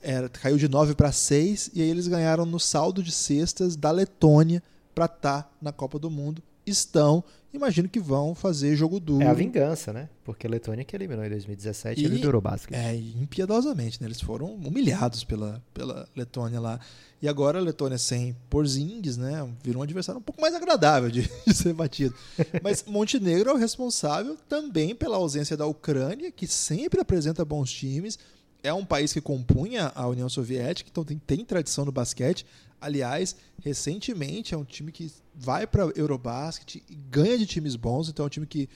era, 0.00 0.28
caiu 0.28 0.56
de 0.56 0.68
9 0.68 0.94
para 0.94 1.12
6, 1.12 1.72
e 1.74 1.82
aí 1.82 1.88
eles 1.88 2.06
ganharam 2.06 2.46
no 2.46 2.60
saldo 2.60 3.02
de 3.02 3.12
cestas 3.12 3.76
da 3.76 3.90
Letônia 3.90 4.62
para 4.94 5.06
estar 5.06 5.42
tá 5.42 5.50
na 5.60 5.72
Copa 5.72 5.98
do 5.98 6.10
Mundo. 6.10 6.42
Estão, 6.64 7.22
imagino 7.56 7.88
que 7.88 7.98
vão 7.98 8.34
fazer 8.34 8.76
jogo 8.76 9.00
duro. 9.00 9.22
É 9.22 9.28
a 9.28 9.34
vingança, 9.34 9.92
né? 9.92 10.08
Porque 10.24 10.46
a 10.46 10.50
Letônia 10.50 10.84
que 10.84 10.94
eliminou 10.94 11.24
em 11.24 11.28
2017 11.28 12.00
e, 12.00 12.04
ele 12.04 12.18
durou 12.18 12.40
basquete. 12.40 12.78
É, 12.78 12.94
impiedosamente, 12.94 14.00
né? 14.00 14.06
Eles 14.06 14.20
foram 14.20 14.54
humilhados 14.54 15.24
pela, 15.24 15.62
pela 15.74 16.08
Letônia 16.14 16.60
lá. 16.60 16.80
E 17.20 17.28
agora 17.28 17.58
a 17.58 17.62
Letônia 17.62 17.98
sem 17.98 18.36
Porzingis, 18.50 19.16
né? 19.16 19.48
Virou 19.62 19.80
um 19.80 19.82
adversário 19.82 20.20
um 20.20 20.22
pouco 20.22 20.40
mais 20.40 20.54
agradável 20.54 21.10
de, 21.10 21.30
de 21.46 21.54
ser 21.54 21.72
batido. 21.72 22.14
Mas 22.62 22.84
Montenegro 22.86 23.50
é 23.50 23.52
o 23.54 23.56
responsável 23.56 24.36
também 24.48 24.94
pela 24.94 25.16
ausência 25.16 25.56
da 25.56 25.66
Ucrânia, 25.66 26.30
que 26.30 26.46
sempre 26.46 27.00
apresenta 27.00 27.44
bons 27.44 27.72
times. 27.72 28.18
É 28.62 28.72
um 28.72 28.84
país 28.84 29.12
que 29.12 29.20
compunha 29.20 29.92
a 29.94 30.06
União 30.08 30.28
Soviética, 30.28 30.90
então 30.90 31.04
tem, 31.04 31.18
tem 31.18 31.44
tradição 31.44 31.84
no 31.84 31.92
basquete. 31.92 32.44
Aliás, 32.80 33.36
recentemente 33.62 34.54
é 34.54 34.56
um 34.56 34.64
time 34.64 34.92
que 34.92 35.10
vai 35.36 35.66
para 35.66 35.90
Eurobasket 35.94 36.82
e 36.88 36.94
ganha 36.94 37.36
de 37.36 37.46
times 37.46 37.76
bons, 37.76 38.08
então 38.08 38.24
é 38.24 38.26
um 38.26 38.30
time 38.30 38.46
que 38.46 38.68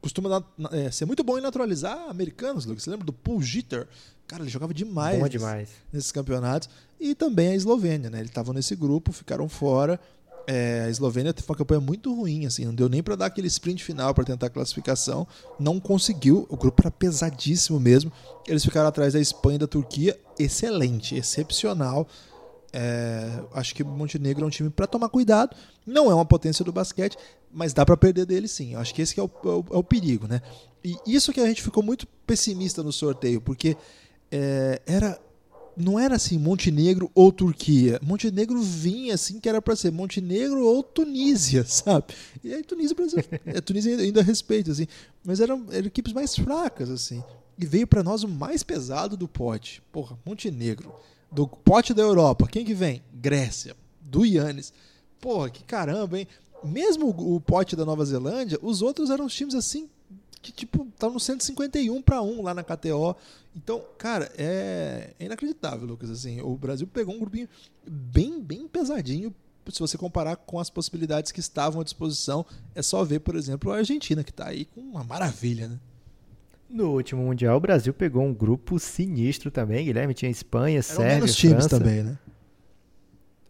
costuma 0.00 0.44
é, 0.72 0.90
ser 0.90 1.04
muito 1.04 1.22
bom 1.22 1.36
em 1.36 1.40
naturalizar 1.40 2.08
americanos, 2.08 2.64
Lucas. 2.64 2.84
Você 2.84 2.90
lembra 2.90 3.04
do 3.04 3.12
Paul 3.12 3.42
Jitter? 3.42 3.86
Cara, 4.26 4.42
ele 4.42 4.50
jogava 4.50 4.72
demais, 4.72 5.20
bom 5.20 5.28
demais. 5.28 5.68
nesses 5.92 6.10
campeonatos. 6.10 6.68
E 6.98 7.14
também 7.14 7.48
a 7.48 7.54
Eslovênia, 7.54 8.10
né? 8.10 8.18
Eles 8.18 8.30
estavam 8.30 8.54
nesse 8.54 8.74
grupo, 8.74 9.12
ficaram 9.12 9.48
fora. 9.48 10.00
É, 10.48 10.84
a 10.86 10.90
Eslovênia 10.90 11.34
teve 11.34 11.48
uma 11.48 11.56
campanha 11.56 11.80
muito 11.80 12.14
ruim, 12.14 12.46
assim, 12.46 12.64
não 12.64 12.74
deu 12.74 12.88
nem 12.88 13.02
para 13.02 13.16
dar 13.16 13.26
aquele 13.26 13.48
sprint 13.48 13.82
final 13.82 14.14
para 14.14 14.22
tentar 14.24 14.46
a 14.46 14.50
classificação, 14.50 15.26
não 15.58 15.80
conseguiu. 15.80 16.46
O 16.48 16.56
grupo 16.56 16.82
era 16.82 16.90
pesadíssimo 16.90 17.80
mesmo. 17.80 18.12
Eles 18.46 18.64
ficaram 18.64 18.88
atrás 18.88 19.12
da 19.12 19.20
Espanha 19.20 19.56
e 19.56 19.58
da 19.58 19.66
Turquia, 19.66 20.18
excelente, 20.38 21.16
excepcional. 21.16 22.06
É, 22.78 23.42
acho 23.54 23.74
que 23.74 23.82
Montenegro 23.82 24.44
é 24.44 24.46
um 24.46 24.50
time 24.50 24.68
para 24.68 24.86
tomar 24.86 25.08
cuidado. 25.08 25.56
Não 25.86 26.10
é 26.10 26.14
uma 26.14 26.26
potência 26.26 26.62
do 26.62 26.70
basquete, 26.70 27.16
mas 27.50 27.72
dá 27.72 27.86
para 27.86 27.96
perder 27.96 28.26
dele 28.26 28.46
sim. 28.46 28.74
Acho 28.74 28.94
que 28.94 29.00
esse 29.00 29.18
é, 29.18 29.22
o, 29.22 29.30
é, 29.44 29.48
o, 29.48 29.64
é 29.72 29.76
o, 29.78 29.82
perigo, 29.82 30.28
né? 30.28 30.42
E 30.84 30.94
isso 31.06 31.32
que 31.32 31.40
a 31.40 31.46
gente 31.46 31.62
ficou 31.62 31.82
muito 31.82 32.06
pessimista 32.26 32.82
no 32.82 32.92
sorteio, 32.92 33.40
porque 33.40 33.78
é, 34.30 34.82
era 34.86 35.18
não 35.74 35.98
era 35.98 36.16
assim 36.16 36.38
Montenegro 36.38 37.10
ou 37.14 37.32
Turquia. 37.32 37.98
Montenegro 38.02 38.60
vinha 38.60 39.14
assim 39.14 39.40
que 39.40 39.48
era 39.48 39.62
para 39.62 39.74
ser 39.74 39.90
Montenegro 39.90 40.62
ou 40.62 40.82
Tunísia, 40.82 41.64
sabe? 41.68 42.12
E 42.44 42.52
aí 42.52 42.62
Tunísia, 42.62 42.94
Brasil, 42.94 43.24
é, 43.46 43.60
Tunísia 43.62 43.92
ainda, 43.92 44.02
ainda 44.02 44.22
respeito 44.22 44.70
assim, 44.70 44.86
mas 45.24 45.40
eram, 45.40 45.64
eram 45.70 45.86
equipes 45.86 46.12
mais 46.12 46.36
fracas 46.36 46.90
assim. 46.90 47.24
E 47.58 47.64
veio 47.64 47.86
para 47.86 48.02
nós 48.02 48.22
o 48.22 48.28
mais 48.28 48.62
pesado 48.62 49.16
do 49.16 49.26
pote. 49.26 49.82
Porra, 49.90 50.18
Montenegro 50.26 50.94
do 51.30 51.46
pote 51.46 51.92
da 51.92 52.02
Europa, 52.02 52.46
quem 52.46 52.64
que 52.64 52.74
vem? 52.74 53.02
Grécia, 53.12 53.76
do 54.00 54.24
Yannis. 54.24 54.72
Porra, 55.20 55.50
que 55.50 55.64
caramba, 55.64 56.18
hein? 56.18 56.28
Mesmo 56.64 57.08
o 57.08 57.40
pote 57.40 57.76
da 57.76 57.84
Nova 57.84 58.04
Zelândia, 58.04 58.58
os 58.62 58.82
outros 58.82 59.10
eram 59.10 59.26
times 59.26 59.54
assim 59.54 59.88
que 60.42 60.52
tipo 60.52 60.86
estavam 60.94 61.14
no 61.14 61.20
151 61.20 62.00
para 62.02 62.22
1 62.22 62.42
lá 62.42 62.54
na 62.54 62.62
KTO. 62.62 63.16
Então, 63.54 63.82
cara, 63.98 64.30
é, 64.38 65.12
é 65.18 65.24
inacreditável, 65.24 65.86
Lucas, 65.88 66.08
assim. 66.08 66.40
O 66.40 66.56
Brasil 66.56 66.86
pegou 66.86 67.14
um 67.14 67.18
grupinho 67.18 67.48
bem, 67.84 68.40
bem 68.40 68.68
pesadinho 68.68 69.34
se 69.72 69.80
você 69.80 69.98
comparar 69.98 70.36
com 70.36 70.58
as 70.58 70.70
possibilidades 70.70 71.32
que 71.32 71.40
estavam 71.40 71.80
à 71.80 71.84
disposição, 71.84 72.46
é 72.74 72.82
só 72.82 73.02
ver, 73.04 73.20
por 73.20 73.34
exemplo, 73.34 73.72
a 73.72 73.78
Argentina, 73.78 74.22
que 74.22 74.30
está 74.30 74.48
aí 74.48 74.64
com 74.64 74.80
uma 74.80 75.02
maravilha, 75.02 75.68
né? 75.68 75.78
No 76.68 76.90
último 76.90 77.22
Mundial, 77.22 77.56
o 77.56 77.60
Brasil 77.60 77.94
pegou 77.94 78.24
um 78.24 78.34
grupo 78.34 78.78
sinistro 78.78 79.50
também. 79.50 79.84
Guilherme 79.84 80.14
tinha 80.14 80.30
Espanha, 80.30 80.78
Eram 80.78 80.82
Sérvia, 80.82 81.14
menos 81.14 81.36
times 81.36 81.66
França. 81.66 81.78
também, 81.78 82.02
né? 82.02 82.18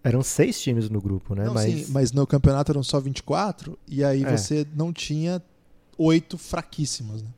Eram 0.04 0.22
seis 0.22 0.60
times 0.60 0.88
no 0.88 1.00
grupo, 1.00 1.34
né? 1.34 1.44
Não, 1.44 1.54
mas... 1.54 1.86
Sim, 1.86 1.92
mas 1.92 2.12
no 2.12 2.26
campeonato 2.26 2.70
eram 2.70 2.82
só 2.82 3.00
24, 3.00 3.76
e 3.88 4.04
aí 4.04 4.22
é. 4.22 4.36
você 4.36 4.66
não 4.74 4.92
tinha 4.92 5.42
oito 5.98 6.38
fraquíssimos, 6.38 7.22
né? 7.22 7.28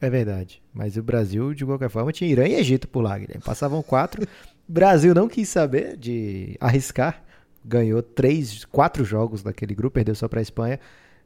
É 0.00 0.08
verdade. 0.08 0.62
Mas 0.72 0.96
o 0.96 1.02
Brasil, 1.02 1.52
de 1.54 1.64
qualquer 1.64 1.90
forma, 1.90 2.12
tinha 2.12 2.30
Irã 2.30 2.46
e 2.46 2.54
Egito 2.54 2.86
por 2.86 3.00
lá, 3.00 3.18
Guilherme. 3.18 3.42
Passavam 3.42 3.82
quatro. 3.82 4.26
Brasil 4.68 5.14
não 5.14 5.26
quis 5.28 5.48
saber 5.48 5.96
de 5.96 6.56
arriscar. 6.60 7.24
Ganhou 7.64 8.02
três, 8.02 8.64
quatro 8.64 9.04
jogos 9.04 9.42
daquele 9.42 9.74
grupo, 9.74 9.94
perdeu 9.94 10.14
só 10.14 10.28
para 10.28 10.40
a 10.40 10.42
Espanha. 10.42 10.78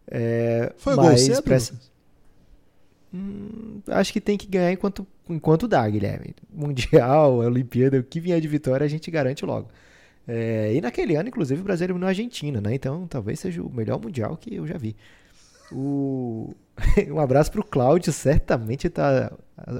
É, 0.06 0.72
Foi 0.78 0.96
mas 0.96 1.06
gol 1.06 1.18
cedo? 1.42 1.91
Hum, 3.14 3.80
acho 3.88 4.12
que 4.12 4.20
tem 4.20 4.38
que 4.38 4.46
ganhar 4.46 4.72
enquanto, 4.72 5.06
enquanto 5.28 5.68
dá, 5.68 5.88
Guilherme. 5.88 6.34
Mundial, 6.52 7.38
Olimpíada, 7.44 7.98
o 7.98 8.02
que 8.02 8.20
vier 8.20 8.40
de 8.40 8.48
vitória 8.48 8.84
a 8.84 8.88
gente 8.88 9.10
garante 9.10 9.44
logo. 9.44 9.68
É, 10.26 10.72
e 10.74 10.80
naquele 10.80 11.16
ano, 11.16 11.28
inclusive, 11.28 11.60
o 11.60 11.64
Brasil 11.64 11.86
eliminou 11.86 12.06
a 12.06 12.10
Argentina, 12.10 12.60
né? 12.60 12.74
Então 12.74 13.06
talvez 13.06 13.40
seja 13.40 13.62
o 13.62 13.70
melhor 13.70 14.00
Mundial 14.00 14.36
que 14.36 14.54
eu 14.54 14.66
já 14.66 14.78
vi. 14.78 14.96
O... 15.70 16.54
um 17.10 17.18
abraço 17.18 17.50
pro 17.50 17.64
Cláudio, 17.64 18.12
certamente 18.12 18.88
tá 18.88 19.32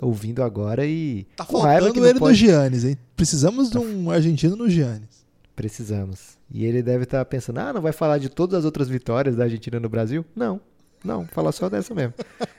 ouvindo 0.03 0.42
agora 0.42 0.85
e. 0.85 1.27
Tá 1.37 1.45
faltando 1.45 2.07
ele 2.07 2.18
pode... 2.18 2.33
no 2.33 2.35
Giannis, 2.35 2.85
hein? 2.85 2.97
Precisamos 3.16 3.71
tá... 3.71 3.79
de 3.79 3.85
um 3.85 4.11
argentino 4.11 4.57
no 4.57 4.68
Giannis. 4.68 5.25
Precisamos. 5.55 6.38
E 6.51 6.64
ele 6.64 6.83
deve 6.83 7.05
estar 7.05 7.18
tá 7.18 7.25
pensando: 7.25 7.59
ah, 7.59 7.73
não 7.73 7.81
vai 7.81 7.92
falar 7.92 8.18
de 8.18 8.29
todas 8.29 8.59
as 8.59 8.64
outras 8.64 8.88
vitórias 8.88 9.37
da 9.37 9.45
Argentina 9.45 9.79
no 9.79 9.88
Brasil? 9.88 10.25
Não. 10.35 10.61
Não, 11.05 11.27
falar 11.27 11.53
só 11.53 11.69
dessa 11.69 11.95
mesmo. 11.95 12.15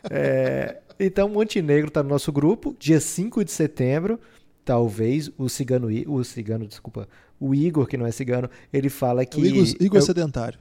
É, 0.09 0.81
então, 0.99 1.29
Montenegro 1.29 1.87
está 1.87 2.03
no 2.03 2.09
nosso 2.09 2.31
grupo, 2.31 2.75
dia 2.77 2.99
5 2.99 3.43
de 3.43 3.51
setembro. 3.51 4.19
Talvez 4.65 5.31
o 5.37 5.49
cigano, 5.49 5.87
o 6.07 6.23
cigano, 6.23 6.65
desculpa, 6.65 7.07
o 7.39 7.53
Igor, 7.53 7.85
que 7.85 7.97
não 7.97 8.05
é 8.05 8.11
cigano, 8.11 8.49
ele 8.71 8.89
fala 8.89 9.25
que. 9.25 9.41
O 9.41 9.45
Igor, 9.45 9.75
Igor 9.79 9.97
é, 9.99 10.01
Sedentário. 10.01 10.59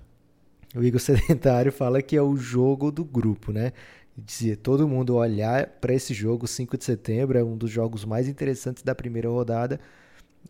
O 0.75 0.83
Igor 0.83 0.99
Sedentário 1.01 1.71
fala 1.71 2.03
que 2.03 2.17
é 2.17 2.23
o 2.23 2.37
jogo 2.37 2.91
do 2.91 3.05
grupo, 3.05 3.53
né? 3.53 3.73
Dizia 4.17 4.57
todo 4.57 4.87
mundo 4.87 5.15
olhar 5.15 5.67
para 5.81 5.95
esse 5.95 6.13
jogo, 6.13 6.47
5 6.47 6.77
de 6.77 6.85
setembro, 6.85 7.39
é 7.39 7.45
um 7.45 7.57
dos 7.57 7.71
jogos 7.71 8.05
mais 8.05 8.29
interessantes 8.29 8.83
da 8.83 8.95
primeira 8.95 9.29
rodada. 9.29 9.81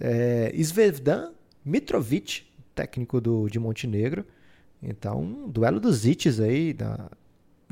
É, 0.01 0.53
Svedan 0.57 1.33
Mitrovic, 1.64 2.45
técnico 2.75 3.21
do, 3.21 3.49
de 3.49 3.59
Montenegro. 3.59 4.25
Então, 4.83 5.21
um 5.21 5.49
duelo 5.49 5.79
dos 5.79 6.05
hits 6.05 6.40
aí, 6.40 6.73
da, 6.73 7.09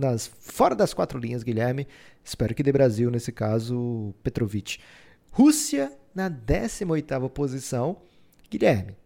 nas, 0.01 0.27
fora 0.27 0.75
das 0.75 0.95
quatro 0.95 1.19
linhas, 1.19 1.43
Guilherme. 1.43 1.87
Espero 2.25 2.55
que 2.55 2.63
dê 2.63 2.73
Brasil, 2.73 3.11
nesse 3.11 3.31
caso, 3.31 4.15
Petrovic. 4.23 4.79
Rússia 5.31 5.93
na 6.15 6.31
18ª 6.31 7.29
posição. 7.29 7.99
Guilherme, 8.51 8.97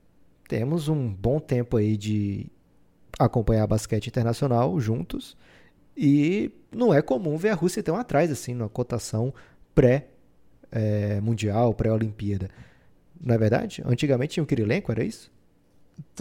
temos 0.49 0.89
um 0.89 1.13
bom 1.13 1.39
tempo 1.39 1.77
aí 1.77 1.97
de 1.97 2.47
acompanhar 3.19 3.67
basquete 3.67 4.07
internacional 4.07 4.79
juntos. 4.81 5.37
E 5.97 6.51
não 6.73 6.93
é 6.93 7.01
comum 7.03 7.37
ver 7.37 7.51
a 7.51 7.55
Rússia 7.55 7.83
tão 7.83 7.97
atrás, 7.97 8.31
assim, 8.31 8.55
na 8.55 8.69
cotação 8.69 9.35
pré-mundial, 9.75 11.71
é, 11.71 11.75
pré-olimpíada. 11.75 12.49
Não 13.21 13.35
é 13.35 13.39
verdade? 13.39 13.83
Antigamente 13.85 14.35
tinha 14.35 14.45
o 14.45 14.47
Kirilenko, 14.47 14.91
era 14.93 15.05
isso? 15.05 15.31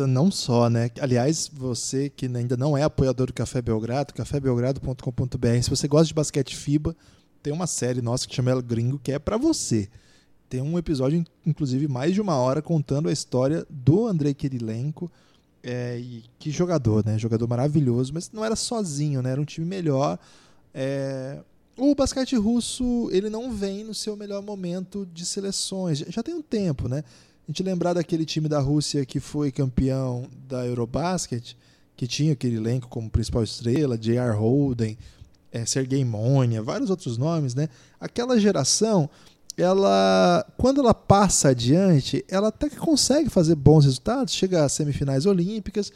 Não 0.07 0.31
só, 0.31 0.69
né? 0.69 0.89
Aliás, 0.99 1.49
você 1.53 2.09
que 2.09 2.25
ainda 2.25 2.57
não 2.57 2.77
é 2.77 2.83
apoiador 2.83 3.27
do 3.27 3.33
Café 3.33 3.61
Belgrado, 3.61 4.13
cafébelgrado.com.br, 4.13 5.61
se 5.61 5.69
você 5.69 5.87
gosta 5.87 6.07
de 6.07 6.13
basquete 6.13 6.55
FIBA, 6.55 6.95
tem 7.41 7.53
uma 7.53 7.67
série 7.67 8.01
nossa 8.01 8.27
que 8.27 8.35
chama 8.35 8.51
El 8.51 8.61
Gringo 8.61 8.97
que 8.97 9.11
é 9.11 9.19
para 9.19 9.37
você. 9.37 9.89
Tem 10.49 10.61
um 10.61 10.77
episódio, 10.77 11.23
inclusive, 11.45 11.87
mais 11.87 12.13
de 12.13 12.21
uma 12.21 12.35
hora 12.35 12.61
contando 12.61 13.09
a 13.09 13.11
história 13.11 13.65
do 13.69 14.07
Andrei 14.07 14.33
Kirilenko. 14.33 15.11
É, 15.63 15.97
e 15.97 16.23
que 16.37 16.51
jogador, 16.51 17.05
né? 17.05 17.17
Jogador 17.17 17.47
maravilhoso, 17.47 18.13
mas 18.13 18.29
não 18.31 18.43
era 18.43 18.55
sozinho, 18.55 19.21
né? 19.21 19.31
Era 19.31 19.41
um 19.41 19.45
time 19.45 19.65
melhor. 19.65 20.19
É... 20.73 21.39
O 21.75 21.95
basquete 21.95 22.35
russo, 22.35 23.09
ele 23.11 23.29
não 23.29 23.51
vem 23.51 23.83
no 23.83 23.95
seu 23.95 24.15
melhor 24.15 24.43
momento 24.43 25.07
de 25.11 25.25
seleções. 25.25 25.99
Já 25.99 26.21
tem 26.21 26.35
um 26.35 26.41
tempo, 26.41 26.87
né? 26.87 27.03
A 27.45 27.51
gente 27.51 27.61
lembrar 27.61 27.93
daquele 27.93 28.25
time 28.25 28.47
da 28.47 28.59
Rússia 28.59 29.05
que 29.05 29.19
foi 29.19 29.51
campeão 29.51 30.29
da 30.47 30.65
Eurobasket, 30.65 31.57
que 31.95 32.07
tinha 32.07 32.33
aquele 32.33 32.55
elenco 32.55 32.87
como 32.87 33.09
principal 33.09 33.43
estrela, 33.43 33.97
J.R. 33.97 34.35
Holden, 34.35 34.97
é, 35.51 35.65
Sergei 35.65 36.03
Monia, 36.05 36.63
vários 36.63 36.89
outros 36.89 37.17
nomes, 37.17 37.53
né? 37.53 37.67
Aquela 37.99 38.39
geração, 38.39 39.09
ela, 39.57 40.45
quando 40.57 40.79
ela 40.79 40.93
passa 40.93 41.49
adiante, 41.49 42.23
ela 42.29 42.47
até 42.47 42.69
que 42.69 42.77
consegue 42.77 43.29
fazer 43.29 43.55
bons 43.55 43.83
resultados, 43.83 44.33
chega 44.33 44.63
às 44.63 44.71
semifinais 44.71 45.25
olímpicas, 45.25 45.91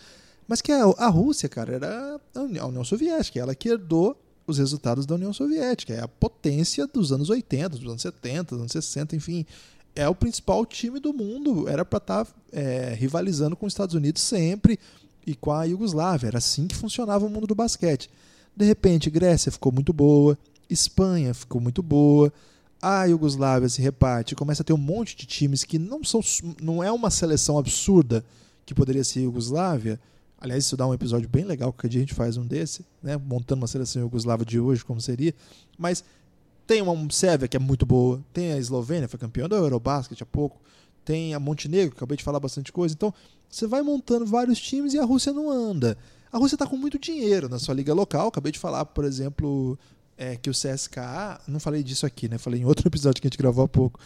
mas 0.47 0.61
que 0.61 0.71
a, 0.71 0.83
a 0.83 1.07
Rússia, 1.07 1.47
cara, 1.47 1.73
era 1.73 2.21
a 2.35 2.41
União, 2.41 2.83
Soviética, 2.83 3.39
ela 3.39 3.55
que 3.55 3.69
herdou 3.69 4.15
os 4.45 4.57
resultados 4.57 5.05
da 5.05 5.15
União 5.15 5.33
Soviética, 5.33 5.93
é 5.93 6.01
a 6.01 6.07
potência 6.07 6.85
dos 6.87 7.11
anos 7.11 7.29
80, 7.29 7.69
dos 7.69 7.87
anos 7.87 8.01
70, 8.01 8.55
dos 8.55 8.59
anos 8.59 8.71
60, 8.71 9.15
enfim, 9.15 9.45
é 9.97 10.07
o 10.07 10.13
principal 10.13 10.63
time 10.63 10.99
do 10.99 11.11
mundo, 11.11 11.67
era 11.67 11.83
para 11.83 11.97
estar 11.97 12.25
tá, 12.25 12.31
é, 12.51 12.93
rivalizando 12.93 13.55
com 13.55 13.65
os 13.65 13.73
Estados 13.73 13.95
Unidos 13.95 14.21
sempre 14.21 14.79
e 15.25 15.33
com 15.33 15.51
a 15.51 15.63
Iugoslávia, 15.63 16.27
era 16.27 16.37
assim 16.37 16.67
que 16.67 16.75
funcionava 16.75 17.25
o 17.25 17.29
mundo 17.29 17.47
do 17.47 17.55
basquete. 17.55 18.07
De 18.55 18.63
repente, 18.63 19.09
Grécia 19.09 19.51
ficou 19.51 19.71
muito 19.71 19.91
boa, 19.91 20.37
Espanha 20.69 21.33
ficou 21.33 21.59
muito 21.59 21.81
boa, 21.81 22.31
a 22.79 23.05
Iugoslávia 23.05 23.67
se 23.67 23.81
reparte, 23.81 24.35
começa 24.35 24.61
a 24.61 24.65
ter 24.65 24.73
um 24.73 24.77
monte 24.77 25.15
de 25.17 25.25
times 25.25 25.63
que 25.63 25.79
não 25.79 26.03
são, 26.03 26.21
não 26.61 26.83
é 26.83 26.91
uma 26.91 27.09
seleção 27.09 27.57
absurda 27.57 28.23
que 28.67 28.75
poderia 28.75 29.03
ser 29.03 29.19
a 29.19 29.23
Iugoslávia. 29.23 29.99
Aliás, 30.39 30.63
isso 30.63 30.77
dá 30.77 30.85
um 30.85 30.93
episódio 30.93 31.27
bem 31.27 31.43
legal, 31.43 31.73
que 31.73 31.87
a 31.87 31.89
gente 31.89 32.13
faz 32.13 32.37
um 32.37 32.45
desse, 32.45 32.85
né? 33.01 33.17
montando 33.17 33.61
uma 33.61 33.67
seleção 33.67 34.03
Iugoslávia 34.03 34.45
de 34.45 34.59
hoje, 34.59 34.85
como 34.85 35.01
seria. 35.01 35.33
Mas 35.75 36.03
tem 36.67 36.81
uma 36.81 37.09
Sérvia 37.09 37.47
que 37.47 37.55
é 37.55 37.59
muito 37.59 37.85
boa, 37.85 38.21
tem 38.33 38.51
a 38.51 38.57
Eslovênia, 38.57 39.07
foi 39.07 39.17
campeã 39.17 39.47
do 39.47 39.55
Eurobasket 39.55 40.21
há 40.21 40.25
pouco, 40.25 40.61
tem 41.05 41.33
a 41.33 41.39
Montenegro, 41.39 41.91
que 41.91 41.97
acabei 41.97 42.17
de 42.17 42.23
falar 42.23 42.41
bastante 42.41 42.71
coisa. 42.73 42.93
Então, 42.93 43.13
você 43.49 43.65
vai 43.65 43.81
montando 43.81 44.25
vários 44.25 44.59
times 44.59 44.93
e 44.93 44.99
a 44.99 45.05
Rússia 45.05 45.31
não 45.31 45.49
anda. 45.49 45.97
A 46.29 46.37
Rússia 46.37 46.55
está 46.55 46.67
com 46.67 46.75
muito 46.75 46.99
dinheiro 46.99 47.47
na 47.47 47.57
sua 47.57 47.73
liga 47.73 47.93
local. 47.93 48.27
Acabei 48.27 48.51
de 48.51 48.59
falar, 48.59 48.83
por 48.83 49.05
exemplo, 49.05 49.79
é, 50.17 50.35
que 50.35 50.49
o 50.49 50.53
CSKA, 50.53 51.39
não 51.47 51.61
falei 51.61 51.81
disso 51.81 52.05
aqui, 52.05 52.27
né? 52.27 52.37
Falei 52.37 52.59
em 52.59 52.65
outro 52.65 52.85
episódio 52.89 53.21
que 53.21 53.27
a 53.27 53.29
gente 53.29 53.37
gravou 53.37 53.63
há 53.63 53.67
pouco. 53.67 53.97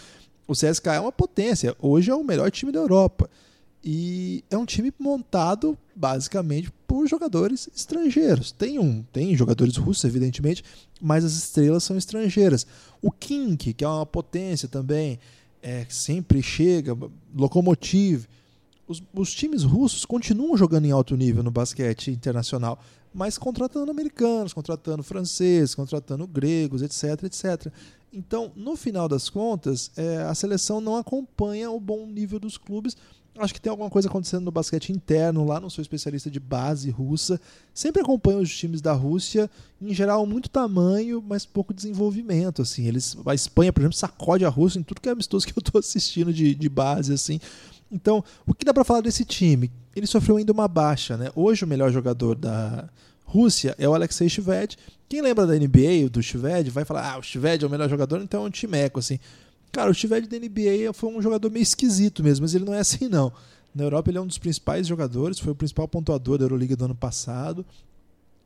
O 0.47 0.53
CSKA 0.53 0.95
é 0.95 0.99
uma 0.99 1.11
potência. 1.11 1.75
Hoje 1.79 2.11
é 2.11 2.15
o 2.15 2.23
melhor 2.23 2.51
time 2.51 2.71
da 2.71 2.79
Europa. 2.79 3.27
E 3.83 4.43
é 4.49 4.57
um 4.57 4.65
time 4.65 4.93
montado 4.99 5.77
basicamente 5.95 6.71
por 6.85 7.07
jogadores 7.07 7.67
estrangeiros. 7.75 8.51
Tem 8.51 8.77
um, 8.77 9.01
tem 9.11 9.35
jogadores 9.35 9.75
russos, 9.77 10.03
evidentemente, 10.03 10.63
mas 11.01 11.25
as 11.25 11.33
estrelas 11.33 11.83
são 11.83 11.97
estrangeiras. 11.97 12.67
O 13.01 13.11
Kink, 13.11 13.73
que 13.73 13.83
é 13.83 13.87
uma 13.87 14.05
potência 14.05 14.67
também, 14.67 15.19
é, 15.63 15.85
sempre 15.89 16.43
chega, 16.43 16.95
Lokomotiv. 17.35 18.25
Os, 18.87 19.01
os 19.13 19.33
times 19.33 19.63
russos 19.63 20.05
continuam 20.05 20.57
jogando 20.57 20.85
em 20.85 20.91
alto 20.91 21.15
nível 21.15 21.41
no 21.41 21.49
basquete 21.49 22.11
internacional, 22.11 22.79
mas 23.13 23.37
contratando 23.37 23.89
americanos, 23.89 24.53
contratando 24.53 25.01
franceses, 25.01 25.73
contratando 25.73 26.27
gregos, 26.27 26.81
etc, 26.81 27.23
etc. 27.23 27.73
Então, 28.13 28.51
no 28.55 28.75
final 28.75 29.07
das 29.07 29.29
contas, 29.29 29.91
é, 29.95 30.17
a 30.17 30.35
seleção 30.35 30.81
não 30.81 30.97
acompanha 30.97 31.71
o 31.71 31.79
bom 31.79 32.05
nível 32.05 32.39
dos 32.39 32.57
clubes 32.57 32.97
Acho 33.37 33.53
que 33.53 33.61
tem 33.61 33.69
alguma 33.69 33.89
coisa 33.89 34.09
acontecendo 34.09 34.43
no 34.43 34.51
basquete 34.51 34.91
interno 34.91 35.45
lá, 35.45 35.59
não 35.59 35.69
sou 35.69 35.81
especialista 35.81 36.29
de 36.29 36.39
base 36.39 36.89
russa. 36.89 37.39
Sempre 37.73 38.01
acompanho 38.01 38.39
os 38.39 38.55
times 38.55 38.81
da 38.81 38.91
Rússia, 38.91 39.49
em 39.81 39.93
geral 39.93 40.25
muito 40.25 40.49
tamanho, 40.49 41.23
mas 41.25 41.45
pouco 41.45 41.73
desenvolvimento, 41.73 42.61
assim. 42.61 42.87
Eles 42.87 43.15
a 43.25 43.33
Espanha, 43.33 43.71
por 43.71 43.81
exemplo, 43.81 43.95
sacode 43.95 44.43
a 44.43 44.49
Rússia 44.49 44.79
em 44.79 44.83
tudo 44.83 44.99
que 44.99 45.07
é 45.07 45.13
amistoso 45.13 45.47
que 45.47 45.53
eu 45.57 45.61
estou 45.65 45.79
assistindo 45.79 46.33
de, 46.33 46.53
de 46.53 46.69
base 46.69 47.13
assim. 47.13 47.39
Então, 47.89 48.23
o 48.45 48.53
que 48.53 48.65
dá 48.65 48.73
para 48.73 48.83
falar 48.83 49.01
desse 49.01 49.23
time? 49.23 49.71
Ele 49.95 50.07
sofreu 50.07 50.37
ainda 50.37 50.51
uma 50.51 50.67
baixa, 50.67 51.15
né? 51.15 51.31
Hoje 51.35 51.63
o 51.63 51.67
melhor 51.67 51.91
jogador 51.91 52.35
da 52.35 52.89
Rússia 53.23 53.75
é 53.77 53.87
o 53.87 53.93
Alexei 53.93 54.27
Shved. 54.27 54.77
Quem 55.07 55.21
lembra 55.21 55.47
da 55.47 55.53
NBA, 55.53 56.09
do 56.09 56.21
Shved, 56.21 56.69
vai 56.69 56.83
falar: 56.83 57.13
"Ah, 57.13 57.17
o 57.17 57.23
Shved 57.23 57.63
é 57.63 57.67
o 57.67 57.69
melhor 57.69 57.89
jogador", 57.89 58.21
então 58.21 58.43
é 58.43 58.47
um 58.47 58.51
timeco 58.51 58.99
assim. 58.99 59.19
Cara, 59.71 59.89
o 59.89 59.93
Chived 59.93 60.27
da 60.27 60.37
NBA 60.37 60.93
foi 60.93 61.09
um 61.09 61.21
jogador 61.21 61.49
meio 61.49 61.63
esquisito 61.63 62.23
mesmo, 62.23 62.43
mas 62.43 62.53
ele 62.53 62.65
não 62.65 62.73
é 62.73 62.79
assim 62.79 63.07
não. 63.07 63.31
Na 63.73 63.83
Europa 63.83 64.09
ele 64.09 64.17
é 64.17 64.21
um 64.21 64.27
dos 64.27 64.37
principais 64.37 64.85
jogadores, 64.85 65.39
foi 65.39 65.53
o 65.53 65.55
principal 65.55 65.87
pontuador 65.87 66.37
da 66.37 66.43
Euroliga 66.43 66.75
do 66.75 66.85
ano 66.85 66.95
passado. 66.95 67.65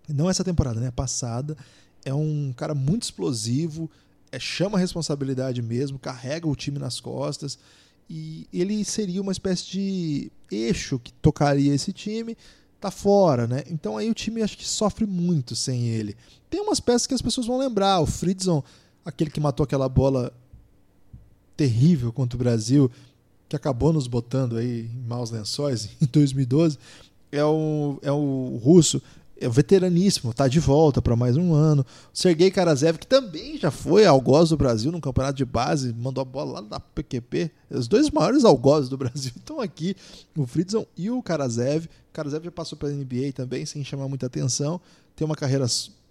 Não 0.08 0.30
essa 0.30 0.44
temporada, 0.44 0.80
né? 0.80 0.92
Passada. 0.92 1.58
É 2.04 2.14
um 2.14 2.54
cara 2.56 2.76
muito 2.76 3.04
explosivo, 3.04 3.90
é, 4.32 4.40
chama 4.40 4.78
a 4.78 4.82
responsabilidade 4.82 5.62
mesmo, 5.64 5.98
carrega 5.98 6.48
o 6.48 6.56
time 6.56 6.78
nas 6.78 7.00
costas. 7.00 7.58
E 8.08 8.48
ele 8.54 8.86
seria 8.86 9.20
uma 9.20 9.32
espécie 9.32 9.66
de 9.66 10.32
eixo 10.52 11.00
que 11.00 11.12
tocaria 11.14 11.74
esse 11.74 11.92
time, 11.92 12.38
tá 12.80 12.92
fora, 12.92 13.48
né? 13.48 13.64
Então 13.68 13.98
aí 13.98 14.12
o 14.12 14.14
time 14.14 14.44
acho 14.44 14.56
que 14.56 14.68
sofre 14.68 15.08
muito 15.08 15.56
sem 15.56 15.88
ele. 15.88 16.16
Tem 16.52 16.62
umas 16.62 16.80
peças 16.80 17.08
que 17.08 17.16
as 17.16 17.22
pessoas 17.22 17.48
vão 17.48 17.58
lembrar, 17.58 18.00
o 18.00 18.06
Fridzon, 18.06 18.64
aquele 19.04 19.32
que 19.32 19.40
matou 19.40 19.64
aquela 19.64 19.90
bola 19.90 20.32
terrível 21.56 22.12
contra 22.12 22.36
o 22.36 22.40
Brasil, 22.40 22.92
que 23.48 23.56
acabou 23.56 23.94
nos 23.94 24.08
botando 24.08 24.58
aí 24.58 24.90
em 24.94 25.08
maus 25.08 25.32
lençóis 25.32 25.90
em 26.02 26.06
2012, 26.06 26.78
é 27.32 27.44
o, 27.44 28.00
é 28.02 28.12
o 28.12 28.60
russo, 28.64 29.02
é 29.38 29.48
o 29.48 29.52
veteraníssimo, 29.52 30.32
está 30.32 30.48
de 30.48 30.60
volta 30.60 31.02
para 31.02 31.16
mais 31.16 31.36
um 31.36 31.54
ano. 31.54 31.86
O 32.14 32.18
Sergei 32.18 32.50
Karazev, 32.50 32.98
que 32.98 33.08
também 33.08 33.58
já 33.58 33.70
foi 33.70 34.06
algoz 34.06 34.50
do 34.50 34.58
Brasil 34.58 34.92
no 34.92 35.02
campeonato 35.02 35.38
de 35.38 35.46
base, 35.46 35.94
mandou 35.94 36.22
a 36.22 36.26
bola 36.26 36.54
lá 36.54 36.62
da 36.62 36.80
PQP. 36.80 37.52
Os 37.70 37.88
dois 37.88 38.10
maiores 38.10 38.46
algozes 38.46 38.90
do 38.90 38.96
Brasil 38.98 39.34
estão 39.36 39.60
aqui, 39.60 39.96
o 40.38 40.48
Fritzson 40.48 40.86
e 40.96 41.10
o 41.10 41.22
Karazev. 41.22 41.86
O 41.86 42.14
Karazev 42.14 42.46
já 42.46 42.52
passou 42.52 42.78
pela 42.78 42.94
NBA 42.94 43.34
também, 43.34 43.66
sem 43.66 43.84
chamar 43.84 44.08
muita 44.08 44.28
atenção. 44.28 44.80
Tem 45.16 45.26
uma 45.26 45.36
carreira 45.36 45.66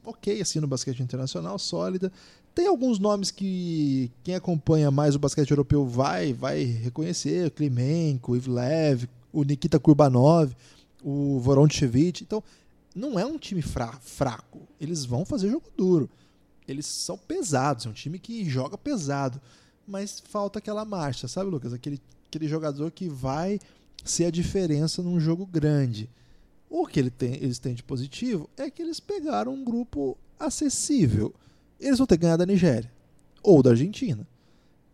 ok 0.05 0.41
assim 0.41 0.61
no 0.61 0.67
basquete 0.67 1.01
internacional, 1.03 1.59
sólida. 1.59 2.13
Tem 2.55 2.69
alguns 2.69 3.01
nomes 3.01 3.33
que 3.33 4.13
quem 4.23 4.37
acompanha 4.37 4.91
mais 4.91 5.17
o 5.17 5.19
basquete 5.19 5.51
europeu 5.51 5.85
vai 5.85 6.33
vai 6.33 6.63
reconhecer, 6.63 7.51
Klimenko, 7.51 8.37
Ivlev, 8.37 9.09
o 9.33 9.43
Nikita 9.43 9.81
Kurbanov, 9.81 10.55
o 11.03 11.41
Vorontsevich. 11.41 12.23
Então, 12.23 12.43
não 12.95 13.19
é 13.19 13.27
um 13.27 13.37
time 13.37 13.61
fra 13.61 13.93
fraco. 14.01 14.61
Eles 14.81 15.05
vão 15.05 15.25
fazer 15.25 15.51
jogo 15.51 15.67
duro. 15.77 16.09
Eles 16.67 16.87
são 16.87 17.19
pesados, 17.19 17.87
é 17.87 17.89
um 17.89 17.93
time 17.93 18.21
que 18.21 18.49
joga 18.49 18.79
pesado. 18.79 19.41
Mas 19.87 20.21
falta 20.21 20.61
aquela 20.61 20.85
marcha, 20.85 21.27
sabe, 21.27 21.51
Lucas? 21.51 21.73
Aquele, 21.73 22.01
aquele 22.29 22.47
jogador 22.47 22.91
que 22.93 23.09
vai 23.09 23.59
ser 24.05 24.27
a 24.27 24.31
diferença 24.31 25.03
num 25.03 25.19
jogo 25.19 25.45
grande. 25.45 26.09
O 26.71 26.87
que 26.87 27.01
ele 27.01 27.11
tem, 27.11 27.35
eles 27.35 27.59
têm 27.59 27.75
de 27.75 27.83
positivo 27.83 28.49
é 28.57 28.71
que 28.71 28.81
eles 28.81 29.01
pegaram 29.01 29.53
um 29.53 29.65
grupo 29.65 30.17
acessível 30.39 31.35
eles 31.81 31.99
vão 31.99 32.07
ter 32.07 32.17
que 32.17 32.23
ganhar 32.23 32.37
da 32.37 32.47
Nigéria 32.47 32.91
ou 33.43 33.63
da 33.63 33.71
Argentina. 33.71 34.27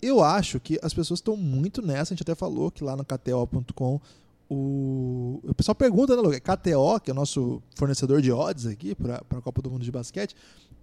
Eu 0.02 0.22
acho 0.22 0.58
que 0.58 0.78
as 0.82 0.94
pessoas 0.94 1.18
estão 1.18 1.36
muito 1.36 1.82
nessa. 1.82 2.12
A 2.12 2.16
gente 2.16 2.22
até 2.22 2.34
falou 2.34 2.70
que 2.70 2.82
lá 2.82 2.96
no 2.96 3.04
KTO.com 3.04 4.00
o... 4.48 5.40
o 5.44 5.54
pessoal 5.54 5.74
pergunta, 5.74 6.16
né, 6.16 6.22
Lucas? 6.22 6.40
KTO, 6.40 7.00
que 7.00 7.10
é 7.10 7.12
o 7.12 7.16
nosso 7.16 7.62
fornecedor 7.76 8.20
de 8.20 8.32
odds 8.32 8.66
aqui 8.66 8.94
para 8.94 9.16
a 9.16 9.40
Copa 9.40 9.62
do 9.62 9.70
Mundo 9.70 9.84
de 9.84 9.92
Basquete. 9.92 10.34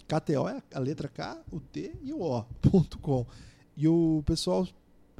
KTO 0.08 0.48
é 0.48 0.62
a 0.74 0.80
letra 0.80 1.10
K, 1.10 1.38
o 1.52 1.60
T 1.60 1.94
e 2.02 2.14
o 2.14 2.22
O.com. 2.22 3.26
E 3.76 3.88
o 3.88 4.24
pessoal 4.26 4.66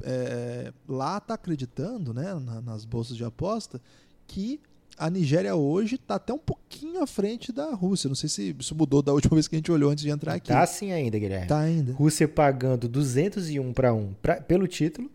é, 0.02 0.72
lá 0.88 1.18
está 1.18 1.34
acreditando, 1.34 2.14
né, 2.14 2.34
nas 2.64 2.84
bolsas 2.84 3.16
de 3.16 3.24
aposta, 3.24 3.80
que 4.26 4.60
a 4.98 5.08
Nigéria 5.08 5.54
hoje 5.54 5.94
está 5.94 6.16
até 6.16 6.32
um 6.32 6.38
pouquinho 6.38 7.02
à 7.02 7.06
frente 7.06 7.52
da 7.52 7.72
Rússia. 7.72 8.08
Não 8.08 8.16
sei 8.16 8.28
se 8.28 8.56
isso 8.58 8.74
mudou 8.74 9.00
da 9.00 9.12
última 9.12 9.34
vez 9.36 9.46
que 9.46 9.54
a 9.54 9.58
gente 9.58 9.70
olhou 9.70 9.90
antes 9.90 10.02
de 10.02 10.10
entrar 10.10 10.34
aqui. 10.34 10.48
Tá 10.48 10.62
assim 10.62 10.92
ainda, 10.92 11.18
Guilherme. 11.18 11.46
Tá 11.46 11.60
ainda. 11.60 11.92
Rússia 11.92 12.26
pagando 12.26 12.88
201 12.88 13.72
para 13.72 13.94
1 13.94 14.14
pra, 14.20 14.40
pelo 14.40 14.66
título. 14.66 15.10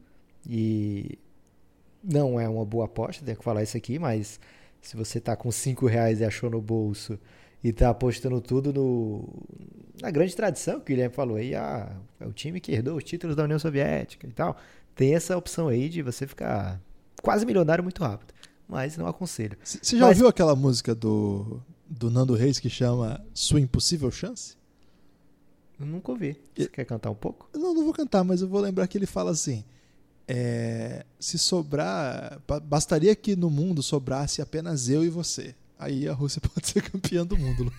E 0.49 1.19
não 2.03 2.39
é 2.39 2.47
uma 2.47 2.65
boa 2.65 2.85
aposta, 2.85 3.23
tenho 3.23 3.37
que 3.37 3.43
falar 3.43 3.63
isso 3.63 3.77
aqui, 3.77 3.97
mas 3.97 4.39
se 4.81 4.97
você 4.97 5.19
tá 5.19 5.35
com 5.35 5.49
5 5.51 5.85
reais 5.85 6.19
e 6.19 6.25
achou 6.25 6.49
no 6.49 6.61
bolso 6.61 7.17
e 7.63 7.71
tá 7.71 7.89
apostando 7.89 8.41
tudo 8.41 8.73
no 8.73 9.25
na 10.01 10.11
grande 10.11 10.35
tradição 10.35 10.81
que 10.81 10.81
o 10.81 10.95
Guilherme 10.95 11.15
falou 11.15 11.37
aí, 11.37 11.55
ah, 11.55 11.95
é 12.19 12.25
o 12.25 12.33
time 12.33 12.59
que 12.59 12.73
herdou 12.73 12.97
os 12.97 13.03
títulos 13.05 13.37
da 13.37 13.43
União 13.43 13.59
Soviética 13.59 14.27
e 14.27 14.31
tal. 14.31 14.57
Tem 14.95 15.15
essa 15.15 15.37
opção 15.37 15.69
aí 15.69 15.87
de 15.87 16.01
você 16.01 16.27
ficar 16.27 16.81
quase 17.21 17.45
milionário 17.45 17.83
muito 17.83 18.03
rápido 18.03 18.32
mas 18.67 18.97
não 18.97 19.07
aconselho. 19.07 19.57
Você 19.63 19.97
já 19.97 20.07
mas... 20.07 20.15
ouviu 20.15 20.27
aquela 20.27 20.55
música 20.55 20.95
do, 20.95 21.61
do 21.89 22.09
Nando 22.09 22.33
Reis 22.35 22.59
que 22.59 22.69
chama 22.69 23.23
Sua 23.33 23.59
Impossível 23.59 24.09
Chance? 24.11 24.55
Eu 25.79 25.85
nunca 25.85 26.11
ouvi. 26.11 26.37
Você 26.55 26.67
quer 26.67 26.85
cantar 26.85 27.09
um 27.09 27.15
pouco? 27.15 27.49
Não, 27.53 27.73
não 27.73 27.83
vou 27.83 27.93
cantar, 27.93 28.23
mas 28.23 28.41
eu 28.41 28.47
vou 28.47 28.61
lembrar 28.61 28.87
que 28.87 28.97
ele 28.97 29.05
fala 29.05 29.31
assim: 29.31 29.63
é, 30.27 31.05
se 31.19 31.37
sobrar, 31.37 32.41
bastaria 32.63 33.15
que 33.15 33.35
no 33.35 33.49
mundo 33.49 33.83
sobrasse 33.83 34.41
apenas 34.41 34.89
eu 34.89 35.03
e 35.03 35.09
você. 35.09 35.55
Aí 35.77 36.07
a 36.07 36.13
Rússia 36.13 36.41
pode 36.53 36.67
ser 36.67 36.81
campeã 36.81 37.25
do 37.25 37.37
mundo. 37.37 37.71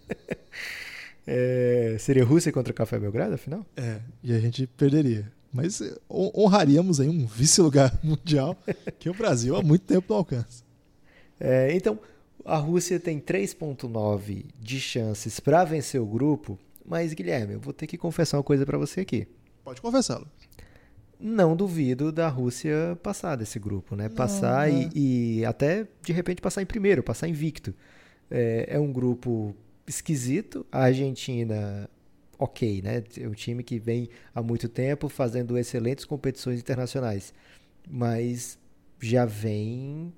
é, 1.26 1.96
seria 1.98 2.24
Rússia 2.24 2.52
contra 2.52 2.72
Café 2.72 2.98
Belgrado, 2.98 3.34
afinal? 3.34 3.66
É, 3.76 4.00
e 4.22 4.32
a 4.32 4.40
gente 4.40 4.66
perderia. 4.66 5.30
Mas 5.52 5.80
eh, 5.80 5.96
honraríamos 6.08 7.00
aí 7.00 7.08
um 7.08 7.26
vice-lugar 7.26 7.98
mundial 8.02 8.56
que 8.98 9.10
o 9.10 9.14
Brasil 9.14 9.56
há 9.56 9.62
muito 9.62 9.82
tempo 9.82 10.06
não 10.08 10.18
alcança. 10.18 10.62
É, 11.38 11.74
então, 11.74 11.98
a 12.44 12.56
Rússia 12.56 13.00
tem 13.00 13.18
3,9 13.18 14.46
de 14.58 14.80
chances 14.80 15.40
para 15.40 15.64
vencer 15.64 16.00
o 16.00 16.06
grupo, 16.06 16.58
mas 16.84 17.12
Guilherme, 17.12 17.54
eu 17.54 17.60
vou 17.60 17.72
ter 17.72 17.86
que 17.86 17.98
confessar 17.98 18.36
uma 18.36 18.44
coisa 18.44 18.64
para 18.64 18.78
você 18.78 19.00
aqui. 19.00 19.26
Pode 19.64 19.80
confessá-lo. 19.80 20.26
Não 21.18 21.54
duvido 21.54 22.10
da 22.10 22.28
Rússia 22.28 22.98
passar 23.02 23.36
desse 23.36 23.58
grupo, 23.58 23.94
né? 23.94 24.08
Passar 24.08 24.68
não, 24.68 24.90
e, 24.94 25.40
e, 25.40 25.44
até 25.44 25.86
de 26.02 26.12
repente 26.12 26.40
passar 26.40 26.62
em 26.62 26.66
primeiro, 26.66 27.02
passar 27.02 27.28
invicto. 27.28 27.74
É, 28.30 28.66
é 28.70 28.78
um 28.78 28.90
grupo 28.90 29.54
esquisito. 29.86 30.64
A 30.72 30.84
Argentina 30.84 31.90
ok, 32.40 32.80
né? 32.82 33.04
É 33.18 33.28
um 33.28 33.34
time 33.34 33.62
que 33.62 33.78
vem 33.78 34.08
há 34.34 34.42
muito 34.42 34.66
tempo 34.68 35.08
fazendo 35.10 35.58
excelentes 35.58 36.06
competições 36.06 36.58
internacionais, 36.58 37.34
mas 37.88 38.58
já 38.98 39.26
vem 39.26 40.12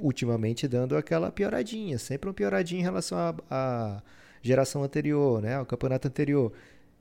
ultimamente 0.00 0.68
dando 0.68 0.96
aquela 0.96 1.32
pioradinha, 1.32 1.98
sempre 1.98 2.28
uma 2.28 2.34
pioradinha 2.34 2.80
em 2.80 2.84
relação 2.84 3.18
à 3.50 4.02
geração 4.42 4.84
anterior, 4.84 5.40
né? 5.40 5.54
Ao 5.54 5.64
campeonato 5.64 6.06
anterior. 6.06 6.52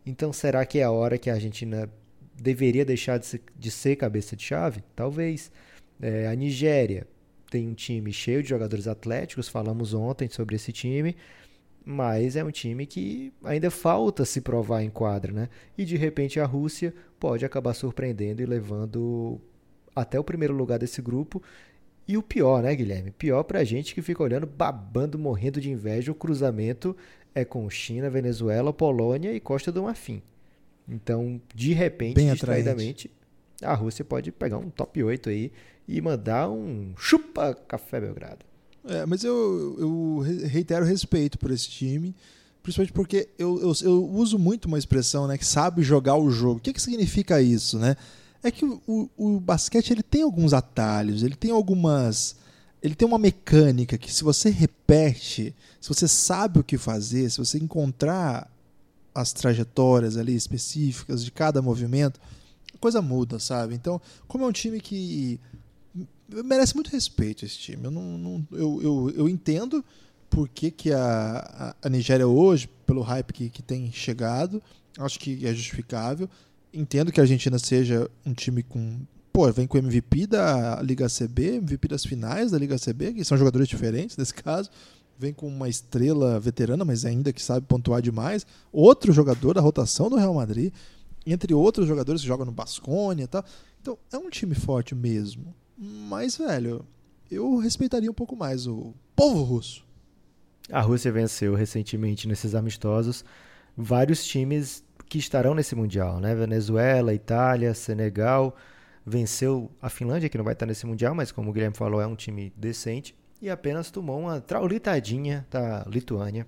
Então, 0.05 0.31
será 0.31 0.65
que 0.65 0.79
é 0.79 0.83
a 0.83 0.91
hora 0.91 1.17
que 1.17 1.29
a 1.29 1.33
Argentina 1.33 1.89
deveria 2.33 2.85
deixar 2.85 3.19
de 3.19 3.25
ser, 3.25 3.41
de 3.53 3.69
ser 3.69 3.97
cabeça 3.97 4.35
de 4.35 4.43
chave? 4.43 4.81
Talvez. 4.95 5.51
É, 5.99 6.27
a 6.27 6.35
Nigéria 6.35 7.07
tem 7.49 7.67
um 7.67 7.73
time 7.73 8.13
cheio 8.13 8.43
de 8.43 8.49
jogadores 8.49 8.87
atléticos, 8.87 9.49
falamos 9.49 9.93
ontem 9.93 10.29
sobre 10.29 10.55
esse 10.55 10.71
time 10.71 11.15
mas 11.89 12.35
é 12.35 12.43
um 12.43 12.51
time 12.51 12.85
que 12.85 13.31
ainda 13.41 13.71
falta 13.71 14.25
se 14.25 14.41
provar 14.41 14.83
em 14.83 14.89
quadra, 14.89 15.31
né? 15.31 15.49
E 15.77 15.85
de 15.85 15.95
repente 15.95 16.37
a 16.37 16.45
Rússia 16.45 16.93
pode 17.17 17.45
acabar 17.45 17.73
surpreendendo 17.73 18.41
e 18.41 18.45
levando 18.45 19.39
até 19.95 20.19
o 20.19 20.23
primeiro 20.23 20.53
lugar 20.53 20.77
desse 20.77 21.01
grupo. 21.01 21.41
E 22.05 22.17
o 22.17 22.21
pior, 22.21 22.61
né, 22.61 22.75
Guilherme? 22.75 23.11
Pior 23.11 23.41
pra 23.43 23.63
gente 23.63 23.95
que 23.95 24.01
fica 24.01 24.21
olhando, 24.21 24.45
babando, 24.45 25.17
morrendo 25.17 25.61
de 25.61 25.71
inveja, 25.71 26.11
o 26.11 26.15
cruzamento 26.15 26.93
é 27.33 27.45
com 27.45 27.69
China, 27.69 28.09
Venezuela, 28.09 28.73
Polônia 28.73 29.31
e 29.31 29.39
Costa 29.39 29.71
do 29.71 29.83
Marfim. 29.83 30.21
Então, 30.89 31.39
de 31.55 31.71
repente, 31.71 32.15
Bem 32.15 32.33
distraidamente, 32.33 33.09
a 33.61 33.73
Rússia 33.73 34.03
pode 34.03 34.33
pegar 34.33 34.57
um 34.57 34.69
top 34.69 35.01
8 35.01 35.29
aí 35.29 35.53
e 35.87 36.01
mandar 36.01 36.49
um 36.49 36.93
chupa 36.97 37.55
café 37.55 38.01
Belgrado. 38.01 38.45
É, 38.87 39.05
mas 39.05 39.23
eu, 39.23 39.75
eu 39.77 40.19
reitero 40.47 40.85
respeito 40.85 41.37
por 41.37 41.51
esse 41.51 41.67
time, 41.67 42.15
principalmente 42.63 42.93
porque 42.93 43.27
eu, 43.37 43.59
eu, 43.59 43.73
eu, 43.81 44.09
uso 44.09 44.39
muito 44.39 44.65
uma 44.65 44.79
expressão, 44.79 45.27
né, 45.27 45.37
que 45.37 45.45
sabe 45.45 45.83
jogar 45.83 46.15
o 46.15 46.31
jogo. 46.31 46.59
O 46.59 46.61
que, 46.61 46.71
que 46.71 46.81
significa 46.81 47.41
isso, 47.41 47.77
né? 47.77 47.97
É 48.41 48.49
que 48.49 48.63
o, 48.63 48.81
o, 48.87 49.09
o 49.17 49.39
basquete 49.41 49.91
ele 49.91 50.03
tem 50.03 50.21
alguns 50.21 50.53
atalhos, 50.53 51.21
ele 51.21 51.35
tem 51.35 51.51
algumas, 51.51 52.37
ele 52.81 52.95
tem 52.95 53.05
uma 53.05 53.17
mecânica 53.17 53.97
que 53.97 54.13
se 54.13 54.23
você 54.23 54.49
repete, 54.49 55.53
se 55.81 55.89
você 55.89 56.07
sabe 56.07 56.59
o 56.59 56.63
que 56.63 56.77
fazer, 56.77 57.29
se 57.29 57.39
você 57.39 57.57
encontrar 57.57 58.49
as 59.13 59.33
trajetórias 59.33 60.15
ali 60.15 60.35
específicas 60.35 61.25
de 61.25 61.31
cada 61.31 61.61
movimento, 61.61 62.21
a 62.73 62.77
coisa 62.77 63.01
muda, 63.01 63.37
sabe? 63.37 63.75
Então, 63.75 63.99
como 64.27 64.45
é 64.45 64.47
um 64.47 64.51
time 64.51 64.79
que 64.79 65.39
merece 66.29 66.75
muito 66.75 66.89
respeito 66.89 67.45
esse 67.45 67.57
time. 67.57 67.85
Eu, 67.85 67.91
não, 67.91 68.17
não 68.17 68.47
eu, 68.51 68.81
eu, 68.81 69.13
eu, 69.15 69.29
entendo 69.29 69.83
por 70.29 70.47
que, 70.49 70.69
que 70.69 70.91
a, 70.91 71.75
a, 71.81 71.89
Nigéria 71.89 72.27
hoje, 72.27 72.67
pelo 72.85 73.01
hype 73.01 73.33
que, 73.33 73.49
que 73.49 73.63
tem 73.63 73.91
chegado, 73.91 74.61
acho 74.99 75.19
que 75.19 75.45
é 75.45 75.53
justificável. 75.53 76.29
Entendo 76.73 77.11
que 77.11 77.19
a 77.19 77.23
Argentina 77.23 77.57
seja 77.57 78.09
um 78.25 78.33
time 78.33 78.61
com. 78.61 78.99
Pô, 79.31 79.51
vem 79.51 79.67
com 79.67 79.77
MVP 79.77 80.27
da 80.27 80.81
Liga 80.81 81.07
CB, 81.07 81.57
MVP 81.57 81.87
das 81.87 82.03
finais 82.03 82.51
da 82.51 82.57
Liga 82.57 82.75
CB, 82.77 83.13
que 83.13 83.23
são 83.23 83.37
jogadores 83.37 83.67
diferentes 83.67 84.17
nesse 84.17 84.33
caso. 84.33 84.69
Vem 85.19 85.33
com 85.33 85.47
uma 85.47 85.69
estrela 85.69 86.39
veterana, 86.39 86.83
mas 86.83 87.05
ainda 87.05 87.31
que 87.31 87.41
sabe 87.41 87.65
pontuar 87.65 88.01
demais. 88.01 88.45
Outro 88.71 89.13
jogador 89.13 89.53
da 89.53 89.61
rotação 89.61 90.09
do 90.09 90.15
Real 90.15 90.33
Madrid, 90.33 90.73
entre 91.25 91.53
outros 91.53 91.87
jogadores 91.87 92.21
que 92.21 92.27
jogam 92.27 92.45
no 92.45 92.51
Basconia 92.51 93.23
e 93.23 93.27
tal. 93.27 93.43
Então, 93.81 93.97
é 94.11 94.17
um 94.17 94.29
time 94.29 94.53
forte 94.53 94.93
mesmo. 94.93 95.55
Mas, 95.77 96.37
velho, 96.37 96.85
eu 97.29 97.57
respeitaria 97.57 98.09
um 98.09 98.13
pouco 98.13 98.35
mais 98.35 98.65
o 98.65 98.93
povo 99.15 99.43
russo. 99.43 99.85
A 100.71 100.81
Rússia 100.81 101.11
venceu 101.11 101.55
recentemente 101.55 102.27
nesses 102.27 102.55
amistosos 102.55 103.23
vários 103.77 104.25
times 104.25 104.83
que 105.07 105.17
estarão 105.17 105.53
nesse 105.53 105.75
Mundial, 105.75 106.19
né? 106.19 106.35
Venezuela, 106.35 107.13
Itália, 107.13 107.73
Senegal. 107.73 108.55
Venceu 109.05 109.71
a 109.81 109.89
Finlândia, 109.89 110.27
que 110.27 110.37
não 110.37 110.43
vai 110.43 110.53
estar 110.53 110.65
nesse 110.65 110.85
Mundial, 110.85 111.15
mas 111.15 111.31
como 111.31 111.49
o 111.49 111.53
Guilherme 111.53 111.77
falou, 111.77 112.01
é 112.01 112.07
um 112.07 112.15
time 112.15 112.51
decente. 112.57 113.15
E 113.41 113.49
apenas 113.49 113.89
tomou 113.91 114.19
uma 114.19 114.41
traulitadinha 114.41 115.47
da 115.49 115.85
Lituânia. 115.87 116.45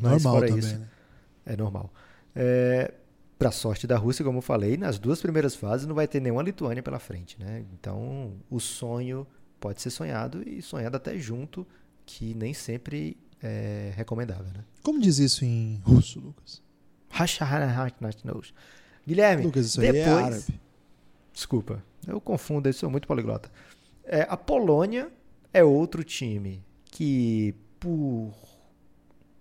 Normal 0.00 0.40
também, 0.40 0.58
isso, 0.58 0.78
né? 0.78 0.88
É 1.44 1.56
normal. 1.56 1.92
É, 2.34 2.94
para 3.40 3.50
sorte 3.50 3.86
da 3.86 3.96
Rússia, 3.96 4.22
como 4.22 4.36
eu 4.36 4.42
falei, 4.42 4.76
nas 4.76 4.98
duas 4.98 5.18
primeiras 5.18 5.54
fases 5.56 5.86
não 5.86 5.94
vai 5.94 6.06
ter 6.06 6.20
nenhuma 6.20 6.42
Lituânia 6.42 6.82
pela 6.82 6.98
frente, 6.98 7.40
né? 7.40 7.64
Então, 7.72 8.34
o 8.50 8.60
sonho 8.60 9.26
pode 9.58 9.80
ser 9.80 9.88
sonhado 9.88 10.46
e 10.46 10.60
sonhado 10.60 10.98
até 10.98 11.18
junto, 11.18 11.66
que 12.04 12.34
nem 12.34 12.52
sempre 12.52 13.16
é 13.42 13.94
recomendável, 13.96 14.52
né? 14.52 14.62
Como 14.82 15.00
diz 15.00 15.18
isso 15.18 15.42
em 15.42 15.80
russo, 15.82 16.20
Lucas? 16.20 16.62
Guilherme, 19.06 19.44
Lucas, 19.44 19.68
isso 19.68 19.80
depois... 19.80 20.06
aí 20.06 20.10
é 20.10 20.22
árabe. 20.22 20.60
Desculpa, 21.32 21.82
eu 22.06 22.20
confundo, 22.20 22.68
eu 22.68 22.74
sou 22.74 22.90
muito 22.90 23.08
poliglota. 23.08 23.50
É, 24.04 24.26
a 24.28 24.36
Polônia 24.36 25.10
é 25.50 25.64
outro 25.64 26.04
time 26.04 26.62
que, 26.90 27.54
por 27.78 28.34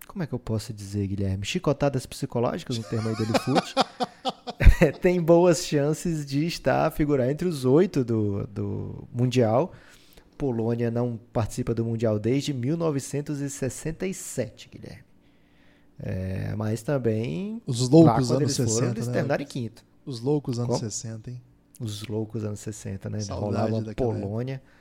como 0.10 0.22
é 0.24 0.28
que 0.28 0.34
eu 0.34 0.40
posso 0.40 0.74
dizer, 0.74 1.06
Guilherme? 1.06 1.46
Chicotadas 1.46 2.08
psicológicas, 2.08 2.80
no 2.80 2.84
termo 2.84 3.10
aí 3.10 3.16
do 3.16 3.22
Elifute, 3.22 3.76
tem 5.00 5.22
boas 5.22 5.64
chances 5.64 6.26
de 6.26 6.48
estar, 6.48 6.90
figurar 6.92 7.30
entre 7.30 7.48
os 7.48 7.64
oito 7.64 8.04
do, 8.04 8.48
do 8.48 9.08
Mundial. 9.14 9.72
Polônia 10.36 10.90
não 10.90 11.20
participa 11.32 11.76
do 11.76 11.86
Mundial 11.86 12.18
desde 12.18 12.56
1967, 12.56 14.70
Guilherme. 14.70 15.04
É, 16.00 16.56
mas 16.56 16.82
também. 16.82 17.62
Os 17.68 17.88
loucos 17.88 18.32
anos 18.32 18.56
60. 18.56 18.74
Foram, 18.74 18.90
eles 18.90 19.06
né? 19.08 19.14
terminaram 19.14 19.44
em 19.44 19.48
quinto. 19.48 19.86
Os 20.06 20.22
loucos 20.22 20.58
anos 20.58 20.80
Como? 20.80 20.90
60, 20.90 21.30
hein? 21.30 21.40
Os 21.80 22.08
loucos 22.08 22.44
anos 22.44 22.62
60, 22.62 23.12
né? 23.12 23.20
Saudade 23.20 23.72
Rolava 23.72 23.94
Polônia. 23.94 24.56
Época. 24.56 24.80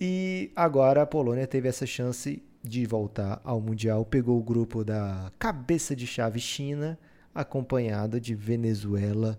E 0.00 0.50
agora 0.56 1.02
a 1.02 1.06
Polônia 1.06 1.46
teve 1.46 1.68
essa 1.68 1.84
chance 1.84 2.42
de 2.62 2.86
voltar 2.86 3.40
ao 3.44 3.60
Mundial, 3.60 4.04
pegou 4.04 4.38
o 4.38 4.42
grupo 4.42 4.84
da 4.84 5.32
cabeça 5.38 5.94
de 5.94 6.06
chave 6.06 6.40
China, 6.40 6.98
acompanhado 7.34 8.20
de 8.20 8.34
Venezuela 8.34 9.38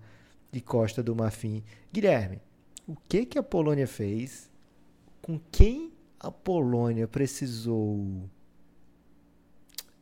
e 0.54 0.62
Costa 0.62 1.04
do 1.04 1.16
Marfim. 1.16 1.64
Guilherme, 1.92 2.42
o 2.88 2.96
que, 2.96 3.26
que 3.26 3.38
a 3.38 3.44
Polônia 3.44 3.88
fez? 3.88 4.50
Com 5.22 5.40
quem 5.52 5.92
a 6.20 6.32
Polônia 6.32 7.08
precisou 7.08 8.30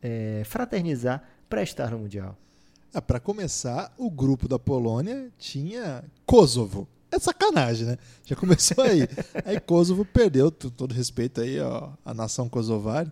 é, 0.01 0.43
fraternizar 0.45 1.23
para 1.49 1.61
estar 1.61 1.91
no 1.91 1.99
Mundial? 1.99 2.37
Ah, 2.93 3.01
para 3.01 3.19
começar, 3.19 3.93
o 3.97 4.09
grupo 4.09 4.47
da 4.47 4.57
Polônia 4.57 5.31
tinha 5.37 6.03
Kosovo. 6.25 6.87
É 7.11 7.19
sacanagem, 7.19 7.87
né? 7.87 7.97
Já 8.25 8.35
começou 8.35 8.83
aí. 8.83 9.07
aí 9.45 9.59
Kosovo 9.59 10.03
perdeu, 10.03 10.51
todo 10.51 10.93
respeito 10.93 11.41
aí, 11.41 11.59
ó, 11.59 11.89
a 12.03 12.13
nação 12.13 12.49
kosovar. 12.49 13.11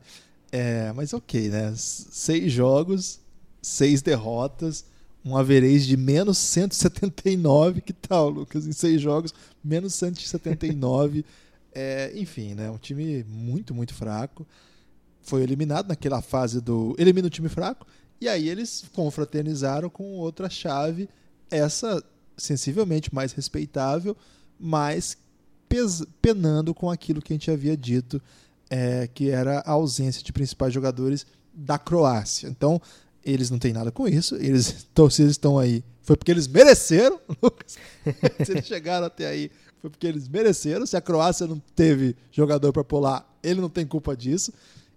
É, 0.52 0.92
mas 0.94 1.14
ok, 1.14 1.50
né? 1.50 1.74
Seis 1.76 2.52
jogos, 2.52 3.20
seis 3.62 4.02
derrotas, 4.02 4.86
um 5.24 5.36
average 5.36 5.88
de 5.88 5.98
menos 5.98 6.38
179. 6.38 7.82
Que 7.82 7.94
tal, 7.94 8.30
Lucas? 8.30 8.68
Em 8.68 8.72
seis 8.72 9.02
jogos, 9.02 9.34
menos 9.64 9.94
179. 9.96 11.26
é, 11.74 12.12
enfim, 12.16 12.54
né? 12.54 12.70
Um 12.70 12.78
time 12.78 13.24
muito, 13.24 13.74
muito 13.74 13.94
fraco. 13.94 14.46
Foi 15.22 15.42
eliminado 15.42 15.88
naquela 15.88 16.22
fase 16.22 16.62
do. 16.62 16.96
Elimina 17.00 17.28
o 17.28 17.32
time 17.32 17.50
fraco. 17.50 17.88
E 18.22 18.30
aí 18.30 18.48
eles 18.48 18.86
confraternizaram 18.94 19.90
com 19.90 20.04
outra 20.14 20.50
chave. 20.50 21.10
Essa 21.50 22.04
sensivelmente 22.38 23.14
mais 23.14 23.32
respeitável, 23.32 24.16
mas 24.60 25.18
penando 26.22 26.74
com 26.74 26.90
aquilo 26.90 27.22
que 27.22 27.34
a 27.34 27.36
gente 27.36 27.52
havia 27.52 27.76
dito, 27.76 28.22
é, 28.70 29.08
que 29.14 29.30
era 29.30 29.60
a 29.60 29.72
ausência 29.72 30.24
de 30.24 30.32
principais 30.32 30.74
jogadores 30.74 31.26
da 31.54 31.78
Croácia. 31.78 32.48
Então, 32.48 32.82
Eles 33.24 33.50
não 33.50 33.58
têm 33.58 33.74
nada 33.74 33.92
com 33.92 34.08
isso. 34.08 34.36
Eles, 34.36 34.86
então, 34.92 35.10
se 35.10 35.24
eles 35.24 35.32
estão 35.32 35.58
aí, 35.58 35.84
foi 36.04 36.16
porque 36.16 36.32
eles 36.32 36.48
mereceram, 36.48 37.20
Lucas. 37.42 37.78
se 38.46 38.52
eles 38.52 38.68
chegaram 38.68 39.08
até 39.08 39.26
aí, 39.26 39.52
foi 39.82 39.90
porque 39.90 40.06
eles 40.06 40.28
mereceram. 40.28 40.86
Se 40.86 40.96
a 40.96 41.02
Croácia 41.02 41.48
não 41.48 41.60
teve 41.76 42.16
jogador 42.32 42.72
para 42.72 42.84
pular, 42.84 43.28
ele 43.42 43.60
não 43.60 43.70
tem 43.70 43.86
culpa 43.86 44.16
disso. 44.16 44.54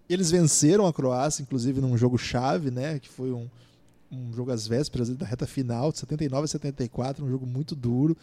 Eles 0.09 0.31
venceram 0.31 0.87
a 0.87 0.93
Croácia, 0.93 1.43
inclusive 1.43 1.81
num 1.81 1.97
jogo 1.97 2.19
chave, 2.19 2.71
né? 2.71 2.99
Que 2.99 3.09
foi 3.09 3.33
um, 3.33 3.49
um 4.11 4.33
jogo 4.33 4.51
às 4.51 4.67
vésperas 4.67 5.09
da 5.11 5.27
reta 5.27 5.47
final, 5.47 5.93
de 5.93 5.99
79 5.99 6.45
a 6.45 6.49
74, 6.49 7.25
um 7.25 7.29
jogo 7.29 7.47
muito 7.47 7.75
duro. 7.75 8.17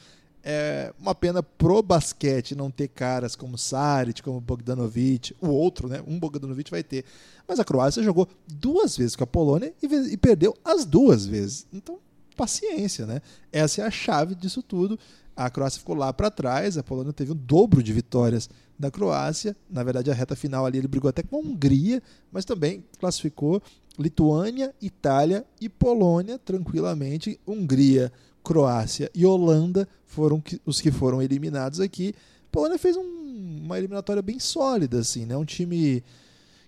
É 0.43 0.93
uma 0.99 1.15
pena 1.15 1.41
pro 1.41 1.81
basquete 1.81 2.53
não 2.53 2.69
ter 2.69 2.87
caras 2.89 3.35
como 3.35 3.57
Saric, 3.57 4.21
como 4.21 4.39
Bogdanovic, 4.39 5.35
o 5.41 5.47
outro, 5.47 5.87
né? 5.87 6.03
Um 6.07 6.19
Bogdanovic 6.19 6.69
vai 6.69 6.83
ter. 6.83 7.03
Mas 7.47 7.59
a 7.59 7.65
Croácia 7.65 8.03
jogou 8.03 8.27
duas 8.47 8.95
vezes 8.95 9.15
com 9.15 9.23
a 9.23 9.27
Polônia 9.27 9.73
e, 9.81 9.87
e 10.13 10.17
perdeu 10.17 10.55
as 10.63 10.85
duas 10.85 11.25
vezes. 11.25 11.65
Então, 11.73 11.97
paciência, 12.35 13.07
né? 13.07 13.21
Essa 13.51 13.81
é 13.81 13.85
a 13.85 13.91
chave 13.91 14.35
disso 14.35 14.61
tudo. 14.61 14.99
A 15.35 15.49
Croácia 15.49 15.79
ficou 15.79 15.95
lá 15.95 16.13
para 16.13 16.29
trás, 16.29 16.77
a 16.77 16.83
Polônia 16.83 17.11
teve 17.11 17.31
o 17.31 17.35
dobro 17.35 17.81
de 17.81 17.91
vitórias 17.91 18.47
da 18.77 18.91
Croácia. 18.91 19.55
Na 19.69 19.83
verdade, 19.83 20.11
a 20.11 20.13
reta 20.13 20.35
final 20.35 20.65
ali 20.65 20.77
ele 20.77 20.87
brigou 20.87 21.09
até 21.09 21.23
com 21.23 21.37
a 21.37 21.39
Hungria, 21.39 22.03
mas 22.31 22.45
também 22.45 22.83
classificou 22.99 23.61
Lituânia, 23.97 24.73
Itália 24.81 25.45
e 25.59 25.69
Polônia 25.69 26.37
tranquilamente. 26.37 27.39
Hungria 27.47 28.11
Croácia 28.43 29.09
e 29.13 29.25
Holanda 29.25 29.87
foram 30.05 30.41
os 30.65 30.79
que 30.79 30.91
foram 30.91 31.21
eliminados 31.21 31.79
aqui. 31.79 32.13
A 32.47 32.51
Polônia 32.51 32.77
fez 32.77 32.95
um, 32.95 33.61
uma 33.63 33.77
eliminatória 33.77 34.21
bem 34.21 34.39
sólida, 34.39 34.99
assim, 34.99 35.25
né? 35.25 35.35
Um 35.35 35.43
time 35.43 36.03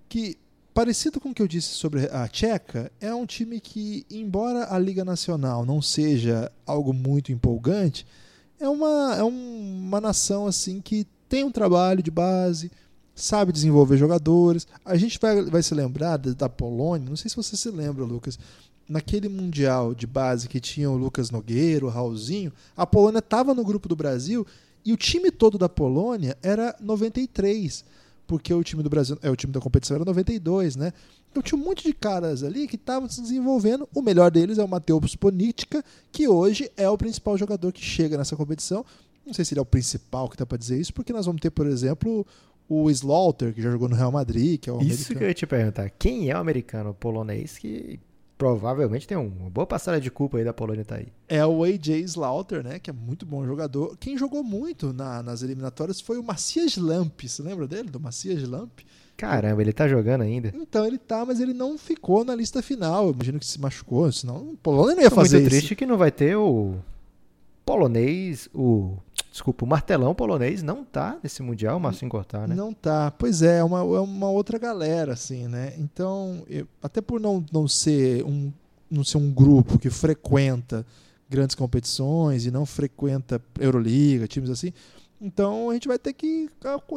que, 0.09 0.37
parecido 0.73 1.19
com 1.19 1.29
o 1.29 1.33
que 1.33 1.41
eu 1.41 1.47
disse 1.47 1.69
sobre 1.69 2.05
a 2.11 2.27
Tcheca, 2.27 2.91
é 2.99 3.13
um 3.13 3.25
time 3.25 3.59
que, 3.59 4.05
embora 4.09 4.73
a 4.73 4.79
Liga 4.79 5.05
Nacional 5.05 5.65
não 5.65 5.81
seja 5.81 6.51
algo 6.65 6.93
muito 6.93 7.31
empolgante, 7.31 8.05
é 8.59 8.67
uma, 8.67 9.15
é 9.15 9.23
uma 9.23 10.01
nação 10.01 10.47
assim 10.47 10.81
que 10.81 11.05
tem 11.29 11.43
um 11.43 11.51
trabalho 11.51 12.01
de 12.01 12.09
base, 12.09 12.71
sabe 13.17 13.51
desenvolver 13.51 13.97
jogadores. 13.97 14.67
A 14.85 14.95
gente 14.95 15.19
vai, 15.19 15.43
vai 15.43 15.63
se 15.63 15.73
lembrar 15.73 16.17
da 16.17 16.47
Polônia, 16.47 17.09
não 17.09 17.17
sei 17.17 17.29
se 17.29 17.35
você 17.35 17.57
se 17.57 17.69
lembra, 17.69 18.05
Lucas, 18.05 18.37
naquele 18.87 19.27
Mundial 19.27 19.93
de 19.93 20.07
base 20.07 20.47
que 20.47 20.59
tinha 20.59 20.89
o 20.89 20.95
Lucas 20.95 21.31
Nogueira, 21.31 21.85
o 21.85 21.89
Raulzinho, 21.89 22.53
a 22.75 22.85
Polônia 22.85 23.19
estava 23.19 23.53
no 23.53 23.65
grupo 23.65 23.89
do 23.89 23.95
Brasil 23.95 24.45
e 24.85 24.93
o 24.93 24.97
time 24.97 25.31
todo 25.31 25.57
da 25.57 25.67
Polônia 25.67 26.37
era 26.41 26.75
93, 26.79 27.83
porque 28.25 28.53
o 28.53 28.63
time 28.63 28.83
do 28.83 28.89
Brasil, 28.89 29.17
é 29.21 29.29
o 29.29 29.35
time 29.35 29.51
da 29.51 29.59
competição 29.59 29.95
era 29.95 30.05
92, 30.05 30.75
né? 30.75 30.93
Então 31.29 31.43
tinha 31.43 31.59
um 31.59 31.63
monte 31.63 31.83
de 31.83 31.93
caras 31.93 32.43
ali 32.43 32.67
que 32.67 32.75
estavam 32.75 33.09
se 33.09 33.21
desenvolvendo. 33.21 33.87
O 33.93 34.01
melhor 34.01 34.31
deles 34.31 34.57
é 34.57 34.63
o 34.63 34.67
Matheus 34.67 35.15
Ponitka, 35.15 35.83
que 36.11 36.27
hoje 36.27 36.71
é 36.77 36.89
o 36.89 36.97
principal 36.97 37.37
jogador 37.37 37.71
que 37.73 37.83
chega 37.83 38.17
nessa 38.17 38.35
competição. 38.35 38.85
Não 39.25 39.33
sei 39.33 39.43
se 39.43 39.53
ele 39.53 39.59
é 39.59 39.61
o 39.61 39.65
principal 39.65 40.29
que 40.29 40.37
dá 40.37 40.45
para 40.45 40.57
dizer 40.57 40.79
isso, 40.79 40.93
porque 40.93 41.11
nós 41.11 41.25
vamos 41.25 41.41
ter, 41.41 41.49
por 41.49 41.67
exemplo, 41.67 42.25
o 42.69 42.89
Slaughter, 42.91 43.53
que 43.53 43.61
já 43.61 43.71
jogou 43.71 43.87
no 43.89 43.95
Real 43.95 44.11
Madrid, 44.11 44.59
que 44.59 44.69
é 44.69 44.73
o 44.73 44.77
Isso 44.81 44.85
americano. 45.13 45.17
que 45.19 45.23
eu 45.23 45.27
ia 45.29 45.33
te 45.33 45.47
perguntar. 45.47 45.89
Quem 45.91 46.29
é 46.29 46.35
o 46.35 46.39
americano 46.39 46.93
polonês 46.93 47.57
que 47.57 47.99
provavelmente 48.37 49.07
tem 49.07 49.17
uma 49.17 49.49
boa 49.49 49.65
passada 49.65 49.99
de 49.99 50.11
culpa 50.11 50.37
aí 50.37 50.43
da 50.43 50.53
Polônia 50.53 50.85
tá 50.85 50.95
aí. 50.95 51.07
É 51.27 51.43
o 51.45 51.63
AJ 51.63 51.87
Slaughter, 52.03 52.63
né? 52.63 52.77
Que 52.77 52.89
é 52.91 52.93
muito 52.93 53.25
bom 53.25 53.43
jogador. 53.45 53.97
Quem 53.99 54.15
jogou 54.17 54.43
muito 54.43 54.93
na, 54.93 55.23
nas 55.23 55.41
eliminatórias 55.41 55.99
foi 55.99 56.19
o 56.19 56.23
Macias 56.23 56.77
Lamp. 56.77 57.19
Você 57.23 57.41
lembra 57.41 57.67
dele? 57.67 57.89
Do 57.89 57.99
Macias 57.99 58.47
Lamp? 58.47 58.79
Caramba, 59.15 59.59
ele 59.63 59.73
tá 59.73 59.87
jogando 59.87 60.21
ainda? 60.21 60.53
Então 60.55 60.85
ele 60.85 60.99
tá, 60.99 61.25
mas 61.25 61.39
ele 61.39 61.53
não 61.53 61.75
ficou 61.79 62.23
na 62.23 62.35
lista 62.35 62.61
final. 62.61 63.07
Eu 63.07 63.13
imagino 63.13 63.39
que 63.39 63.47
se 63.47 63.59
machucou, 63.59 64.11
senão 64.11 64.51
o 64.51 64.57
Polônia 64.57 64.95
não 64.97 65.01
ia 65.03 65.09
Tô 65.09 65.15
fazer 65.15 65.37
muito 65.39 65.47
isso. 65.47 65.57
triste 65.59 65.75
que 65.75 65.87
não 65.87 65.97
vai 65.97 66.11
ter 66.11 66.35
o 66.35 66.75
polonês, 67.65 68.47
o 68.53 68.97
desculpa, 69.31 69.65
o 69.65 69.67
martelão 69.67 70.15
polonês 70.15 70.63
não 70.63 70.83
tá 70.83 71.17
nesse 71.23 71.41
mundial, 71.43 71.79
Marcinho 71.79 72.09
Cortar, 72.09 72.47
né? 72.47 72.55
Não 72.55 72.73
tá. 72.73 73.11
Pois 73.11 73.41
é, 73.41 73.59
é 73.59 73.63
uma, 73.63 73.79
é 73.79 73.99
uma 73.99 74.29
outra 74.29 74.57
galera, 74.57 75.13
assim, 75.13 75.47
né? 75.47 75.73
Então, 75.77 76.43
eu- 76.49 76.67
até 76.81 77.01
por 77.01 77.19
não, 77.19 77.43
não 77.51 77.67
ser 77.67 78.23
um 78.23 78.51
não 78.89 79.03
ser 79.03 79.17
um 79.17 79.29
grupo 79.29 79.77
que 79.77 79.89
frequenta 79.89 80.85
grandes 81.29 81.55
competições 81.55 82.45
e 82.45 82.51
não 82.51 82.65
frequenta 82.65 83.41
Euroliga, 83.59 84.27
times 84.27 84.49
assim. 84.49 84.71
Então 85.19 85.69
a 85.69 85.73
gente 85.73 85.87
vai 85.89 85.99
ter 85.99 86.13
que 86.13 86.47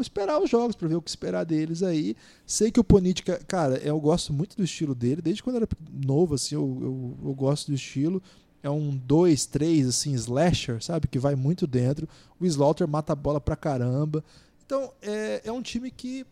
esperar 0.00 0.40
os 0.40 0.48
jogos 0.48 0.76
para 0.76 0.86
ver 0.86 0.94
o 0.94 1.02
que 1.02 1.10
esperar 1.10 1.42
deles 1.44 1.82
aí. 1.82 2.14
Sei 2.46 2.70
que 2.70 2.78
o 2.78 2.84
Ponitka, 2.84 3.40
cara, 3.48 3.78
eu 3.78 3.98
gosto 3.98 4.32
muito 4.32 4.56
do 4.56 4.62
estilo 4.62 4.94
dele, 4.94 5.20
desde 5.20 5.42
quando 5.42 5.56
era 5.56 5.68
novo, 6.06 6.34
assim, 6.34 6.54
eu, 6.54 6.78
eu, 6.80 7.28
eu 7.28 7.34
gosto 7.34 7.68
do 7.72 7.74
estilo. 7.74 8.22
É 8.62 8.68
um 8.68 8.96
2, 8.96 9.46
3, 9.46 9.88
assim, 9.88 10.12
slasher, 10.14 10.82
sabe? 10.82 11.08
Que 11.08 11.18
vai 11.18 11.34
muito 11.34 11.66
dentro. 11.66 12.08
O 12.38 12.44
Slaughter 12.44 12.86
mata 12.86 13.12
a 13.12 13.16
bola 13.16 13.40
pra 13.40 13.56
caramba. 13.56 14.22
Então, 14.66 14.92
é, 15.00 15.40
é 15.44 15.52
um 15.52 15.62
time 15.62 15.90
que 15.90 16.26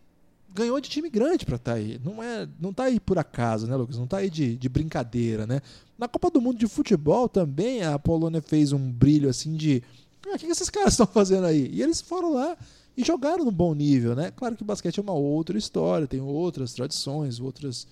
ganhou 0.53 0.79
de 0.79 0.89
time 0.89 1.09
grande 1.09 1.45
pra 1.45 1.55
estar 1.55 1.73
aí. 1.73 1.99
Não 2.03 2.21
é, 2.21 2.47
não 2.59 2.73
tá 2.73 2.83
aí 2.83 2.99
por 2.99 3.17
acaso, 3.17 3.67
né, 3.67 3.75
Lucas? 3.75 3.97
Não 3.97 4.07
tá 4.07 4.17
aí 4.17 4.29
de, 4.29 4.55
de 4.55 4.69
brincadeira, 4.69 5.45
né? 5.45 5.61
Na 5.97 6.07
Copa 6.07 6.29
do 6.29 6.41
Mundo 6.41 6.57
de 6.57 6.67
Futebol 6.67 7.27
também 7.27 7.83
a 7.83 7.99
Polônia 7.99 8.41
fez 8.41 8.71
um 8.71 8.91
brilho 8.91 9.29
assim 9.29 9.55
de. 9.55 9.83
Ah, 10.27 10.35
o 10.35 10.39
que 10.39 10.45
que 10.45 10.51
esses 10.51 10.69
caras 10.71 10.93
estão 10.93 11.07
fazendo 11.07 11.45
aí? 11.45 11.69
E 11.71 11.81
eles 11.81 12.01
foram 12.01 12.33
lá 12.33 12.57
e 12.95 13.03
jogaram 13.03 13.45
no 13.45 13.51
bom 13.51 13.73
nível, 13.73 14.15
né? 14.15 14.31
Claro 14.31 14.55
que 14.55 14.63
o 14.63 14.65
basquete 14.65 14.99
é 14.99 15.01
uma 15.01 15.13
outra 15.13 15.57
história, 15.57 16.07
tem 16.07 16.21
outras 16.21 16.73
tradições, 16.73 17.39
outras, 17.39 17.87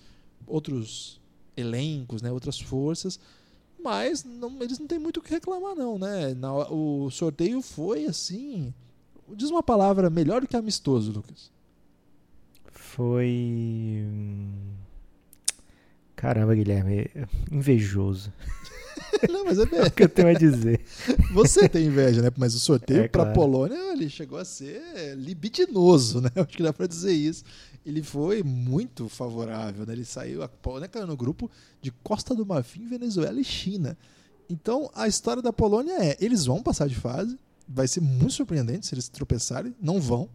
outros 0.45 1.19
elencos, 1.55 2.21
né? 2.21 2.31
outras 2.31 2.59
forças. 2.59 3.19
Mas 3.87 4.23
não- 4.25 4.61
eles 4.61 4.77
não 4.79 4.85
têm 4.87 4.99
muito 4.99 5.17
o 5.17 5.21
que 5.23 5.31
reclamar, 5.31 5.73
não, 5.75 5.97
né? 5.97 6.33
Na, 6.33 6.51
o 6.69 7.09
sorteio 7.09 7.61
foi 7.61 8.05
assim. 8.05 8.73
Diz 9.33 9.49
uma 9.49 9.63
palavra 9.63 10.09
melhor 10.09 10.41
do 10.41 10.47
que 10.47 10.57
amistoso, 10.57 11.11
Lucas. 11.11 11.49
Foi. 12.71 14.03
hum, 14.05 14.51
Caramba, 16.15 16.53
Guilherme, 16.55 17.09
invejoso. 17.51 18.33
não, 19.29 19.45
mas 19.45 19.59
é 19.59 19.65
bem. 19.65 19.79
É 19.79 19.83
o 19.85 19.91
que 19.91 20.03
eu 20.03 20.09
tenho 20.09 20.27
a 20.29 20.33
dizer. 20.33 20.81
Você 21.31 21.69
tem 21.69 21.85
inveja, 21.85 22.21
né? 22.21 22.29
Mas 22.37 22.55
o 22.55 22.59
sorteio 22.59 23.03
É, 23.03 23.07
para 23.07 23.23
claro. 23.25 23.35
Polônia 23.39 23.93
ele 23.93 24.09
chegou 24.09 24.37
a 24.39 24.43
ser 24.45 25.15
libidinoso, 25.15 26.19
né? 26.21 26.29
Acho 26.35 26.57
que 26.57 26.63
dá 26.63 26.73
para 26.73 26.87
dizer 26.87 27.13
isso. 27.13 27.43
Ele 27.87 28.03
foi 28.03 28.43
muito 28.43 29.07
favorável, 29.07 29.85
né? 29.85 29.93
Ele 29.93 30.03
saiu, 30.05 30.43
a 30.43 30.47
Polônia 30.49 30.87
caiu 30.89 31.07
no 31.07 31.15
grupo 31.15 31.49
de 31.81 31.89
Costa 32.03 32.35
do 32.35 32.45
Marfim, 32.45 32.85
Venezuela 32.87 33.39
e 33.39 33.43
China. 33.43 33.97
Então 34.49 34.89
a 34.93 35.07
história 35.07 35.41
da 35.41 35.53
Polônia 35.53 35.93
é: 35.93 36.17
eles 36.19 36.45
vão 36.45 36.61
passar 36.61 36.87
de 36.89 36.95
fase, 36.95 37.37
vai 37.67 37.87
ser 37.87 38.01
muito 38.01 38.33
surpreendente 38.33 38.85
se 38.87 38.93
eles 38.93 39.07
tropeçarem, 39.07 39.73
não 39.81 39.99
vão. 40.01 40.27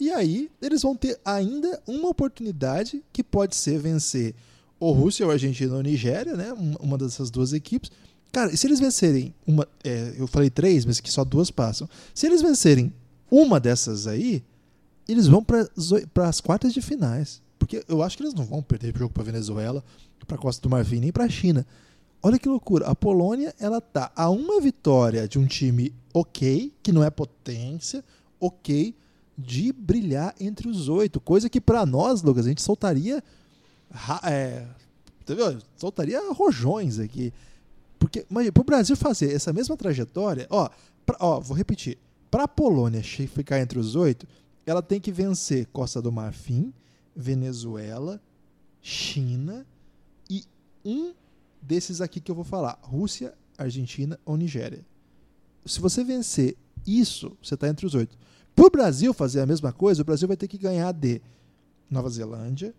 E 0.00 0.10
aí 0.10 0.50
eles 0.62 0.82
vão 0.82 0.94
ter 0.96 1.18
ainda 1.24 1.82
uma 1.86 2.08
oportunidade 2.08 3.04
que 3.12 3.22
pode 3.22 3.54
ser 3.56 3.78
vencer 3.78 4.34
ou 4.80 4.92
Rússia, 4.94 5.26
ou 5.26 5.32
Argentina 5.32 5.74
ou 5.74 5.82
Nigéria, 5.82 6.36
né? 6.36 6.52
Um- 6.52 6.76
Uma 6.80 6.96
dessas 6.96 7.30
duas 7.30 7.52
equipes. 7.52 7.90
Cara, 8.30 8.52
e 8.52 8.56
se 8.56 8.66
eles 8.66 8.78
vencerem 8.80 9.34
uma. 9.46 9.66
é, 9.84 10.14
eu 10.16 10.26
falei 10.26 10.48
três, 10.50 10.84
mas 10.84 11.00
que 11.00 11.10
só 11.10 11.24
duas 11.24 11.50
passam. 11.50 11.88
Se 12.14 12.26
eles 12.26 12.40
vencerem 12.40 12.92
uma 13.30 13.58
dessas 13.58 14.06
aí, 14.06 14.42
eles 15.08 15.26
vão 15.26 15.42
para 15.42 16.28
as 16.28 16.40
quartas 16.40 16.72
de 16.72 16.80
finais. 16.82 17.42
Porque 17.58 17.84
eu 17.88 18.02
acho 18.02 18.16
que 18.16 18.22
eles 18.22 18.34
não 18.34 18.44
vão 18.44 18.62
perder 18.62 18.96
jogo 18.96 19.12
para 19.12 19.22
Venezuela, 19.24 19.82
para 20.26 20.38
Costa 20.38 20.62
do 20.62 20.70
Marfim, 20.70 21.00
nem 21.00 21.10
para 21.10 21.24
a 21.24 21.28
China. 21.28 21.66
Olha 22.22 22.38
que 22.38 22.48
loucura. 22.48 22.86
A 22.86 22.94
Polônia, 22.94 23.54
ela 23.58 23.80
tá 23.80 24.12
a 24.14 24.28
uma 24.30 24.60
vitória 24.60 25.26
de 25.26 25.38
um 25.38 25.46
time 25.46 25.92
ok, 26.12 26.72
que 26.82 26.92
não 26.92 27.02
é 27.02 27.10
potência, 27.10 28.04
ok, 28.40 28.94
de 29.36 29.72
brilhar 29.72 30.34
entre 30.38 30.68
os 30.68 30.88
oito. 30.88 31.20
Coisa 31.20 31.48
que 31.48 31.60
para 31.60 31.86
nós, 31.86 32.22
Lucas, 32.22 32.46
a 32.46 32.48
gente 32.48 32.62
soltaria. 32.62 33.22
É, 34.24 34.64
entendeu? 35.20 35.58
Soltaria 35.76 36.20
rojões 36.32 36.98
aqui. 36.98 37.32
Porque, 37.98 38.26
imagina, 38.30 38.52
pro 38.52 38.64
Brasil 38.64 38.96
fazer 38.96 39.32
essa 39.32 39.52
mesma 39.52 39.76
trajetória, 39.76 40.46
ó, 40.50 40.68
pra- 41.06 41.16
ó 41.20 41.40
vou 41.40 41.56
repetir. 41.56 41.98
Para 42.30 42.44
a 42.44 42.48
Polônia 42.48 43.02
ficar 43.02 43.58
entre 43.60 43.78
os 43.78 43.96
oito, 43.96 44.26
ela 44.68 44.82
tem 44.82 45.00
que 45.00 45.10
vencer 45.10 45.66
Costa 45.72 46.02
do 46.02 46.12
Marfim, 46.12 46.74
Venezuela, 47.16 48.20
China 48.82 49.66
e 50.28 50.44
um 50.84 51.14
desses 51.60 52.00
aqui 52.00 52.20
que 52.20 52.30
eu 52.30 52.34
vou 52.34 52.44
falar: 52.44 52.78
Rússia, 52.82 53.34
Argentina 53.56 54.20
ou 54.26 54.36
Nigéria. 54.36 54.84
Se 55.64 55.80
você 55.80 56.04
vencer 56.04 56.56
isso, 56.86 57.36
você 57.42 57.54
está 57.54 57.66
entre 57.68 57.86
os 57.86 57.94
oito. 57.94 58.16
Para 58.54 58.66
o 58.66 58.70
Brasil 58.70 59.14
fazer 59.14 59.40
a 59.40 59.46
mesma 59.46 59.72
coisa, 59.72 60.02
o 60.02 60.04
Brasil 60.04 60.28
vai 60.28 60.36
ter 60.36 60.48
que 60.48 60.58
ganhar 60.58 60.92
de 60.92 61.22
Nova 61.90 62.10
Zelândia, 62.10 62.74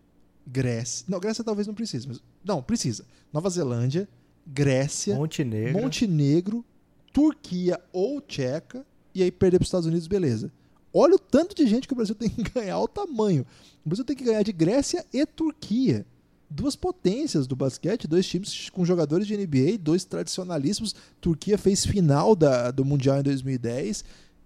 Grécia. 0.46 1.06
Não, 1.08 1.20
Grécia 1.20 1.44
talvez 1.44 1.66
não 1.68 1.74
precise, 1.74 2.08
mas. 2.08 2.22
Não, 2.44 2.62
precisa. 2.62 3.04
Nova 3.34 3.50
Zelândia, 3.50 4.08
Grécia, 4.46 5.16
Montenegro. 5.16 5.82
Montenegro, 5.82 6.66
Turquia 7.12 7.80
ou 7.92 8.22
Tcheca, 8.22 8.86
e 9.14 9.24
aí 9.24 9.32
perder 9.32 9.58
para 9.58 9.64
os 9.64 9.68
Estados 9.68 9.88
Unidos, 9.88 10.08
beleza. 10.08 10.52
Olha 10.94 11.16
o 11.16 11.20
tanto 11.20 11.56
de 11.56 11.68
gente 11.68 11.88
que 11.88 11.94
o 11.94 11.96
Brasil 11.96 12.16
tem 12.16 12.30
que 12.30 12.44
ganhar, 12.50 12.78
olha 12.78 12.86
o 12.86 12.88
tamanho. 12.88 13.46
O 13.86 13.90
Brasil 13.90 14.06
tem 14.06 14.16
que 14.16 14.24
ganhar 14.24 14.44
de 14.44 14.52
Grécia 14.52 15.06
e 15.14 15.26
Turquia. 15.26 16.06
duas 16.50 16.76
potências 16.76 17.46
do 17.46 17.56
basquete, 17.56 18.08
dois 18.08 18.26
times 18.28 18.70
com 18.72 18.84
jogadores 18.84 19.28
de 19.28 19.38
NBA, 19.38 19.78
dois 19.80 20.04
tradicionalíssimos. 20.04 20.96
Turquia 21.22 21.58
fez 21.58 21.86
final 21.86 22.36
da, 22.36 22.72
do 22.72 22.84
Mundial 22.84 23.20
em 23.20 23.24
2010. 23.24 24.04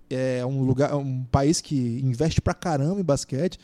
É 0.09 0.45
um 0.45 0.63
lugar, 0.63 0.95
um 0.97 1.23
país 1.23 1.61
que 1.61 1.75
investe 2.03 2.41
pra 2.41 2.53
caramba 2.53 2.99
em 2.99 3.05
basquete. 3.05 3.57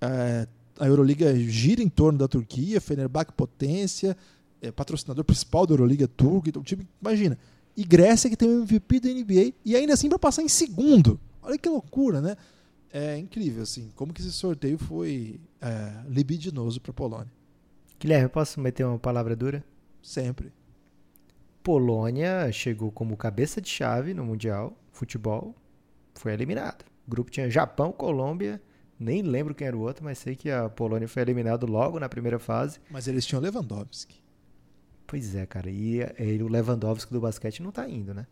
É, 0.00 0.48
a 0.80 0.86
Euroliga 0.86 1.36
gira 1.36 1.82
em 1.82 1.88
torno 1.88 2.18
da 2.18 2.26
Turquia, 2.26 2.80
Fenerbahçe 2.80 3.32
potência, 3.36 4.16
é, 4.62 4.72
patrocinador 4.72 5.22
principal 5.24 5.66
da 5.66 5.74
Euroliga 5.74 6.08
turca. 6.08 6.48
Então, 6.48 6.62
time, 6.62 6.88
imagina. 7.00 7.38
E 7.76 7.84
Grécia 7.84 8.30
que 8.30 8.36
tem 8.36 8.48
o 8.48 8.62
MVP 8.62 9.00
da 9.00 9.08
NBA 9.10 9.52
e 9.64 9.76
ainda 9.76 9.92
assim 9.92 10.08
para 10.08 10.18
passar 10.18 10.42
em 10.42 10.48
segundo. 10.48 11.20
Olha 11.42 11.58
que 11.58 11.68
loucura, 11.68 12.20
né? 12.20 12.36
É 12.92 13.16
incrível, 13.16 13.62
assim, 13.62 13.90
como 13.96 14.12
que 14.12 14.20
esse 14.20 14.32
sorteio 14.32 14.78
foi 14.78 15.40
é, 15.60 16.04
libidinoso 16.08 16.80
para 16.80 16.92
Polônia. 16.92 17.32
Guilherme, 17.98 18.28
posso 18.28 18.60
meter 18.60 18.84
uma 18.84 18.98
palavra 18.98 19.34
dura? 19.34 19.64
Sempre. 20.02 20.52
Polônia 21.62 22.50
chegou 22.52 22.90
como 22.90 23.16
cabeça 23.16 23.60
de 23.60 23.68
chave 23.68 24.12
no 24.12 24.24
Mundial 24.24 24.76
Futebol, 24.90 25.54
foi 26.14 26.32
eliminado. 26.32 26.84
O 27.06 27.10
grupo 27.10 27.30
tinha 27.30 27.48
Japão, 27.48 27.92
Colômbia, 27.92 28.60
nem 28.98 29.22
lembro 29.22 29.54
quem 29.54 29.66
era 29.66 29.76
o 29.76 29.80
outro, 29.80 30.04
mas 30.04 30.18
sei 30.18 30.36
que 30.36 30.50
a 30.50 30.68
Polônia 30.68 31.08
foi 31.08 31.22
eliminada 31.22 31.66
logo 31.66 31.98
na 31.98 32.08
primeira 32.08 32.38
fase. 32.38 32.78
Mas 32.90 33.08
eles 33.08 33.24
tinham 33.24 33.40
Lewandowski. 33.40 34.22
Pois 35.06 35.34
é, 35.34 35.46
cara. 35.46 35.70
E, 35.70 36.00
e 36.18 36.42
o 36.42 36.48
Lewandowski 36.48 37.12
do 37.12 37.20
basquete 37.20 37.62
não 37.62 37.72
tá 37.72 37.88
indo, 37.88 38.12
né? 38.12 38.26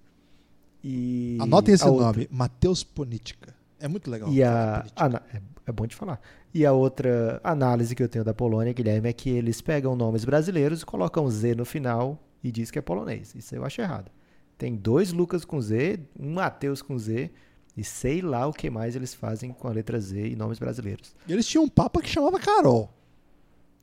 E 0.82 1.36
Anotem 1.40 1.74
esse 1.74 1.84
a 1.84 1.88
nome, 1.88 2.02
outra- 2.04 2.26
Matheus 2.30 2.82
Ponitka. 2.82 3.54
É 3.78 3.88
muito 3.88 4.10
legal. 4.10 4.30
E 4.32 4.42
a, 4.42 4.84
ana- 4.96 5.22
é, 5.32 5.40
é 5.66 5.72
bom 5.72 5.86
de 5.86 5.94
falar. 5.96 6.20
E 6.52 6.66
a 6.66 6.72
outra 6.72 7.40
análise 7.44 7.94
que 7.94 8.02
eu 8.02 8.08
tenho 8.08 8.24
da 8.24 8.34
Polônia, 8.34 8.72
Guilherme, 8.72 9.08
é 9.08 9.12
que 9.12 9.30
eles 9.30 9.60
pegam 9.60 9.94
nomes 9.94 10.24
brasileiros, 10.24 10.82
colocam 10.84 11.28
Z 11.30 11.54
no 11.54 11.64
final 11.64 12.18
e 12.42 12.50
diz 12.50 12.70
que 12.70 12.78
é 12.78 12.82
polonês. 12.82 13.34
Isso 13.34 13.54
eu 13.54 13.64
acho 13.64 13.80
errado. 13.80 14.10
Tem 14.58 14.74
dois 14.74 15.12
Lucas 15.12 15.44
com 15.44 15.60
Z, 15.60 16.00
um 16.18 16.34
Matheus 16.34 16.82
com 16.82 16.98
Z, 16.98 17.30
e 17.76 17.84
sei 17.84 18.20
lá 18.20 18.46
o 18.46 18.52
que 18.52 18.68
mais 18.68 18.96
eles 18.96 19.14
fazem 19.14 19.52
com 19.52 19.68
a 19.68 19.70
letra 19.70 19.98
Z 20.00 20.28
e 20.28 20.36
nomes 20.36 20.58
brasileiros. 20.58 21.14
E 21.26 21.32
eles 21.32 21.46
tinham 21.46 21.64
um 21.64 21.68
papa 21.68 22.00
que 22.02 22.08
chamava 22.08 22.38
Carol, 22.38 22.92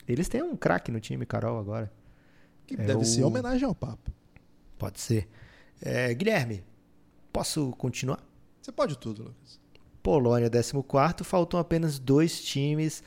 Eles 0.08 0.28
têm 0.30 0.42
um 0.44 0.56
craque 0.56 0.92
no 0.92 1.00
time, 1.00 1.26
Carol, 1.26 1.60
agora. 1.60 1.92
que 2.66 2.76
É 2.76 2.78
deve 2.78 3.02
o- 3.02 3.06
ser 3.06 3.24
homenagem 3.24 3.66
ao 3.68 3.74
papa. 3.74 4.12
Pode 4.78 5.00
ser. 5.00 5.28
É, 5.82 6.14
Guilherme, 6.14 6.64
posso 7.32 7.72
continuar? 7.72 8.20
Você 8.62 8.72
pode 8.72 8.98
tudo, 8.98 9.24
Lucas. 9.24 9.60
Polônia, 10.02 10.50
14, 10.50 11.24
faltam 11.24 11.60
apenas 11.60 12.00
dois 12.00 12.42
times 12.42 13.04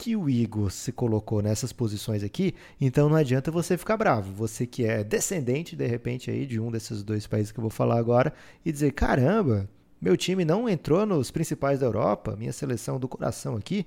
que 0.00 0.16
o 0.16 0.30
Igor 0.30 0.70
se 0.70 0.90
colocou 0.92 1.42
nessas 1.42 1.74
posições 1.74 2.24
aqui, 2.24 2.54
então 2.80 3.08
não 3.08 3.16
adianta 3.16 3.50
você 3.50 3.76
ficar 3.76 3.98
bravo. 3.98 4.32
Você 4.32 4.66
que 4.66 4.84
é 4.84 5.04
descendente, 5.04 5.76
de 5.76 5.86
repente, 5.86 6.30
aí 6.30 6.46
de 6.46 6.58
um 6.58 6.70
desses 6.70 7.02
dois 7.02 7.26
países 7.26 7.52
que 7.52 7.58
eu 7.58 7.62
vou 7.62 7.70
falar 7.70 7.98
agora, 7.98 8.32
e 8.64 8.72
dizer: 8.72 8.92
caramba, 8.92 9.68
meu 10.00 10.16
time 10.16 10.42
não 10.42 10.66
entrou 10.66 11.04
nos 11.04 11.30
principais 11.30 11.80
da 11.80 11.86
Europa, 11.86 12.34
minha 12.34 12.52
seleção 12.52 12.98
do 12.98 13.06
coração 13.06 13.56
aqui, 13.56 13.86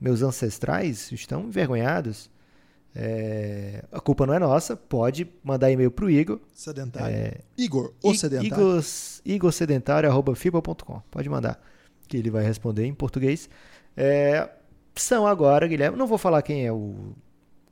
meus 0.00 0.20
ancestrais 0.20 1.12
estão 1.12 1.44
envergonhados. 1.44 2.28
É, 2.94 3.84
a 3.90 4.00
culpa 4.00 4.26
não 4.26 4.34
é 4.34 4.38
nossa, 4.38 4.76
pode 4.76 5.26
mandar 5.42 5.70
e-mail 5.70 5.90
para 5.90 6.04
o 6.04 6.10
Igor, 6.10 6.38
Sedentário. 6.52 7.14
É, 7.16 7.38
Igor, 7.56 7.92
o 8.02 8.12
I- 8.12 8.16
sedentário. 8.18 8.54
Igor, 8.54 8.84
igorsedentário.fiba.com. 9.24 11.02
Pode 11.10 11.28
mandar, 11.28 11.60
que 12.06 12.16
ele 12.16 12.30
vai 12.30 12.44
responder 12.44 12.84
em 12.84 12.94
português. 12.94 13.48
É, 13.96 14.48
são 14.94 15.26
agora, 15.26 15.66
Guilherme, 15.66 15.96
não 15.96 16.06
vou 16.06 16.18
falar 16.18 16.42
quem 16.42 16.66
é 16.66 16.72
o, 16.72 17.14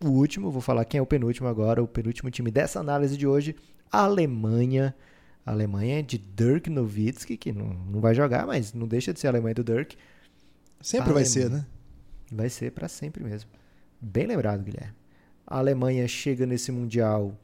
o 0.02 0.08
último, 0.08 0.50
vou 0.50 0.62
falar 0.62 0.84
quem 0.84 0.98
é 0.98 1.02
o 1.02 1.06
penúltimo 1.06 1.48
agora, 1.48 1.82
o 1.82 1.88
penúltimo 1.88 2.30
time 2.30 2.50
dessa 2.50 2.80
análise 2.80 3.16
de 3.16 3.26
hoje, 3.26 3.54
a 3.90 4.04
Alemanha. 4.04 4.94
A 5.44 5.52
Alemanha 5.52 6.02
de 6.02 6.18
Dirk 6.18 6.68
Nowitzki, 6.68 7.34
que 7.36 7.50
não, 7.50 7.68
não 7.68 7.98
vai 8.00 8.14
jogar, 8.14 8.46
mas 8.46 8.74
não 8.74 8.86
deixa 8.86 9.12
de 9.12 9.18
ser 9.18 9.26
a 9.26 9.30
Alemanha 9.30 9.54
do 9.54 9.64
Dirk. 9.64 9.96
Sempre 10.82 11.12
vai 11.14 11.24
ser, 11.24 11.48
né? 11.50 11.64
Vai 12.30 12.50
ser 12.50 12.70
para 12.72 12.88
sempre 12.88 13.24
mesmo. 13.24 13.50
Bem 14.00 14.26
lembrado, 14.26 14.62
Guilherme. 14.62 14.92
A 15.50 15.58
Alemanha 15.58 16.06
chega 16.06 16.46
nesse 16.46 16.70
mundial 16.70 17.36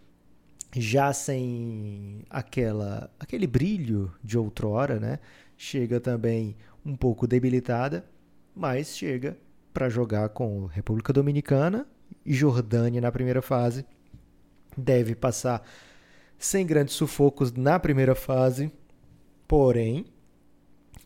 já 0.73 1.13
sem 1.13 2.23
aquela 2.31 3.11
aquele 3.19 3.49
brilho 3.49 4.13
de 4.23 4.39
outrora, 4.39 5.01
né? 5.01 5.19
Chega 5.57 5.99
também 5.99 6.57
um 6.85 6.95
pouco 6.95 7.27
debilitada, 7.27 8.07
mas 8.55 8.97
chega 8.97 9.37
para 9.75 9.89
jogar 9.89 10.29
com 10.29 10.67
República 10.67 11.13
Dominicana 11.13 11.85
e 12.25 12.33
Jordânia 12.33 13.01
na 13.01 13.11
primeira 13.11 13.43
fase. 13.43 13.85
Deve 14.79 15.17
passar 15.17 15.67
sem 16.39 16.65
grandes 16.65 16.95
sufocos 16.95 17.53
na 17.53 17.77
primeira 17.81 18.15
fase, 18.15 18.71
porém 19.49 20.07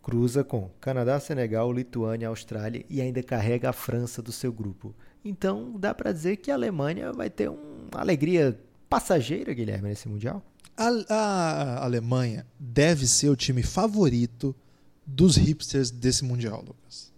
cruza 0.03 0.45
com 0.45 0.69
Canadá, 0.81 1.19
Senegal, 1.19 1.73
Lituânia, 1.73 2.29
Austrália 2.29 2.85
e 2.91 3.01
ainda 3.01 3.23
carrega 3.23 3.71
a 3.71 3.73
França 3.73 4.21
do 4.21 4.33
seu 4.33 4.53
grupo. 4.53 4.95
Então 5.25 5.73
dá 5.79 5.95
para 5.95 6.13
dizer 6.13 6.37
que 6.37 6.51
a 6.51 6.55
Alemanha 6.55 7.13
vai 7.13 7.29
ter 7.29 7.49
uma 7.51 8.01
alegria 8.01 8.59
passageira, 8.89 9.53
Guilherme, 9.53 9.89
nesse 9.89 10.09
mundial. 10.09 10.43
A, 10.77 10.89
a 11.15 11.85
Alemanha 11.85 12.47
deve 12.59 13.07
ser 13.07 13.29
o 13.29 13.37
time 13.37 13.63
favorito 13.63 14.55
dos 15.07 15.37
hipsters 15.37 15.91
desse 15.91 16.25
Mundial, 16.25 16.65
Lucas. 16.67 17.13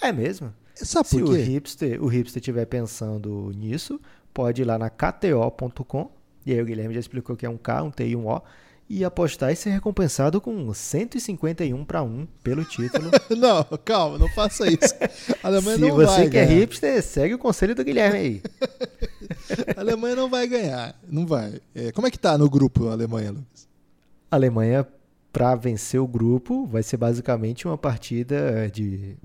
É 0.00 0.12
mesmo? 0.12 0.52
Sabe 0.74 1.08
Se 1.08 1.18
por 1.18 1.30
o 1.30 1.34
quê? 1.34 1.42
hipster, 1.42 2.02
o 2.02 2.06
hipster 2.08 2.40
estiver 2.40 2.66
pensando 2.66 3.50
nisso, 3.56 4.00
pode 4.34 4.62
ir 4.62 4.64
lá 4.64 4.78
na 4.78 4.90
KTO.com, 4.90 6.10
e 6.44 6.52
aí 6.52 6.60
o 6.60 6.64
Guilherme 6.64 6.94
já 6.94 7.00
explicou 7.00 7.36
que 7.36 7.46
é 7.46 7.50
um 7.50 7.56
K, 7.56 7.82
um 7.82 7.90
T 7.90 8.06
e 8.06 8.14
um 8.14 8.28
O, 8.28 8.40
e 8.88 9.04
apostar 9.04 9.52
e 9.52 9.56
ser 9.56 9.70
recompensado 9.70 10.40
com 10.40 10.72
151 10.72 11.84
para 11.84 12.02
1 12.02 12.26
pelo 12.42 12.64
título. 12.64 13.10
Não, 13.36 13.62
calma, 13.84 14.18
não 14.18 14.28
faça 14.30 14.66
isso. 14.66 14.94
A 15.42 15.48
Alemanha 15.48 15.76
Se 15.76 15.82
não 15.82 15.94
você 15.94 16.06
vai 16.06 16.30
que 16.30 16.38
é 16.38 16.46
ganhar. 16.46 16.60
hipster, 16.60 17.02
segue 17.02 17.34
o 17.34 17.38
conselho 17.38 17.74
do 17.74 17.84
Guilherme 17.84 18.18
aí. 18.18 18.42
A 19.76 19.80
Alemanha 19.80 20.16
não 20.16 20.28
vai 20.30 20.46
ganhar. 20.46 20.98
Não 21.06 21.26
vai. 21.26 21.60
É, 21.74 21.92
como 21.92 22.06
é 22.06 22.10
que 22.10 22.18
tá 22.18 22.38
no 22.38 22.48
grupo 22.48 22.88
a 22.88 22.92
Alemanha, 22.92 23.30
Lucas? 23.30 23.68
A 24.30 24.36
Alemanha, 24.36 24.86
para 25.32 25.54
vencer 25.54 26.00
o 26.00 26.06
grupo, 26.06 26.66
vai 26.66 26.82
ser 26.82 26.96
basicamente 26.96 27.66
uma 27.68 27.76
partida 27.76 28.70
de, 28.72 29.16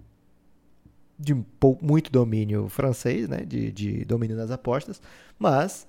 de 1.18 1.36
muito 1.82 2.12
domínio 2.12 2.68
francês, 2.68 3.30
né? 3.30 3.46
de, 3.46 3.72
de 3.72 4.04
domínio 4.06 4.36
nas 4.36 4.52
apostas. 4.52 5.02
Mas, 5.40 5.88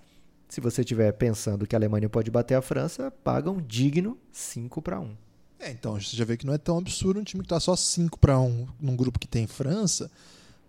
se 0.55 0.61
você 0.61 0.83
estiver 0.83 1.13
pensando 1.13 1.67
que 1.67 1.75
a 1.75 1.79
Alemanha 1.79 2.09
pode 2.09 2.31
bater 2.31 2.55
a 2.55 2.63
França, 2.63 3.11
paga 3.11 3.51
um 3.51 3.61
digno 3.61 4.17
5 4.31 4.81
para 4.81 5.01
1. 5.01 5.11
É, 5.59 5.71
então, 5.73 6.01
você 6.01 6.17
já 6.17 6.25
vê 6.25 6.37
que 6.37 6.47
não 6.47 6.55
é 6.55 6.59
tão 6.59 6.79
absurdo 6.79 7.19
um 7.19 7.25
time 7.25 7.43
que 7.43 7.49
tá 7.49 7.59
só 7.59 7.75
5 7.75 8.19
para 8.21 8.39
1 8.39 8.69
num 8.81 8.95
grupo 8.95 9.19
que 9.19 9.27
tem 9.27 9.49
França. 9.49 10.09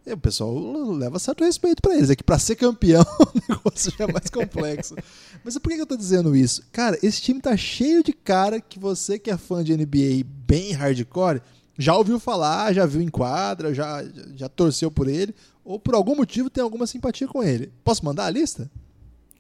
E 0.04 0.12
o 0.12 0.18
pessoal 0.18 0.56
leva 0.92 1.20
certo 1.20 1.44
respeito 1.44 1.84
para 1.84 1.96
eles. 1.96 2.10
É 2.10 2.16
que 2.16 2.24
para 2.24 2.40
ser 2.40 2.56
campeão 2.56 3.06
o 3.22 3.54
negócio 3.54 3.94
já 3.96 4.06
é 4.06 4.12
mais 4.12 4.30
complexo. 4.30 4.96
Mas 5.44 5.56
por 5.60 5.72
que 5.72 5.80
eu 5.80 5.86
tô 5.86 5.96
dizendo 5.96 6.36
isso? 6.36 6.64
Cara, 6.72 6.98
esse 7.04 7.22
time 7.22 7.40
tá 7.40 7.56
cheio 7.56 8.04
de 8.04 8.12
cara 8.12 8.60
que 8.60 8.80
você 8.80 9.20
que 9.20 9.30
é 9.30 9.38
fã 9.38 9.64
de 9.64 9.78
NBA 9.78 10.26
bem 10.26 10.72
hardcore 10.72 11.42
já 11.78 11.96
ouviu 11.96 12.20
falar, 12.20 12.74
já 12.74 12.88
viu 12.88 13.02
em 13.02 13.10
quadra, 13.10 13.74
já, 13.74 14.04
já 14.36 14.50
torceu 14.50 14.90
por 14.90 15.08
ele, 15.08 15.36
ou 15.64 15.80
por 15.80 15.94
algum 15.94 16.16
motivo 16.16 16.50
tem 16.50 16.64
alguma 16.64 16.88
simpatia 16.88 17.28
com 17.28 17.44
ele. 17.44 17.72
Posso 17.84 18.04
mandar 18.04 18.26
a 18.26 18.30
lista? 18.30 18.72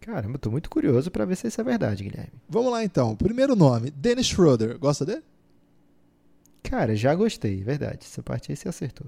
Caramba, 0.05 0.35
eu 0.35 0.39
tô 0.39 0.51
muito 0.51 0.69
curioso 0.69 1.09
para 1.09 1.25
ver 1.25 1.35
se 1.35 1.47
isso 1.47 1.59
é 1.59 1.63
verdade, 1.63 2.03
Guilherme. 2.03 2.33
Vamos 2.47 2.71
lá 2.71 2.83
então. 2.83 3.15
Primeiro 3.15 3.55
nome, 3.55 3.89
Dennis 3.89 4.27
Schroeder. 4.27 4.77
Gosta 4.77 5.03
dele? 5.03 5.23
Cara, 6.61 6.95
já 6.95 7.15
gostei, 7.15 7.63
verdade. 7.63 8.05
Essa 8.05 8.21
parte 8.21 8.51
aí 8.51 8.55
você 8.55 8.69
acertou. 8.69 9.07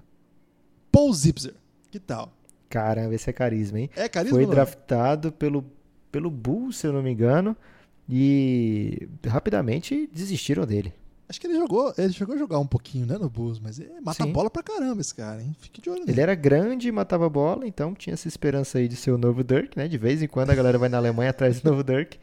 Paul 0.92 1.14
Zipzer. 1.14 1.54
Que 1.92 2.00
tal? 2.00 2.34
Caramba, 2.68 3.14
esse 3.14 3.30
é 3.30 3.34
carisma, 3.34 3.80
hein? 3.80 3.92
É 3.96 4.10
carisma? 4.10 4.38
Foi 4.38 4.46
não? 4.46 4.52
draftado 4.52 5.32
pelo, 5.32 5.64
pelo 6.12 6.32
Bulls, 6.32 6.78
se 6.78 6.88
eu 6.88 6.94
não 6.94 7.04
me 7.04 7.12
engano, 7.12 7.56
e 8.10 9.08
rapidamente 9.28 10.10
desistiram 10.12 10.66
dele. 10.66 10.92
Acho 11.30 11.42
que 11.42 11.48
ele 11.48 11.56
jogou, 11.58 11.94
ele 11.98 12.14
chegou 12.14 12.36
a 12.36 12.38
jogar 12.38 12.58
um 12.60 12.66
pouquinho, 12.68 13.06
né, 13.06 13.18
no 13.18 13.30
Bulls, 13.30 13.60
mas 13.60 13.80
é, 13.80 14.00
mata 14.02 14.24
Sim. 14.24 14.32
bola 14.32 14.50
pra 14.50 14.64
caramba 14.64 15.02
esse 15.02 15.14
cara, 15.14 15.42
hein? 15.42 15.54
Fique 15.60 15.82
de 15.82 15.90
olho 15.90 16.00
Ele 16.00 16.06
nele. 16.08 16.22
era 16.22 16.34
grande 16.36 16.88
e 16.88 16.92
matava 16.92 17.28
bola, 17.30 17.68
então 17.68 17.94
tinha 17.94 18.14
essa 18.14 18.30
esperança 18.30 18.78
aí 18.78 18.88
de 18.88 18.96
ser 18.96 19.12
o 19.12 19.18
novo 19.18 19.44
Dirk, 19.44 19.78
né? 19.78 19.90
De 19.90 19.98
vez 19.98 20.22
em 20.22 20.28
quando 20.28 20.52
a 20.52 20.56
galera 20.56 20.78
vai 20.78 20.88
na 20.88 20.98
Alemanha 20.98 21.32
atrás 21.32 21.60
do 21.60 21.70
novo 21.70 21.84
Dirk. 21.84 22.18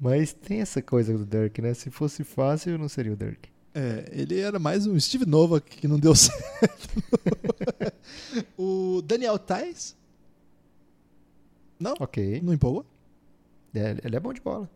Mas 0.00 0.32
tem 0.32 0.60
essa 0.60 0.80
coisa 0.80 1.12
do 1.18 1.26
Dirk, 1.26 1.60
né? 1.60 1.74
Se 1.74 1.90
fosse 1.90 2.24
fácil, 2.24 2.78
não 2.78 2.88
seria 2.88 3.12
o 3.12 3.16
Dirk. 3.16 3.50
É, 3.74 4.08
ele 4.12 4.38
era 4.40 4.58
mais 4.58 4.86
um 4.86 4.98
Steve 4.98 5.26
Nova 5.26 5.60
que 5.60 5.86
não 5.86 5.98
deu 5.98 6.14
certo. 6.16 6.88
o 8.56 9.02
Daniel 9.04 9.38
Tais? 9.38 9.94
Não? 11.78 11.94
Ok. 12.00 12.40
Não 12.42 12.52
empolgou? 12.54 12.86
É, 13.74 13.96
ele 14.02 14.16
é 14.16 14.20
bom 14.20 14.32
de 14.32 14.40
bola. 14.40 14.68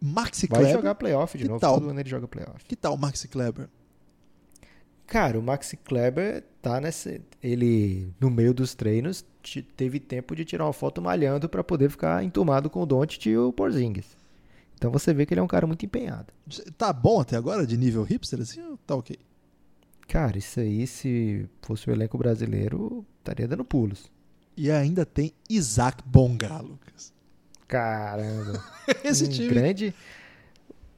Maxi 0.00 0.46
Vai 0.46 0.60
Kleber? 0.60 0.76
jogar 0.76 0.94
playoff 0.94 1.36
de 1.36 1.44
Que 1.44 1.48
novo. 1.48 1.60
tal? 1.60 1.74
Todo 1.74 1.90
ano 1.90 2.00
ele 2.00 2.08
joga 2.08 2.26
playoff. 2.26 2.64
Que 2.64 2.74
tal 2.76 2.94
o 2.94 2.98
Maxi 2.98 3.28
Kleber? 3.28 3.68
Cara, 5.06 5.38
o 5.38 5.42
Maxi 5.42 5.76
Kleber 5.76 6.44
tá 6.62 6.80
nessa. 6.80 7.20
Ele, 7.42 8.12
no 8.20 8.30
meio 8.30 8.54
dos 8.54 8.74
treinos, 8.74 9.24
teve 9.76 9.98
tempo 9.98 10.36
de 10.36 10.44
tirar 10.44 10.64
uma 10.66 10.72
foto 10.72 11.02
malhando 11.02 11.48
para 11.48 11.64
poder 11.64 11.90
ficar 11.90 12.22
entumado 12.24 12.70
com 12.70 12.80
o 12.82 12.86
Doncic 12.86 13.26
e 13.26 13.36
o 13.36 13.52
Porzingis. 13.52 14.16
Então 14.76 14.90
você 14.90 15.12
vê 15.12 15.26
que 15.26 15.34
ele 15.34 15.40
é 15.40 15.42
um 15.42 15.48
cara 15.48 15.66
muito 15.66 15.84
empenhado. 15.84 16.32
Tá 16.78 16.92
bom 16.92 17.20
até 17.20 17.36
agora, 17.36 17.66
de 17.66 17.76
nível 17.76 18.02
hipster, 18.02 18.40
assim, 18.40 18.62
ou 18.62 18.76
tá 18.78 18.94
ok? 18.94 19.16
Cara, 20.08 20.38
isso 20.38 20.58
aí, 20.60 20.86
se 20.86 21.46
fosse 21.60 21.88
o 21.90 21.92
elenco 21.92 22.16
brasileiro, 22.16 23.04
estaria 23.18 23.46
dando 23.46 23.64
pulos. 23.64 24.10
E 24.56 24.70
ainda 24.70 25.04
tem 25.04 25.32
Isaac 25.48 26.02
Bonga, 26.06 26.60
Lucas. 26.60 27.12
Caramba. 27.70 28.62
Esse 29.04 29.24
um 29.24 29.28
time. 29.28 29.48
Grande. 29.48 29.94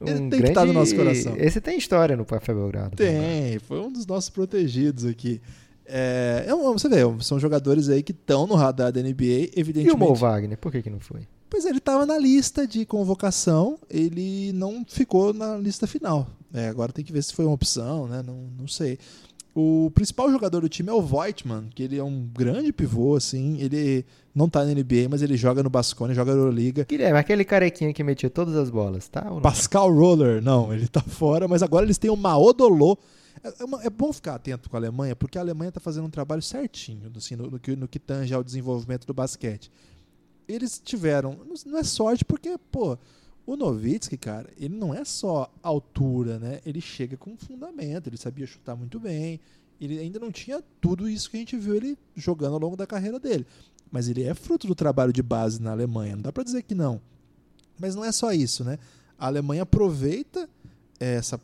Ele 0.05 0.19
um 0.19 0.29
tem 0.29 0.41
que 0.41 0.47
estar 0.49 0.65
no 0.65 0.73
nosso 0.73 0.95
coração. 0.95 1.35
Esse 1.37 1.61
tem 1.61 1.77
história 1.77 2.17
no 2.17 2.25
Café 2.25 2.53
Belgrado. 2.53 2.95
Tem, 2.97 3.57
foi 3.59 3.79
um 3.79 3.91
dos 3.91 4.05
nossos 4.05 4.29
protegidos 4.29 5.05
aqui. 5.05 5.39
É, 5.85 6.45
é 6.47 6.55
um- 6.55 6.73
você 6.73 6.89
vê, 6.89 6.97
são 7.21 7.39
jogadores 7.39 7.87
aí 7.89 8.01
que 8.03 8.11
estão 8.11 8.45
no 8.47 8.55
radar 8.55 8.91
da 8.91 8.99
NBA, 9.01 9.23
E 9.23 9.51
evidentemente. 9.55 9.95
o 9.95 9.97
Mo 9.99 10.13
Wagner, 10.15 10.57
por 10.57 10.71
que, 10.71 10.81
que 10.81 10.89
não 10.89 10.99
foi? 10.99 11.21
Pois 11.49 11.65
é, 11.65 11.69
ele 11.69 11.77
estava 11.77 12.05
na 12.05 12.17
lista 12.17 12.65
de 12.65 12.85
convocação, 12.85 13.77
ele 13.89 14.51
não 14.53 14.83
ficou 14.87 15.33
na 15.33 15.55
lista 15.57 15.85
final. 15.85 16.27
É, 16.53 16.67
agora 16.67 16.91
tem 16.91 17.05
que 17.05 17.13
ver 17.13 17.23
se 17.23 17.33
foi 17.33 17.45
uma 17.45 17.53
opção, 17.53 18.07
né? 18.07 18.23
Não, 18.25 18.49
não 18.57 18.67
sei. 18.67 18.97
O 19.55 19.91
principal 19.93 20.31
jogador 20.31 20.61
do 20.61 20.69
time 20.69 20.89
é 20.89 20.93
o 20.93 21.01
Voigtman, 21.01 21.69
que 21.75 21.83
ele 21.83 21.97
é 21.97 22.03
um 22.03 22.27
grande 22.33 22.73
pivô, 22.73 23.15
assim. 23.15 23.59
Ele 23.59 24.03
não 24.33 24.49
tá 24.49 24.65
na 24.65 24.71
NBA, 24.73 25.07
mas 25.09 25.21
ele 25.21 25.37
joga 25.37 25.61
no 25.61 25.69
Bascone, 25.69 26.15
joga 26.15 26.33
na 26.33 26.39
Euroliga. 26.39 26.85
Guilherme, 26.89 27.19
aquele 27.19 27.45
carequinha 27.45 27.93
que 27.93 28.03
metia 28.03 28.31
todas 28.31 28.55
as 28.55 28.71
bolas, 28.71 29.07
tá? 29.07 29.21
Pascal 29.41 29.93
Roller, 29.93 30.41
não, 30.41 30.73
ele 30.73 30.87
tá 30.87 31.01
fora, 31.01 31.47
mas 31.47 31.61
agora 31.61 31.85
eles 31.85 31.99
têm 31.99 32.09
o 32.09 32.15
Maodolo. 32.15 32.97
É, 33.43 33.53
é 33.61 33.63
uma- 33.65 33.83
é 33.83 33.89
bom 33.91 34.11
ficar 34.11 34.35
atento 34.35 34.69
com 34.71 34.75
a 34.75 34.79
Alemanha, 34.79 35.15
porque 35.15 35.37
a 35.37 35.41
Alemanha 35.41 35.71
tá 35.71 35.79
fazendo 35.79 36.05
um 36.05 36.09
trabalho 36.09 36.41
certinho 36.41 37.11
assim, 37.15 37.35
no, 37.35 37.51
no 37.51 37.59
que, 37.59 37.75
no 37.75 37.87
que 37.87 37.99
tange 37.99 38.33
ao 38.33 38.43
desenvolvimento 38.43 39.05
do 39.05 39.13
basquete. 39.13 39.71
Eles 40.47 40.81
tiveram, 40.83 41.37
não 41.65 41.77
é 41.77 41.83
sorte, 41.83 42.25
porque, 42.25 42.57
pô, 42.71 42.97
o 43.45 43.57
Novitsky, 43.57 44.17
cara, 44.17 44.49
ele 44.57 44.75
não 44.75 44.93
é 44.93 45.03
só 45.03 45.51
altura, 45.61 46.39
né? 46.39 46.61
Ele 46.65 46.79
chega 46.79 47.17
com 47.17 47.35
fundamento, 47.35 48.07
ele 48.07 48.17
sabia 48.17 48.47
chutar 48.47 48.75
muito 48.75 48.99
bem, 48.99 49.39
ele 49.81 49.99
ainda 49.99 50.19
não 50.19 50.31
tinha 50.31 50.63
tudo 50.79 51.09
isso 51.09 51.29
que 51.29 51.37
a 51.37 51.39
gente 51.39 51.57
viu 51.57 51.75
ele 51.75 51.97
jogando 52.15 52.53
ao 52.53 52.59
longo 52.59 52.77
da 52.77 52.87
carreira 52.87 53.19
dele. 53.19 53.45
Mas 53.91 54.07
ele 54.07 54.23
é 54.23 54.33
fruto 54.33 54.65
do 54.65 54.73
trabalho 54.73 55.11
de 55.11 55.21
base 55.21 55.61
na 55.61 55.71
Alemanha, 55.71 56.15
não 56.15 56.23
dá 56.23 56.31
pra 56.31 56.43
dizer 56.43 56.63
que 56.63 56.73
não. 56.73 57.01
Mas 57.77 57.95
não 57.95 58.05
é 58.05 58.11
só 58.11 58.31
isso, 58.31 58.63
né? 58.63 58.79
A 59.19 59.27
Alemanha 59.27 59.63
aproveita 59.63 60.49
essa, 60.99 61.39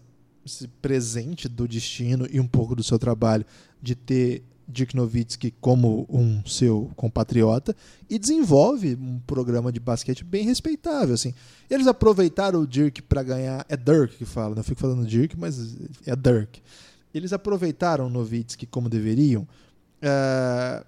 esse 0.45 0.67
presente 0.67 1.49
do 1.49 1.67
destino 1.67 2.27
e 2.31 2.39
um 2.39 2.47
pouco 2.47 2.75
do 2.75 2.83
seu 2.83 2.97
trabalho 2.97 3.45
de 3.81 3.93
ter 3.93 4.43
Dirk 4.69 4.95
Nowitzki 4.95 5.51
como 5.59 6.05
um 6.09 6.45
seu 6.45 6.91
compatriota 6.95 7.75
e 8.09 8.19
desenvolve 8.19 8.95
um 8.95 9.19
programa 9.25 9.71
de 9.71 9.79
basquete 9.79 10.23
bem 10.23 10.45
respeitável. 10.45 11.15
Assim. 11.15 11.33
Eles 11.69 11.87
aproveitaram 11.87 12.61
o 12.61 12.67
Dirk 12.67 13.01
para 13.01 13.23
ganhar. 13.23 13.65
É 13.67 13.75
Dirk 13.75 14.15
que 14.15 14.25
fala, 14.25 14.55
não 14.55 14.63
fico 14.63 14.79
falando 14.79 15.07
Dirk, 15.07 15.37
mas 15.37 15.75
é 16.05 16.15
Dirk. 16.15 16.61
Eles 17.13 17.33
aproveitaram 17.33 18.05
o 18.05 18.09
Nowitzki 18.09 18.67
como 18.67 18.87
deveriam. 18.87 19.47
É, 20.01 20.85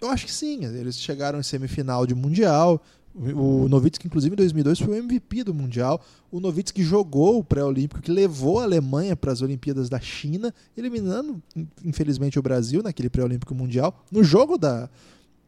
eu 0.00 0.08
acho 0.08 0.26
que 0.26 0.32
sim. 0.32 0.64
Eles 0.64 0.98
chegaram 0.98 1.38
em 1.38 1.44
semifinal 1.44 2.06
de 2.06 2.14
Mundial. 2.14 2.82
O 3.22 3.68
Nowitzki, 3.68 4.06
inclusive, 4.06 4.32
em 4.32 4.36
2002 4.36 4.78
foi 4.78 4.98
o 4.98 5.02
MVP 5.02 5.44
do 5.44 5.52
Mundial. 5.52 6.02
O 6.32 6.40
Nowitzki 6.40 6.82
jogou 6.82 7.38
o 7.38 7.44
pré-olímpico, 7.44 8.00
que 8.00 8.10
levou 8.10 8.60
a 8.60 8.62
Alemanha 8.62 9.14
para 9.14 9.30
as 9.30 9.42
Olimpíadas 9.42 9.90
da 9.90 10.00
China, 10.00 10.54
eliminando, 10.74 11.42
infelizmente, 11.84 12.38
o 12.38 12.42
Brasil 12.42 12.82
naquele 12.82 13.10
pré-olímpico 13.10 13.54
mundial. 13.54 14.04
No 14.10 14.24
jogo 14.24 14.56
da. 14.56 14.88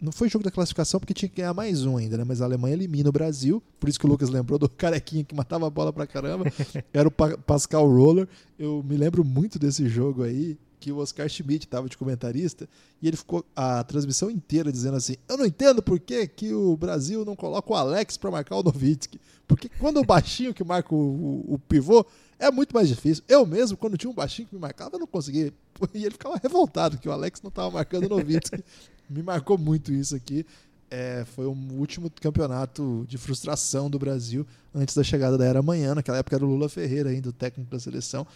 Não 0.00 0.10
foi 0.10 0.28
jogo 0.28 0.44
da 0.44 0.50
classificação, 0.50 0.98
porque 0.98 1.14
tinha 1.14 1.28
que 1.28 1.36
ganhar 1.36 1.54
mais 1.54 1.84
um 1.86 1.96
ainda, 1.96 2.18
né? 2.18 2.24
Mas 2.26 2.42
a 2.42 2.44
Alemanha 2.44 2.74
elimina 2.74 3.08
o 3.08 3.12
Brasil. 3.12 3.62
Por 3.78 3.88
isso 3.88 4.00
que 4.00 4.04
o 4.04 4.08
Lucas 4.08 4.28
lembrou 4.30 4.58
do 4.58 4.68
carequinha 4.76 5.22
que 5.24 5.32
matava 5.34 5.66
a 5.66 5.70
bola 5.70 5.92
pra 5.92 6.06
caramba. 6.08 6.44
Era 6.92 7.06
o 7.06 7.10
Pa- 7.10 7.38
Pascal 7.38 7.88
Roller. 7.88 8.28
Eu 8.58 8.84
me 8.86 8.96
lembro 8.96 9.24
muito 9.24 9.58
desse 9.60 9.88
jogo 9.88 10.24
aí, 10.24 10.58
que 10.82 10.90
o 10.90 10.96
Oscar 10.98 11.28
Schmidt 11.28 11.64
estava 11.66 11.88
de 11.88 11.96
comentarista, 11.96 12.68
e 13.00 13.06
ele 13.06 13.16
ficou 13.16 13.44
a 13.54 13.84
transmissão 13.84 14.28
inteira 14.28 14.72
dizendo 14.72 14.96
assim: 14.96 15.14
Eu 15.28 15.36
não 15.36 15.46
entendo 15.46 15.80
por 15.80 16.00
que, 16.00 16.26
que 16.26 16.52
o 16.52 16.76
Brasil 16.76 17.24
não 17.24 17.36
coloca 17.36 17.72
o 17.72 17.76
Alex 17.76 18.16
para 18.16 18.30
marcar 18.32 18.56
o 18.56 18.62
Novitsky. 18.64 19.20
Porque 19.46 19.68
quando 19.78 20.00
o 20.00 20.04
baixinho 20.04 20.52
que 20.52 20.64
marca 20.64 20.92
o, 20.94 20.98
o- 20.98 21.54
o 21.54 21.58
pivô 21.58 22.04
é 22.38 22.50
muito 22.50 22.74
mais 22.74 22.88
difícil. 22.88 23.22
Eu 23.28 23.46
mesmo, 23.46 23.76
quando 23.76 23.96
tinha 23.96 24.10
um 24.10 24.14
baixinho 24.14 24.48
que 24.48 24.54
me 24.54 24.60
marcava, 24.60 24.96
eu 24.96 25.00
não 25.00 25.06
conseguia. 25.06 25.52
E 25.94 26.04
ele 26.04 26.12
ficava 26.12 26.36
revoltado 26.42 26.98
que 26.98 27.08
o 27.08 27.12
Alex 27.12 27.40
não 27.42 27.48
estava 27.48 27.70
marcando 27.70 28.06
o 28.06 28.08
Novitsky. 28.08 28.62
me 29.08 29.22
marcou 29.22 29.56
muito 29.56 29.92
isso 29.92 30.14
aqui. 30.16 30.44
É, 30.90 31.24
foi 31.24 31.46
o 31.46 31.56
último 31.78 32.10
campeonato 32.20 33.06
de 33.08 33.16
frustração 33.16 33.88
do 33.88 33.98
Brasil 33.98 34.46
antes 34.74 34.94
da 34.94 35.02
chegada 35.02 35.38
da 35.38 35.44
Era 35.46 35.60
Amanhã. 35.60 35.94
Naquela 35.94 36.18
época 36.18 36.36
era 36.36 36.44
o 36.44 36.48
Lula 36.48 36.68
Ferreira 36.68 37.08
ainda, 37.08 37.30
o 37.30 37.32
técnico 37.32 37.70
da 37.70 37.80
seleção. 37.80 38.26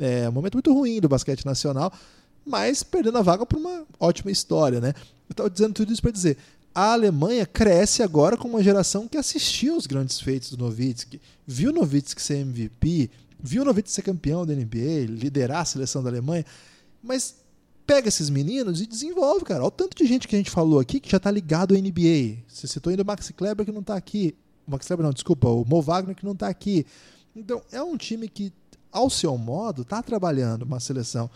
É 0.00 0.28
um 0.28 0.32
momento 0.32 0.54
muito 0.54 0.72
ruim 0.72 1.00
do 1.00 1.08
basquete 1.08 1.44
nacional, 1.44 1.92
mas 2.44 2.82
perdendo 2.82 3.18
a 3.18 3.22
vaga 3.22 3.44
por 3.44 3.58
uma 3.58 3.84
ótima 3.98 4.30
história, 4.30 4.80
né? 4.80 4.94
Eu 5.28 5.32
estava 5.32 5.50
dizendo 5.50 5.74
tudo 5.74 5.92
isso 5.92 6.02
para 6.02 6.10
dizer, 6.10 6.38
a 6.74 6.92
Alemanha 6.92 7.44
cresce 7.46 8.02
agora 8.02 8.36
com 8.36 8.48
uma 8.48 8.62
geração 8.62 9.06
que 9.06 9.18
assistiu 9.18 9.76
os 9.76 9.86
grandes 9.86 10.20
feitos 10.20 10.50
do 10.50 10.56
Nowitzki, 10.56 11.20
viu 11.46 11.70
o 11.70 11.74
Nowitzki 11.74 12.22
ser 12.22 12.38
MVP, 12.38 13.10
viu 13.38 13.62
o 13.62 13.64
Nowitzki 13.64 13.92
ser 13.92 14.02
campeão 14.02 14.46
da 14.46 14.54
NBA, 14.54 15.06
liderar 15.08 15.60
a 15.60 15.64
seleção 15.64 16.02
da 16.02 16.08
Alemanha, 16.08 16.44
mas 17.02 17.36
pega 17.86 18.08
esses 18.08 18.30
meninos 18.30 18.80
e 18.80 18.86
desenvolve, 18.86 19.44
cara. 19.44 19.60
Olha 19.60 19.68
o 19.68 19.70
tanto 19.70 19.96
de 19.96 20.06
gente 20.06 20.28
que 20.28 20.36
a 20.36 20.38
gente 20.38 20.50
falou 20.50 20.78
aqui 20.78 21.00
que 21.00 21.10
já 21.10 21.18
tá 21.18 21.30
ligado 21.30 21.74
à 21.74 21.78
NBA. 21.78 22.38
Você 22.46 22.66
citou 22.68 22.90
ainda 22.90 23.02
o 23.02 23.06
Maxi 23.06 23.32
Kleber 23.32 23.66
que 23.66 23.72
não 23.72 23.82
tá 23.82 23.96
aqui. 23.96 24.34
O 24.64 24.70
Max 24.70 24.86
Kleber 24.86 25.04
não, 25.04 25.12
desculpa, 25.12 25.48
o 25.48 25.64
Mo 25.64 25.82
Wagner 25.82 26.14
que 26.14 26.24
não 26.24 26.36
tá 26.36 26.46
aqui. 26.46 26.86
Então, 27.34 27.60
é 27.72 27.82
um 27.82 27.96
time 27.96 28.28
que, 28.28 28.52
ao 28.92 29.08
seu 29.10 29.36
modo, 29.38 29.84
tá 29.84 30.02
trabalhando 30.02 30.62
uma 30.62 30.80
seleção. 30.80 31.30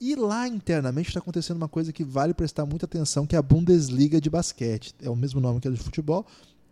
E 0.00 0.14
lá 0.14 0.46
internamente 0.46 1.08
está 1.08 1.20
acontecendo 1.20 1.56
uma 1.56 1.68
coisa 1.68 1.92
que 1.92 2.04
vale 2.04 2.34
prestar 2.34 2.66
muita 2.66 2.84
atenção, 2.84 3.26
que 3.26 3.34
é 3.34 3.38
a 3.38 3.42
Bundesliga 3.42 4.20
de 4.20 4.28
basquete. 4.28 4.94
É 5.02 5.08
o 5.08 5.16
mesmo 5.16 5.40
nome 5.40 5.60
que 5.60 5.68
a 5.68 5.70
de 5.70 5.78
futebol. 5.78 6.26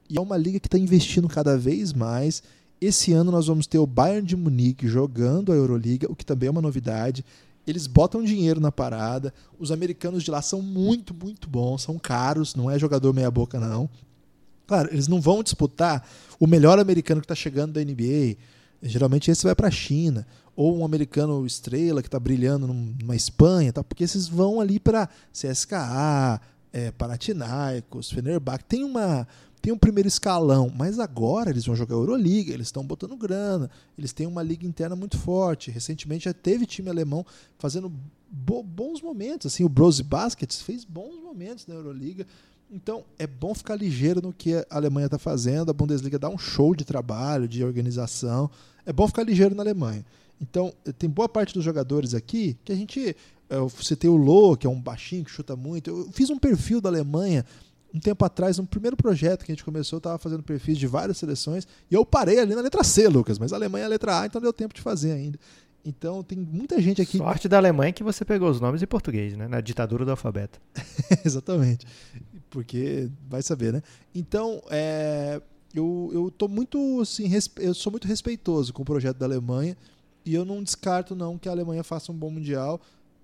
E 0.09 0.19
é 0.19 0.21
uma 0.21 0.37
liga 0.37 0.61
que 0.61 0.67
está 0.67 0.79
investindo 0.79 1.29
cada 1.29 1.57
vez 1.57 1.93
mais. 1.93 2.43
Esse 2.81 3.13
ano 3.13 3.31
nós 3.31 3.47
vamos 3.47 3.67
ter 3.67 3.79
o 3.79 3.87
Bayern 3.87 4.27
de 4.27 4.37
Munique 4.37 4.87
jogando 4.87 5.53
a 5.53 5.55
Euroliga, 5.55 6.11
o 6.11 6.15
que 6.15 6.27
também 6.27 6.49
é 6.49 6.51
uma 6.51 6.61
novidade. 6.61 7.25
Eles 7.67 7.87
botam 7.87 8.23
dinheiro 8.23 8.61
na 8.61 8.71
parada. 8.71 9.33
Os 9.59 9.73
americanos 9.73 10.23
de 10.23 10.31
lá 10.31 10.43
são 10.43 10.61
muito, 10.61 11.15
muito 11.15 11.49
bons, 11.49 11.83
são 11.83 11.99
caros, 11.99 12.55
não 12.55 12.71
é 12.71 12.79
jogador 12.79 13.15
meia-boca, 13.15 13.59
não. 13.59 13.89
Claro, 14.67 14.91
eles 14.93 15.09
não 15.09 15.21
vão 15.21 15.43
disputar 15.43 16.07
o 16.39 16.47
melhor 16.47 16.79
americano 16.79 17.23
que 17.23 17.25
está 17.25 17.35
chegando 17.35 17.73
da 17.73 17.81
NBA. 17.83 18.37
Geralmente 18.85 19.31
esse 19.31 19.45
vai 19.45 19.55
para 19.55 19.69
a 19.69 19.73
China. 19.73 20.27
Ou 20.55 20.79
um 20.79 20.85
americano 20.85 21.45
estrela 21.47 22.01
que 22.01 22.09
está 22.09 22.21
brilhando 22.21 22.67
numa 22.67 23.17
Espanha, 23.17 23.73
tá? 23.73 23.83
porque 23.83 24.05
esses 24.05 24.29
vão 24.29 24.61
ali 24.61 24.79
para 24.79 25.09
CSKA, 25.33 26.41
é, 26.73 26.91
Panathinaikos, 26.93 28.11
Fenerbahçe. 28.11 28.65
Tem 28.69 28.85
uma 28.85 29.27
tem 29.65 29.73
um 29.73 29.79
primeiro 29.79 30.07
escalão, 30.07 30.71
mas 30.77 30.99
agora 30.99 31.49
eles 31.49 31.65
vão 31.65 31.75
jogar 31.75 31.95
Euroliga, 31.95 32.53
eles 32.53 32.67
estão 32.67 32.85
botando 32.85 33.17
grana, 33.17 33.71
eles 33.97 34.13
têm 34.13 34.27
uma 34.27 34.43
liga 34.43 34.67
interna 34.67 34.95
muito 34.95 35.17
forte. 35.17 35.71
Recentemente 35.71 36.27
já 36.27 36.35
teve 36.35 36.67
time 36.67 36.91
alemão 36.91 37.25
fazendo 37.59 37.91
bo 38.31 38.63
bons 38.63 39.01
momentos, 39.01 39.47
assim, 39.47 39.65
o 39.65 39.69
Brose 39.69 40.03
Baskets 40.03 40.61
fez 40.61 40.85
bons 40.85 41.19
momentos 41.19 41.67
na 41.67 41.77
Euroliga. 41.77 42.27
Então 42.71 43.05
é 43.19 43.27
bom 43.27 43.55
ficar 43.55 43.75
ligeiro 43.75 44.21
no 44.21 44.35
que 44.35 44.55
a 44.55 44.67
Alemanha 44.69 45.07
está 45.07 45.19
fazendo, 45.19 45.71
a 45.71 45.73
Bundesliga 45.73 46.19
dá 46.19 46.29
um 46.29 46.37
show 46.37 46.75
de 46.75 46.85
trabalho, 46.85 47.49
de 47.49 47.65
organização. 47.65 48.51
É 48.87 48.93
bom 48.93 49.07
ficar 49.07 49.23
ligeiro 49.23 49.55
na 49.55 49.63
Alemanha. 49.63 50.05
Então, 50.41 50.73
tem 50.99 51.09
boa 51.09 51.29
parte 51.29 51.55
dos 51.55 51.65
jogadores 51.65 52.15
aqui 52.15 52.57
que 52.65 52.73
a 52.73 52.77
gente. 52.77 53.17
Eu 53.49 53.69
citei 53.69 54.09
o 54.09 54.17
Loh, 54.17 54.57
que 54.57 54.67
é 54.67 54.71
um 54.71 54.81
baixinho 54.81 55.25
que 55.25 55.31
chuta 55.31 55.55
muito. 55.55 55.91
Eu 55.91 56.09
fiz 56.13 56.31
um 56.31 56.39
perfil 56.39 56.81
da 56.81 56.89
Alemanha 56.89 57.45
um 57.95 58.01
tempo 58.01 58.25
atrás, 58.25 58.59
no 58.59 58.67
primeiro 58.67 58.97
projeto 58.97 59.45
que 59.45 59.53
a 59.53 59.55
gente 59.55 59.63
começou, 59.63 59.99
eu 59.99 59.99
estava 59.99 60.19
fazendo 60.19 60.43
perfis 60.43 60.77
de 60.77 60.87
várias 60.87 61.17
seleções 61.17 61.65
e 61.89 61.95
eu 61.95 62.05
parei 62.05 62.41
ali 62.41 62.53
na 62.53 62.61
letra 62.61 62.83
C, 62.83 63.07
Lucas, 63.07 63.39
mas 63.39 63.53
a 63.53 63.57
Alemanha 63.57 63.85
é 63.85 63.87
a 63.87 63.89
letra 63.89 64.21
A, 64.21 64.27
então 64.27 64.41
deu 64.41 64.53
tempo 64.53 64.75
de 64.75 64.81
fazer 64.81 65.13
ainda. 65.13 65.39
Então 65.85 66.23
tem 66.23 66.37
muita 66.37 66.81
gente 66.81 67.01
aqui. 67.01 67.19
Sorte 67.19 67.47
da 67.47 67.57
Alemanha 67.57 67.93
que 67.93 68.03
você 68.03 68.25
pegou 68.25 68.51
os 68.51 68.61
nomes 68.61 68.83
em 68.83 68.87
português, 68.87 69.37
né? 69.37 69.47
Na 69.47 69.61
ditadura 69.61 70.05
do 70.05 70.11
alfabeto. 70.11 70.61
Exatamente. 71.25 71.87
Porque 72.51 73.09
vai 73.29 73.43
saber, 73.43 73.73
né? 73.73 73.83
Então, 74.13 74.61
é, 74.71 75.41
eu, 75.75 76.11
eu 76.13 76.31
tô 76.31 76.49
muito 76.49 77.01
assim, 77.01 77.31
eu 77.59 77.75
sou 77.75 77.91
muito 77.91 78.07
respeitoso 78.07 78.73
com 78.73 78.83
o 78.83 78.85
projeto 78.85 79.17
da 79.17 79.27
Alemanha 79.27 79.77
e 80.25 80.35
eu 80.35 80.45
não 80.45 80.63
descarto 80.63 81.15
não 81.15 81.37
que 81.37 81.49
a 81.49 81.53
Alemanha 81.53 81.83
faça 81.83 82.13
um 82.13 82.15
bom 82.15 82.31
mundial. 82.31 82.81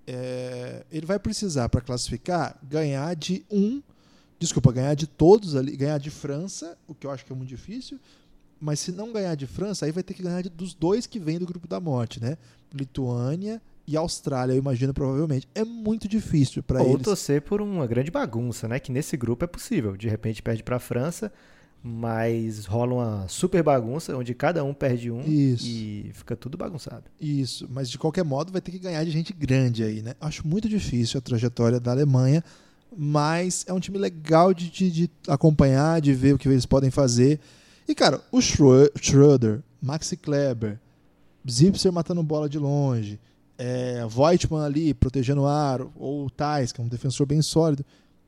É, 0.07 0.84
ele 0.90 1.07
vai 1.07 1.18
precisar 1.18 1.68
para 1.68 1.80
classificar 1.80 2.59
ganhar 2.62 3.14
de 3.14 3.44
um 3.51 3.80
desculpa, 4.40 4.72
ganhar 4.72 4.94
de 4.94 5.07
todos 5.07 5.55
ali, 5.55 5.76
ganhar 5.76 5.98
de 5.98 6.11
França, 6.11 6.76
o 6.88 6.94
que 6.94 7.07
eu 7.07 7.11
acho 7.11 7.24
que 7.26 7.32
é 7.32 7.36
muito 7.36 7.51
difícil, 7.51 8.01
mas 8.59 8.80
se 8.80 8.90
não 8.90 9.12
ganhar 9.12 9.34
de 9.34 9.46
França, 9.46 9.84
aí 9.84 9.92
vai 9.92 10.03
ter 10.03 10.14
que 10.14 10.22
ganhar 10.22 10.42
de, 10.42 10.48
dos 10.48 10.72
dois 10.72 11.07
que 11.07 11.18
vêm 11.18 11.38
do 11.38 11.46
grupo 11.46 11.68
da 11.68 11.78
morte, 11.78 12.20
né? 12.20 12.38
Lituânia 12.72 13.61
e 13.86 13.96
Austrália, 13.96 14.55
eu 14.55 14.59
imagino 14.59 14.94
provavelmente. 14.94 15.46
É 15.55 15.64
muito 15.64 16.09
difícil 16.09 16.62
para 16.62 16.80
eles. 16.80 16.92
Ou 16.92 16.98
torcer 16.98 17.42
por 17.42 17.61
uma 17.61 17.86
grande 17.86 18.11
bagunça, 18.11 18.66
né? 18.66 18.80
Que 18.80 18.90
nesse 18.90 19.16
grupo 19.16 19.44
é 19.44 19.48
possível. 19.48 19.96
De 19.96 20.09
repente 20.09 20.42
perde 20.42 20.62
para 20.62 20.76
a 20.76 20.80
França, 20.80 21.32
mas 21.83 22.66
rola 22.66 22.95
uma 22.95 23.28
super 23.28 23.62
bagunça 23.62 24.16
onde 24.16 24.35
cada 24.35 24.62
um 24.62 24.74
perde 24.74 25.11
um 25.11 25.20
Isso. 25.22 25.66
e 25.66 26.11
fica 26.12 26.37
tudo 26.37 26.59
bagunçado. 26.59 27.05
Isso, 27.20 27.66
mas 27.70 27.89
de 27.89 27.97
qualquer 27.99 28.22
modo 28.24 28.53
vai 28.53 28.61
ter 28.61 28.70
que 28.70 28.78
ganhar 28.78 29.03
de 29.05 29.11
gente 29.11 29.33
grande 29.33 29.83
aí, 29.83 30.03
né? 30.03 30.14
Acho 30.20 30.47
muito 30.47 30.68
difícil 30.68 31.18
a 31.18 31.20
trajetória 31.22 31.81
da 31.81 31.91
Alemanha, 31.91 32.45
mas 32.97 33.64
é 33.66 33.72
um 33.72 33.81
time 33.81 33.97
legal 33.99 34.53
de, 34.53 34.68
de, 34.70 34.91
de 34.91 35.11
acompanhar, 35.26 36.01
de 36.01 36.12
ver 36.12 36.35
o 36.35 36.39
que 36.39 36.49
eles 36.49 36.66
podem 36.66 36.91
fazer. 36.91 37.41
E, 37.89 37.95
cara, 37.95 38.20
o 38.31 38.41
Schro- 38.41 38.91
Schroeder, 39.01 39.61
Maxi 39.81 40.16
Kleber, 40.16 40.78
Zipser 41.49 41.91
matando 41.93 42.22
bola 42.22 42.49
de 42.49 42.59
longe, 42.59 43.18
é, 43.57 44.05
Voigtman 44.07 44.64
ali 44.64 44.93
protegendo 44.93 45.43
o 45.43 45.47
aro, 45.47 45.91
ou 45.97 46.26
o 46.26 46.31
Thais, 46.31 46.72
que 46.72 46.81
é 46.81 46.85
um 46.85 46.89
defensor 46.89 47.26
bem 47.26 47.41
sólido. 47.41 47.85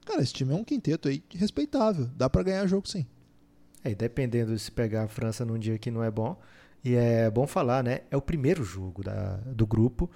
Cara, 0.07 0.23
esse 0.23 0.33
time 0.33 0.53
é 0.53 0.57
um 0.57 0.65
quinteto 0.65 1.09
aí 1.09 1.23
respeitável. 1.35 2.09
Dá 2.17 2.29
pra 2.31 2.43
ganhar 2.43 2.67
jogo 2.67 2.89
sim. 2.89 3.07
É, 3.85 3.95
dependendo 3.95 4.55
de 4.55 4.61
se 4.61 4.71
pegar 4.71 5.05
a 5.05 5.09
França 5.09 5.45
num 5.45 5.59
dia 5.59 5.79
que 5.79 5.91
não 5.91 6.03
é 6.05 6.11
bom. 6.11 6.39
E 6.85 6.95
é 6.95 7.31
bom 7.31 7.47
falar, 7.47 7.83
né? 7.83 8.01
É 8.11 8.17
o 8.17 8.23
primeiro 8.23 8.65
jogo 8.65 9.03
da, 9.03 9.37
do 9.47 9.67
grupo. 9.67 10.11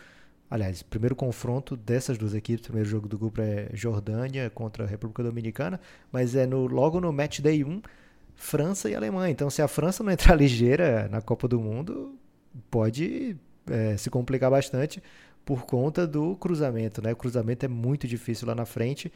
Aliás, 0.50 0.82
primeiro 0.82 1.16
confronto 1.16 1.76
dessas 1.76 2.16
duas 2.18 2.34
equipes. 2.34 2.66
Primeiro 2.66 2.88
jogo 2.88 3.08
do 3.08 3.18
grupo 3.18 3.40
é 3.40 3.68
Jordânia 3.72 4.50
contra 4.50 4.84
a 4.84 4.86
República 4.86 5.22
Dominicana. 5.22 5.80
Mas 6.12 6.34
é 6.34 6.46
no, 6.46 6.66
logo 6.66 7.00
no 7.00 7.12
match 7.12 7.40
day 7.40 7.64
1, 7.64 7.82
França 8.34 8.88
e 8.88 8.94
Alemanha. 8.94 9.30
Então, 9.30 9.50
se 9.50 9.62
a 9.62 9.68
França 9.68 10.04
não 10.04 10.12
entrar 10.12 10.34
ligeira 10.36 11.08
na 11.08 11.20
Copa 11.20 11.48
do 11.48 11.60
Mundo, 11.60 12.16
pode 12.70 13.36
é, 13.70 13.96
se 13.96 14.10
complicar 14.10 14.50
bastante 14.50 15.02
por 15.44 15.64
conta 15.64 16.06
do 16.06 16.36
cruzamento, 16.36 17.00
né? 17.00 17.12
O 17.12 17.16
cruzamento 17.16 17.64
é 17.64 17.68
muito 17.68 18.06
difícil 18.08 18.48
lá 18.48 18.54
na 18.54 18.64
frente. 18.64 19.12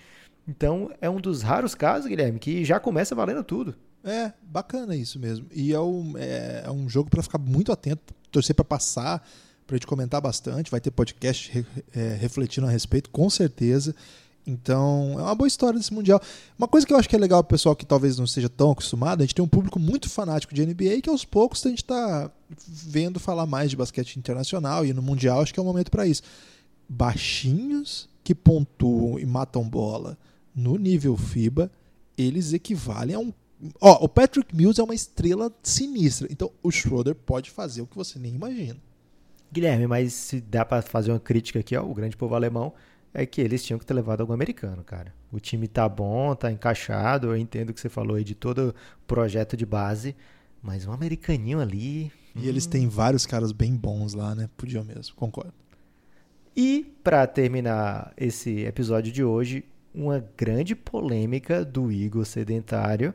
Então, 0.47 0.91
é 1.01 1.11
um 1.11 1.21
dos 1.21 1.43
raros 1.43 1.75
casos, 1.75 2.07
Guilherme, 2.09 2.39
que 2.39 2.65
já 2.65 2.79
começa 2.79 3.15
valendo 3.15 3.43
tudo. 3.43 3.75
É, 4.05 4.33
bacana 4.43 4.97
isso 4.97 5.19
mesmo. 5.19 5.47
E 5.53 5.73
é 5.73 5.81
um, 5.81 6.17
é, 6.17 6.63
é 6.67 6.71
um 6.71 6.89
jogo 6.89 7.11
para 7.11 7.23
ficar 7.23 7.39
muito 7.39 7.71
atento, 7.71 8.15
torcer 8.31 8.55
para 8.55 8.65
passar, 8.65 9.27
para 9.67 9.77
gente 9.77 9.87
comentar 9.87 10.21
bastante. 10.21 10.71
Vai 10.71 10.81
ter 10.81 10.91
podcast 10.91 11.51
re, 11.53 11.67
é, 11.95 12.15
refletindo 12.15 12.67
a 12.67 12.71
respeito, 12.71 13.11
com 13.11 13.29
certeza. 13.29 13.95
Então, 14.47 15.17
é 15.19 15.23
uma 15.23 15.35
boa 15.35 15.47
história 15.47 15.79
desse 15.79 15.93
Mundial. 15.93 16.21
Uma 16.59 16.67
coisa 16.67 16.87
que 16.87 16.93
eu 16.93 16.97
acho 16.97 17.09
que 17.09 17.15
é 17.15 17.19
legal 17.19 17.45
pro 17.45 17.57
pessoal 17.57 17.77
que 17.77 17.85
talvez 17.85 18.17
não 18.17 18.25
esteja 18.25 18.49
tão 18.49 18.71
acostumado, 18.71 19.21
a 19.21 19.25
gente 19.25 19.35
tem 19.35 19.45
um 19.45 19.49
público 19.49 19.79
muito 19.79 20.09
fanático 20.09 20.55
de 20.55 20.65
NBA 20.65 21.03
que 21.03 21.11
aos 21.11 21.25
poucos 21.25 21.65
a 21.67 21.69
gente 21.69 21.83
está 21.83 22.31
vendo 22.67 23.21
falar 23.21 23.47
mais 23.47 23.71
de 23.71 23.77
basquete 23.77 24.17
internacional 24.17 24.85
e 24.85 24.93
no 24.93 25.03
Mundial 25.03 25.41
acho 25.41 25.53
que 25.53 25.61
é 25.61 25.63
o 25.63 25.67
momento 25.67 25.91
para 25.91 26.07
isso. 26.07 26.23
Baixinhos 26.89 28.09
que 28.25 28.35
pontuam 28.35 29.19
e 29.19 29.27
matam 29.27 29.69
bola 29.69 30.19
no 30.55 30.77
nível 30.77 31.17
FIBA, 31.17 31.71
eles 32.19 32.53
equivalem 32.53 33.15
a 33.15 33.19
um 33.19 33.33
Ó, 33.81 34.05
o 34.05 34.09
Patrick 34.09 34.55
Mills 34.55 34.81
é 34.81 34.85
uma 34.85 34.95
estrela 34.95 35.53
sinistra. 35.63 36.29
Então 36.31 36.51
o 36.63 36.71
Schroeder 36.71 37.15
pode 37.15 37.51
fazer 37.51 37.83
o 37.83 37.87
que 37.87 37.97
você 37.97 38.19
nem 38.19 38.35
imagina. 38.35 38.79
Guilherme, 39.53 39.87
mas 39.87 40.13
se 40.13 40.41
dá 40.41 40.65
para 40.65 40.81
fazer 40.81 41.11
uma 41.11 41.21
crítica 41.21 41.59
aqui 41.59 41.75
ao 41.75 41.93
grande 41.93 42.17
povo 42.17 42.35
alemão, 42.35 42.73
é 43.13 43.27
que 43.27 43.41
eles 43.41 43.65
tinham 43.65 43.79
que 43.79 43.85
ter 43.85 43.95
levado 43.95 44.21
algum 44.21 44.33
americano, 44.33 44.85
cara. 44.85 45.13
O 45.33 45.41
time 45.41 45.67
tá 45.67 45.89
bom, 45.89 46.35
tá 46.35 46.51
encaixado, 46.51 47.29
eu 47.29 47.37
entendo 47.37 47.71
o 47.71 47.75
que 47.75 47.81
você 47.81 47.89
falou 47.89 48.17
aí 48.17 48.25
de 48.25 48.35
todo 48.35 48.69
o 48.69 49.07
projeto 49.07 49.57
de 49.57 49.67
base, 49.67 50.15
mas 50.63 50.87
um 50.87 50.93
americaninho 50.93 51.61
ali. 51.61 52.13
E 52.35 52.49
eles 52.49 52.65
têm 52.67 52.89
vários 52.89 53.27
caras 53.27 53.51
bem 53.51 53.75
bons 53.75 54.15
lá, 54.15 54.37
né? 54.37 54.49
Podiam 54.57 54.85
mesmo, 54.85 55.17
concordo. 55.17 55.53
E 56.57 56.95
para 57.03 57.27
terminar 57.27 58.13
esse 58.17 58.61
episódio 58.61 59.13
de 59.13 59.25
hoje, 59.25 59.65
uma 59.93 60.25
grande 60.37 60.77
polêmica 60.77 61.65
do 61.65 61.91
Igor 61.91 62.25
Sedentário, 62.25 63.13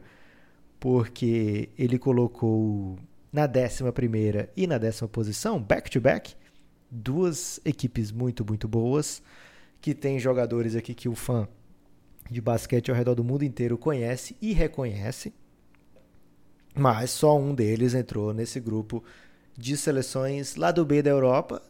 porque 0.79 1.69
ele 1.77 1.97
colocou 1.97 2.97
na 3.31 3.43
11 3.43 4.49
e 4.55 4.67
na 4.67 4.77
décima 4.77 5.07
posição, 5.07 5.61
back 5.61 5.89
to 5.89 5.99
back, 5.99 6.35
duas 6.89 7.59
equipes 7.65 8.11
muito, 8.11 8.45
muito 8.45 8.67
boas, 8.67 9.21
que 9.81 9.93
tem 9.93 10.19
jogadores 10.19 10.75
aqui 10.75 10.93
que 10.93 11.09
o 11.09 11.15
fã 11.15 11.47
de 12.29 12.41
basquete 12.41 12.89
ao 12.89 12.97
redor 12.97 13.15
do 13.15 13.23
mundo 13.23 13.43
inteiro 13.43 13.77
conhece 13.77 14.35
e 14.41 14.53
reconhece, 14.53 15.33
mas 16.73 17.11
só 17.11 17.37
um 17.37 17.53
deles 17.53 17.93
entrou 17.93 18.33
nesse 18.33 18.59
grupo 18.59 19.03
de 19.57 19.77
seleções 19.77 20.55
lá 20.55 20.71
do 20.71 20.85
B 20.85 21.01
da 21.01 21.09
Europa. 21.09 21.61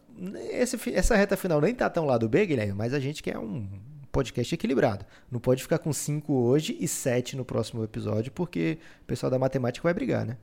Esse, 0.51 0.77
essa 0.93 1.15
reta 1.15 1.35
final 1.35 1.59
nem 1.59 1.75
tá 1.75 1.89
tão 1.89 2.05
lá 2.05 2.17
do 2.17 2.29
B, 2.29 2.45
Guilherme, 2.45 2.73
mas 2.73 2.93
a 2.93 2.99
gente 2.99 3.21
quer 3.21 3.37
um 3.37 3.67
podcast 4.15 4.55
equilibrado. 4.55 5.05
Não 5.29 5.41
pode 5.41 5.61
ficar 5.61 5.77
com 5.77 5.91
5 5.91 6.31
hoje 6.31 6.77
e 6.79 6.87
7 6.87 7.35
no 7.35 7.43
próximo 7.43 7.83
episódio, 7.83 8.31
porque 8.31 8.77
o 9.01 9.05
pessoal 9.05 9.29
da 9.29 9.37
matemática 9.37 9.83
vai 9.83 9.93
brigar, 9.93 10.25
né? 10.25 10.37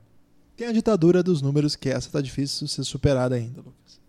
Tem 0.55 0.67
a 0.67 0.71
ditadura 0.71 1.23
dos 1.23 1.41
números, 1.41 1.75
que 1.75 1.89
essa 1.89 2.11
tá 2.11 2.21
difícil 2.21 2.67
de 2.67 2.71
ser 2.71 2.83
superada 2.83 3.33
ainda, 3.33 3.61
Lucas. 3.61 3.99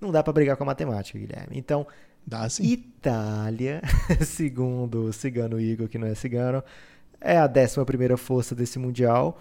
Não 0.00 0.10
dá 0.10 0.20
para 0.20 0.32
brigar 0.32 0.56
com 0.56 0.64
a 0.64 0.66
matemática, 0.66 1.16
Guilherme. 1.16 1.56
Então, 1.56 1.86
dá 2.26 2.48
sim. 2.48 2.64
Itália, 2.64 3.80
segundo 4.26 5.04
o 5.04 5.12
cigano 5.12 5.60
Igor, 5.60 5.88
que 5.88 5.96
não 5.96 6.08
é 6.08 6.14
cigano, 6.16 6.64
é 7.20 7.38
a 7.38 7.46
11 7.48 8.16
força 8.16 8.52
desse 8.52 8.80
Mundial. 8.80 9.40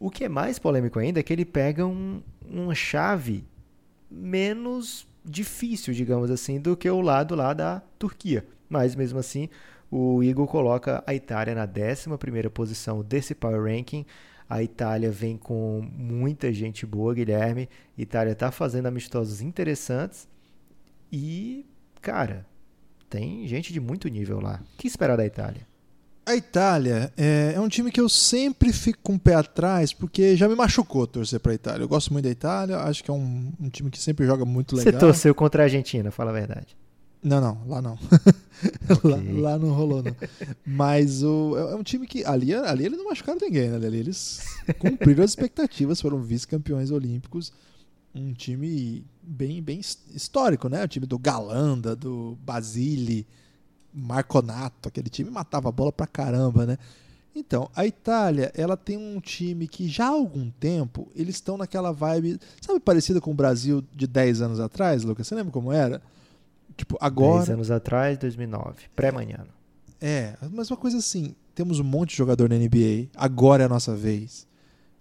O 0.00 0.10
que 0.10 0.24
é 0.24 0.28
mais 0.28 0.58
polêmico 0.58 0.98
ainda 0.98 1.20
é 1.20 1.22
que 1.22 1.32
ele 1.32 1.44
pega 1.44 1.86
um, 1.86 2.20
uma 2.44 2.74
chave 2.74 3.44
menos 4.10 5.06
difícil, 5.24 5.94
digamos 5.94 6.28
assim, 6.28 6.60
do 6.60 6.76
que 6.76 6.90
o 6.90 7.00
lado 7.00 7.36
lá 7.36 7.54
da 7.54 7.80
Turquia. 8.00 8.44
Mas 8.68 8.94
mesmo 8.94 9.18
assim, 9.18 9.48
o 9.90 10.22
Igor 10.22 10.46
coloca 10.46 11.02
a 11.06 11.14
Itália 11.14 11.54
na 11.54 11.64
11 11.64 12.48
posição 12.50 13.02
desse 13.02 13.34
Power 13.34 13.62
Ranking. 13.62 14.04
A 14.48 14.62
Itália 14.62 15.10
vem 15.10 15.36
com 15.36 15.86
muita 15.92 16.52
gente 16.52 16.86
boa, 16.86 17.14
Guilherme. 17.14 17.68
A 17.98 18.00
Itália 18.02 18.32
está 18.32 18.50
fazendo 18.50 18.86
amistosos 18.86 19.40
interessantes. 19.40 20.28
E, 21.10 21.66
cara, 22.00 22.46
tem 23.08 23.46
gente 23.46 23.72
de 23.72 23.80
muito 23.80 24.08
nível 24.08 24.40
lá. 24.40 24.60
O 24.74 24.76
que 24.76 24.86
esperar 24.86 25.16
da 25.16 25.26
Itália? 25.26 25.66
A 26.24 26.34
Itália 26.34 27.12
é, 27.16 27.52
é, 27.54 27.60
um 27.60 27.68
time 27.68 27.92
que 27.92 28.00
eu 28.00 28.08
sempre 28.08 28.72
fico 28.72 28.98
com 29.00 29.14
o 29.14 29.18
pé 29.18 29.34
atrás, 29.34 29.92
porque 29.92 30.36
já 30.36 30.48
me 30.48 30.56
machucou 30.56 31.06
torcer 31.06 31.38
para 31.38 31.52
a 31.52 31.54
Itália. 31.54 31.84
Eu 31.84 31.88
gosto 31.88 32.12
muito 32.12 32.24
da 32.24 32.30
Itália, 32.30 32.78
acho 32.78 33.04
que 33.04 33.10
é 33.10 33.14
um, 33.14 33.52
um 33.60 33.68
time 33.68 33.90
que 33.90 33.98
sempre 33.98 34.26
joga 34.26 34.44
muito 34.44 34.74
legal. 34.74 34.92
Você 34.92 34.98
torceu 34.98 35.34
contra 35.36 35.62
a 35.62 35.66
Argentina, 35.66 36.10
fala 36.10 36.30
a 36.30 36.34
verdade. 36.34 36.76
Não, 37.22 37.40
não, 37.40 37.66
lá 37.66 37.82
não. 37.82 37.98
Okay. 38.88 39.10
lá, 39.10 39.50
lá, 39.50 39.58
não 39.58 39.70
rolou, 39.74 40.02
não. 40.02 40.16
Mas 40.64 41.22
o, 41.22 41.58
é 41.58 41.74
um 41.74 41.82
time 41.82 42.06
que. 42.06 42.24
Ali, 42.24 42.54
ali 42.54 42.86
eles 42.86 42.96
não 42.96 43.04
machucaram 43.04 43.38
ninguém, 43.38 43.68
né? 43.68 43.76
Ali 43.76 43.98
eles 43.98 44.40
cumpriram 44.78 45.22
as 45.22 45.32
expectativas, 45.32 46.00
foram 46.00 46.22
vice-campeões 46.22 46.90
olímpicos. 46.90 47.52
Um 48.14 48.32
time 48.32 49.04
bem, 49.22 49.62
bem 49.62 49.78
histórico, 49.78 50.70
né? 50.70 50.82
O 50.82 50.88
time 50.88 51.04
do 51.04 51.18
Galanda, 51.18 51.94
do 51.94 52.38
Basile, 52.40 53.26
Marconato, 53.92 54.88
aquele 54.88 55.10
time 55.10 55.30
matava 55.30 55.68
a 55.68 55.72
bola 55.72 55.92
pra 55.92 56.06
caramba, 56.06 56.64
né? 56.64 56.78
Então, 57.34 57.70
a 57.76 57.84
Itália, 57.84 58.50
ela 58.54 58.78
tem 58.78 58.96
um 58.96 59.20
time 59.20 59.68
que 59.68 59.86
já 59.88 60.06
há 60.06 60.08
algum 60.08 60.50
tempo 60.50 61.12
eles 61.14 61.34
estão 61.34 61.58
naquela 61.58 61.92
vibe, 61.92 62.40
sabe, 62.62 62.80
parecida 62.80 63.20
com 63.20 63.30
o 63.30 63.34
Brasil 63.34 63.84
de 63.94 64.06
10 64.06 64.40
anos 64.40 64.60
atrás, 64.60 65.04
Lucas? 65.04 65.26
Você 65.26 65.34
lembra 65.34 65.52
como 65.52 65.70
era? 65.70 66.00
Tipo, 66.76 66.96
agora. 67.00 67.38
10 67.38 67.50
anos 67.50 67.70
atrás, 67.70 68.18
2009. 68.18 68.82
Pré-manhã. 68.94 69.46
É, 70.00 70.36
mas 70.52 70.70
uma 70.70 70.76
coisa 70.76 70.98
assim: 70.98 71.34
temos 71.54 71.80
um 71.80 71.84
monte 71.84 72.10
de 72.10 72.16
jogador 72.16 72.48
na 72.48 72.56
NBA, 72.56 73.08
agora 73.16 73.62
é 73.62 73.66
a 73.66 73.68
nossa 73.68 73.94
vez. 73.94 74.46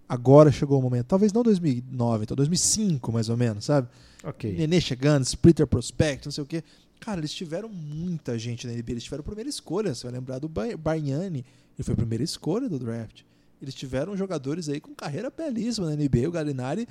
Agora 0.08 0.52
chegou 0.52 0.80
o 0.80 0.82
momento. 0.82 1.08
Talvez 1.08 1.34
não 1.34 1.44
2009, 1.44 2.24
então 2.24 2.38
2005 2.38 3.12
mais 3.12 3.28
ou 3.28 3.36
menos, 3.36 3.66
sabe? 3.66 3.88
Ok. 4.24 4.54
Nenê 4.56 4.80
chegando, 4.80 5.24
Splitter 5.24 5.68
Prospect, 5.68 6.28
não 6.28 6.32
sei 6.32 6.44
o 6.44 6.48
quê. 6.48 6.64
Cara, 7.00 7.20
eles 7.20 7.34
tiveram 7.34 7.68
muita 7.70 8.38
gente 8.40 8.66
na 8.68 8.74
NBA. 8.74 8.92
Eles 8.92 9.04
tiveram 9.04 9.22
a 9.22 9.26
primeira 9.26 9.50
escolha. 9.50 9.94
Você 9.94 10.04
vai 10.04 10.14
lembrar 10.14 10.40
do 10.40 10.48
Bargnani. 10.48 11.46
Ele 11.78 11.84
foi 11.84 11.94
a 11.94 11.98
primeira 11.98 12.24
escolha 12.24 12.70
do 12.70 12.80
draft. 12.80 13.24
Eles 13.62 13.74
tiveram 13.74 14.16
jogadores 14.16 14.70
aí 14.70 14.80
com 14.80 14.94
carreira 14.94 15.30
belíssima 15.30 15.90
na 15.90 15.96
NBA. 15.96 16.28
O 16.28 16.32
Galinari, 16.32 16.88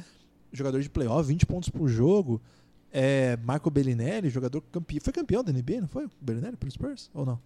jogador 0.53 0.81
de 0.83 0.91
playoff, 0.91 1.27
20 1.27 1.47
pontos 1.47 1.69
por 1.69 1.89
jogo. 1.89 2.41
É, 2.97 3.37
Marco 3.39 3.69
Bellinelli, 3.71 4.31
jogador 4.31 4.61
campeão. 4.61 5.01
Foi 5.03 5.13
campeão 5.13 5.43
da 5.43 5.53
NBA, 5.53 5.81
não 5.81 5.89
foi? 5.89 6.09
Bellinelli 6.21 6.57
pelo 6.57 6.71
Spurs? 6.71 7.11
Ou 7.13 7.27
não? 7.27 7.41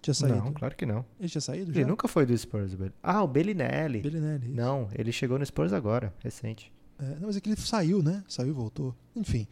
Tinha 0.00 0.14
saído? 0.14 0.36
Não, 0.36 0.52
claro 0.52 0.76
que 0.76 0.86
não. 0.86 1.04
Ele 1.18 1.28
tinha 1.28 1.40
saído 1.40 1.72
Ele 1.72 1.80
já? 1.80 1.86
nunca 1.86 2.06
foi 2.06 2.24
do 2.24 2.38
Spurs. 2.38 2.76
Ah, 3.02 3.24
o 3.24 3.26
Bellinelli. 3.26 4.02
Bellinelli. 4.02 4.46
Isso. 4.46 4.54
Não, 4.54 4.88
ele 4.94 5.10
chegou 5.10 5.36
no 5.36 5.44
Spurs 5.44 5.72
agora, 5.72 6.14
recente. 6.20 6.72
É, 7.00 7.16
não, 7.18 7.26
mas 7.26 7.36
é 7.36 7.40
que 7.40 7.48
ele 7.48 7.56
saiu, 7.56 8.04
né? 8.04 8.22
Saiu 8.28 8.50
e 8.50 8.52
voltou. 8.52 8.94
Enfim, 9.16 9.48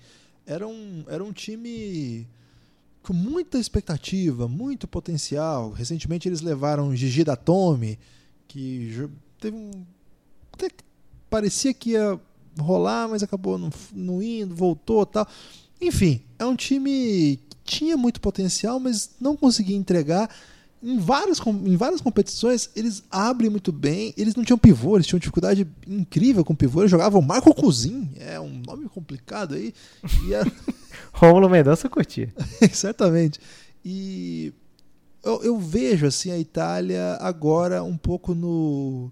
era 0.46 0.64
um, 0.64 1.04
era 1.08 1.24
um 1.24 1.32
time 1.32 2.28
com 3.02 3.12
muita 3.12 3.58
expectativa, 3.58 4.46
muito 4.46 4.86
potencial. 4.86 5.72
Recentemente 5.72 6.28
eles 6.28 6.40
levaram 6.40 6.94
Gigi 6.94 7.24
da 7.24 7.34
Tome, 7.34 7.98
que 8.46 8.92
teve 9.40 9.56
um. 9.56 9.70
Até 10.52 10.68
parecia 11.28 11.74
que 11.74 11.90
ia 11.90 12.20
rolar, 12.58 13.08
mas 13.08 13.22
acabou 13.22 13.58
não, 13.58 13.70
não 13.94 14.22
indo, 14.22 14.54
voltou 14.54 15.04
tal. 15.06 15.26
Enfim, 15.80 16.22
é 16.38 16.44
um 16.44 16.54
time 16.54 17.40
que 17.48 17.56
tinha 17.64 17.96
muito 17.96 18.20
potencial, 18.20 18.78
mas 18.78 19.10
não 19.20 19.36
conseguia 19.36 19.76
entregar. 19.76 20.30
Em 20.82 20.98
várias, 20.98 21.38
em 21.40 21.76
várias 21.76 22.00
competições, 22.00 22.68
eles 22.74 23.04
abrem 23.10 23.48
muito 23.48 23.70
bem. 23.70 24.12
Eles 24.16 24.34
não 24.34 24.44
tinham 24.44 24.58
pivô, 24.58 24.96
eles 24.96 25.06
tinham 25.06 25.18
dificuldade 25.18 25.66
incrível 25.86 26.44
com 26.44 26.54
pivô. 26.54 26.80
Eles 26.80 26.90
jogavam 26.90 27.22
Marco 27.22 27.54
Cousin, 27.54 28.10
é 28.16 28.38
um 28.38 28.62
nome 28.66 28.88
complicado 28.88 29.54
aí. 29.54 29.72
E 30.26 30.34
era... 30.34 30.50
Rômulo 31.12 31.48
Mendonça 31.48 31.88
curtia. 31.88 32.32
Certamente. 32.72 33.38
E 33.84 34.52
eu, 35.22 35.42
eu, 35.42 35.58
vejo 35.58 36.06
assim 36.06 36.30
a 36.30 36.38
Itália 36.38 37.16
agora 37.20 37.82
um 37.82 37.96
pouco 37.96 38.34
no 38.34 39.10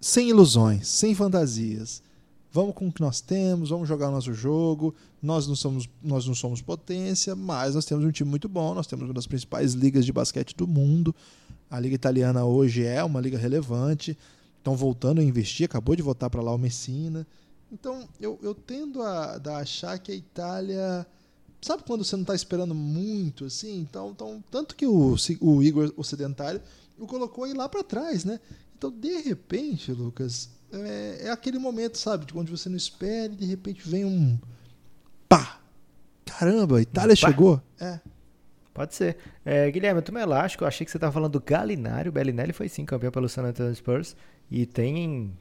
sem 0.00 0.28
ilusões, 0.28 0.88
sem 0.88 1.14
fantasias. 1.14 2.02
Vamos 2.50 2.74
com 2.74 2.88
o 2.88 2.92
que 2.92 3.00
nós 3.00 3.20
temos, 3.20 3.68
vamos 3.70 3.88
jogar 3.88 4.08
o 4.08 4.12
nosso 4.12 4.32
jogo. 4.32 4.94
Nós 5.22 5.46
não 5.46 5.54
somos, 5.54 5.88
nós 6.02 6.26
não 6.26 6.34
somos 6.34 6.62
potência, 6.62 7.36
mas 7.36 7.74
nós 7.74 7.84
temos 7.84 8.04
um 8.04 8.10
time 8.10 8.28
muito 8.28 8.48
bom. 8.48 8.74
Nós 8.74 8.86
temos 8.86 9.04
uma 9.04 9.14
das 9.14 9.26
principais 9.26 9.74
ligas 9.74 10.06
de 10.06 10.12
basquete 10.12 10.56
do 10.56 10.66
mundo. 10.66 11.14
A 11.70 11.78
liga 11.78 11.94
italiana 11.94 12.44
hoje 12.44 12.84
é 12.84 13.04
uma 13.04 13.20
liga 13.20 13.36
relevante. 13.36 14.16
Estão 14.56 14.74
voltando 14.74 15.20
a 15.20 15.24
investir. 15.24 15.66
Acabou 15.66 15.94
de 15.94 16.02
voltar 16.02 16.30
para 16.30 16.40
lá 16.40 16.54
o 16.54 16.58
Messina. 16.58 17.26
Então 17.70 18.08
eu, 18.18 18.38
eu 18.42 18.54
tendo 18.54 19.02
a, 19.02 19.40
a 19.44 19.56
achar 19.58 19.98
que 19.98 20.10
a 20.10 20.14
Itália 20.14 21.06
sabe 21.60 21.82
quando 21.82 22.04
você 22.04 22.16
não 22.16 22.22
está 22.22 22.34
esperando 22.34 22.74
muito 22.74 23.44
assim? 23.44 23.80
Então, 23.80 24.10
então 24.10 24.42
tanto 24.50 24.74
que 24.74 24.86
o, 24.86 25.16
o 25.40 25.62
Igor 25.62 25.92
Ocidentário 25.96 26.62
o 26.98 27.06
colocou 27.06 27.44
aí 27.44 27.52
lá 27.52 27.68
para 27.68 27.84
trás, 27.84 28.24
né? 28.24 28.40
Então, 28.76 28.90
de 28.90 29.20
repente, 29.22 29.92
Lucas, 29.92 30.50
é, 30.72 31.26
é, 31.26 31.30
aquele 31.30 31.58
momento, 31.58 31.96
sabe, 31.96 32.26
de 32.26 32.36
onde 32.36 32.50
você 32.50 32.68
não 32.68 32.76
espera 32.76 33.32
e 33.32 33.36
de 33.36 33.46
repente 33.46 33.88
vem 33.88 34.04
um 34.04 34.38
pá. 35.28 35.60
Caramba, 36.24 36.78
a 36.78 36.82
Itália 36.82 37.16
pá. 37.16 37.28
chegou. 37.28 37.60
É. 37.80 38.00
Pode 38.74 38.94
ser. 38.94 39.16
É, 39.44 39.70
Guilherme, 39.70 40.00
tu 40.02 40.12
me 40.12 40.20
elástico, 40.20 40.62
eu 40.62 40.68
achei 40.68 40.84
que 40.84 40.90
você 40.90 40.98
estava 40.98 41.12
falando 41.12 41.32
do 41.32 41.40
Galinari. 41.40 42.08
O 42.08 42.12
Bellinelli 42.12 42.52
foi 42.52 42.68
sim 42.68 42.84
campeão 42.84 43.10
pelo 43.10 43.28
San 43.28 43.42
Antonio 43.42 43.74
Spurs 43.74 44.14
e 44.50 44.66
tem 44.66 45.32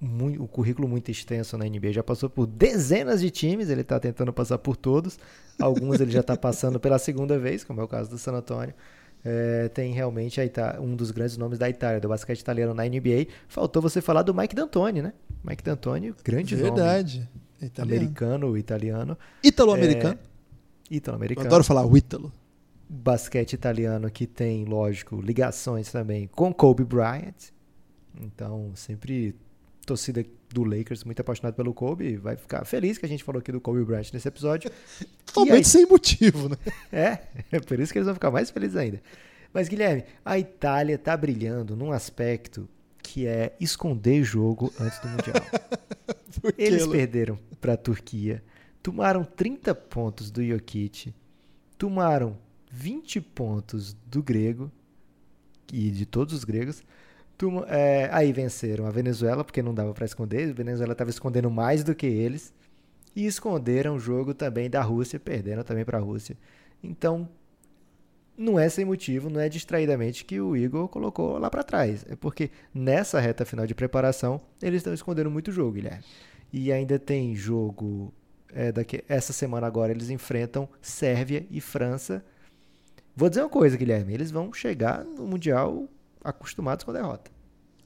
muito, 0.00 0.42
um 0.42 0.46
currículo 0.46 0.88
muito 0.88 1.10
extenso 1.10 1.56
na 1.56 1.64
NBA. 1.66 1.92
Já 1.92 2.02
passou 2.02 2.28
por 2.28 2.46
dezenas 2.46 3.20
de 3.20 3.30
times, 3.30 3.68
ele 3.68 3.82
está 3.82 4.00
tentando 4.00 4.32
passar 4.32 4.58
por 4.58 4.76
todos. 4.76 5.18
Alguns 5.60 6.00
ele 6.00 6.10
já 6.10 6.20
está 6.20 6.36
passando 6.36 6.80
pela 6.80 6.98
segunda 6.98 7.38
vez, 7.38 7.62
como 7.62 7.80
é 7.80 7.84
o 7.84 7.88
caso 7.88 8.10
do 8.10 8.18
San 8.18 8.32
Antonio. 8.32 8.74
É, 9.24 9.68
tem 9.68 9.92
realmente 9.92 10.40
Ita 10.40 10.78
um 10.80 10.94
dos 10.94 11.10
grandes 11.10 11.36
nomes 11.38 11.58
da 11.58 11.68
Itália, 11.68 11.98
do 11.98 12.08
basquete 12.08 12.40
italiano 12.40 12.74
na 12.74 12.84
NBA. 12.84 13.26
Faltou 13.48 13.80
você 13.80 14.02
falar 14.02 14.22
do 14.22 14.34
Mike 14.34 14.54
D'Antoni, 14.54 15.00
né? 15.00 15.14
Mike 15.42 15.62
D'Antoni, 15.62 16.14
grande 16.22 16.54
Verdade. 16.54 17.18
nome. 17.18 17.44
Italiano. 17.62 17.96
Americano, 17.96 18.58
italiano. 18.58 19.18
Ítalo-americano. 19.42 20.18
É, 20.90 20.94
Ítalo-americano. 20.94 21.46
Adoro 21.46 21.64
falar 21.64 21.86
o 21.86 21.96
Ítalo. 21.96 22.30
Basquete 22.86 23.54
italiano 23.54 24.10
que 24.10 24.26
tem, 24.26 24.66
lógico, 24.66 25.20
ligações 25.20 25.90
também 25.90 26.26
com 26.26 26.52
Kobe 26.52 26.84
Bryant. 26.84 27.50
Então, 28.20 28.72
sempre 28.74 29.34
torcida 29.86 30.24
do 30.52 30.64
Lakers 30.64 31.04
muito 31.04 31.20
apaixonado 31.20 31.54
pelo 31.54 31.74
Kobe, 31.74 32.16
vai 32.16 32.36
ficar 32.36 32.64
feliz 32.64 32.98
que 32.98 33.06
a 33.06 33.08
gente 33.08 33.24
falou 33.24 33.40
aqui 33.40 33.52
do 33.52 33.60
Kobe 33.60 33.84
Bryant 33.84 34.12
nesse 34.12 34.28
episódio. 34.28 34.70
Totalmente 35.26 35.56
aí... 35.56 35.64
sem 35.64 35.86
motivo, 35.86 36.48
né? 36.48 36.56
É, 36.92 37.18
é 37.52 37.60
por 37.60 37.78
isso 37.80 37.92
que 37.92 37.98
eles 37.98 38.06
vão 38.06 38.14
ficar 38.14 38.30
mais 38.30 38.50
felizes 38.50 38.76
ainda. 38.76 39.02
Mas, 39.52 39.68
Guilherme, 39.68 40.04
a 40.24 40.38
Itália 40.38 40.98
tá 40.98 41.16
brilhando 41.16 41.76
num 41.76 41.92
aspecto 41.92 42.68
que 43.02 43.26
é 43.26 43.54
esconder 43.60 44.24
jogo 44.24 44.72
antes 44.80 44.98
do 44.98 45.08
Mundial. 45.08 45.36
eles 46.58 46.86
perderam 46.86 47.38
para 47.60 47.74
a 47.74 47.76
Turquia, 47.76 48.42
tomaram 48.82 49.24
30 49.24 49.74
pontos 49.74 50.30
do 50.30 50.44
Jokic, 50.44 51.14
tomaram 51.78 52.36
20 52.70 53.20
pontos 53.20 53.94
do 54.06 54.22
grego 54.22 54.70
e 55.72 55.90
de 55.90 56.04
todos 56.06 56.34
os 56.34 56.44
gregos, 56.44 56.82
é, 57.68 58.08
aí 58.12 58.32
venceram 58.32 58.86
a 58.86 58.90
Venezuela, 58.90 59.44
porque 59.44 59.62
não 59.62 59.74
dava 59.74 59.92
para 59.92 60.04
esconder. 60.04 60.50
A 60.50 60.52
Venezuela 60.52 60.92
estava 60.92 61.10
escondendo 61.10 61.50
mais 61.50 61.82
do 61.82 61.94
que 61.94 62.06
eles. 62.06 62.54
E 63.14 63.26
esconderam 63.26 63.96
o 63.96 63.98
jogo 63.98 64.34
também 64.34 64.68
da 64.68 64.82
Rússia, 64.82 65.20
perdendo 65.20 65.62
também 65.62 65.84
para 65.84 65.98
a 65.98 66.00
Rússia. 66.00 66.36
Então, 66.82 67.28
não 68.36 68.58
é 68.58 68.68
sem 68.68 68.84
motivo, 68.84 69.30
não 69.30 69.40
é 69.40 69.48
distraidamente 69.48 70.24
que 70.24 70.40
o 70.40 70.56
Igor 70.56 70.88
colocou 70.88 71.38
lá 71.38 71.48
para 71.48 71.62
trás. 71.62 72.04
É 72.08 72.16
porque 72.16 72.50
nessa 72.72 73.20
reta 73.20 73.44
final 73.44 73.66
de 73.66 73.74
preparação, 73.74 74.40
eles 74.60 74.78
estão 74.78 74.92
escondendo 74.92 75.30
muito 75.30 75.52
jogo, 75.52 75.72
Guilherme. 75.72 76.04
E 76.52 76.72
ainda 76.72 76.98
tem 76.98 77.34
jogo. 77.34 78.12
É, 78.52 78.70
daqui, 78.70 79.02
essa 79.08 79.32
semana 79.32 79.66
agora 79.66 79.92
eles 79.92 80.10
enfrentam 80.10 80.68
Sérvia 80.80 81.46
e 81.50 81.60
França. 81.60 82.24
Vou 83.16 83.28
dizer 83.28 83.42
uma 83.42 83.48
coisa, 83.48 83.76
Guilherme. 83.76 84.14
Eles 84.14 84.30
vão 84.30 84.52
chegar 84.52 85.04
no 85.04 85.26
Mundial 85.26 85.88
acostumados 86.24 86.84
com 86.84 86.90
a 86.90 86.94
derrota. 86.94 87.30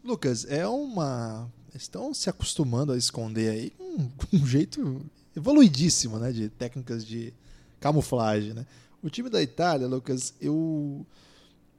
Lucas, 0.02 0.46
é 0.48 0.66
uma. 0.66 1.50
Estão 1.74 2.14
se 2.14 2.30
acostumando 2.30 2.92
a 2.92 2.96
esconder 2.96 3.50
aí 3.50 3.70
com 3.70 4.08
um, 4.32 4.46
jeito 4.46 5.04
evoluidíssimo, 5.36 6.18
né? 6.18 6.32
De 6.32 6.48
técnicas 6.48 7.04
de 7.04 7.34
camuflagem, 7.80 8.54
né? 8.54 8.64
O 9.02 9.10
time 9.10 9.28
da 9.28 9.42
Itália, 9.42 9.86
Lucas, 9.86 10.34
eu 10.40 11.04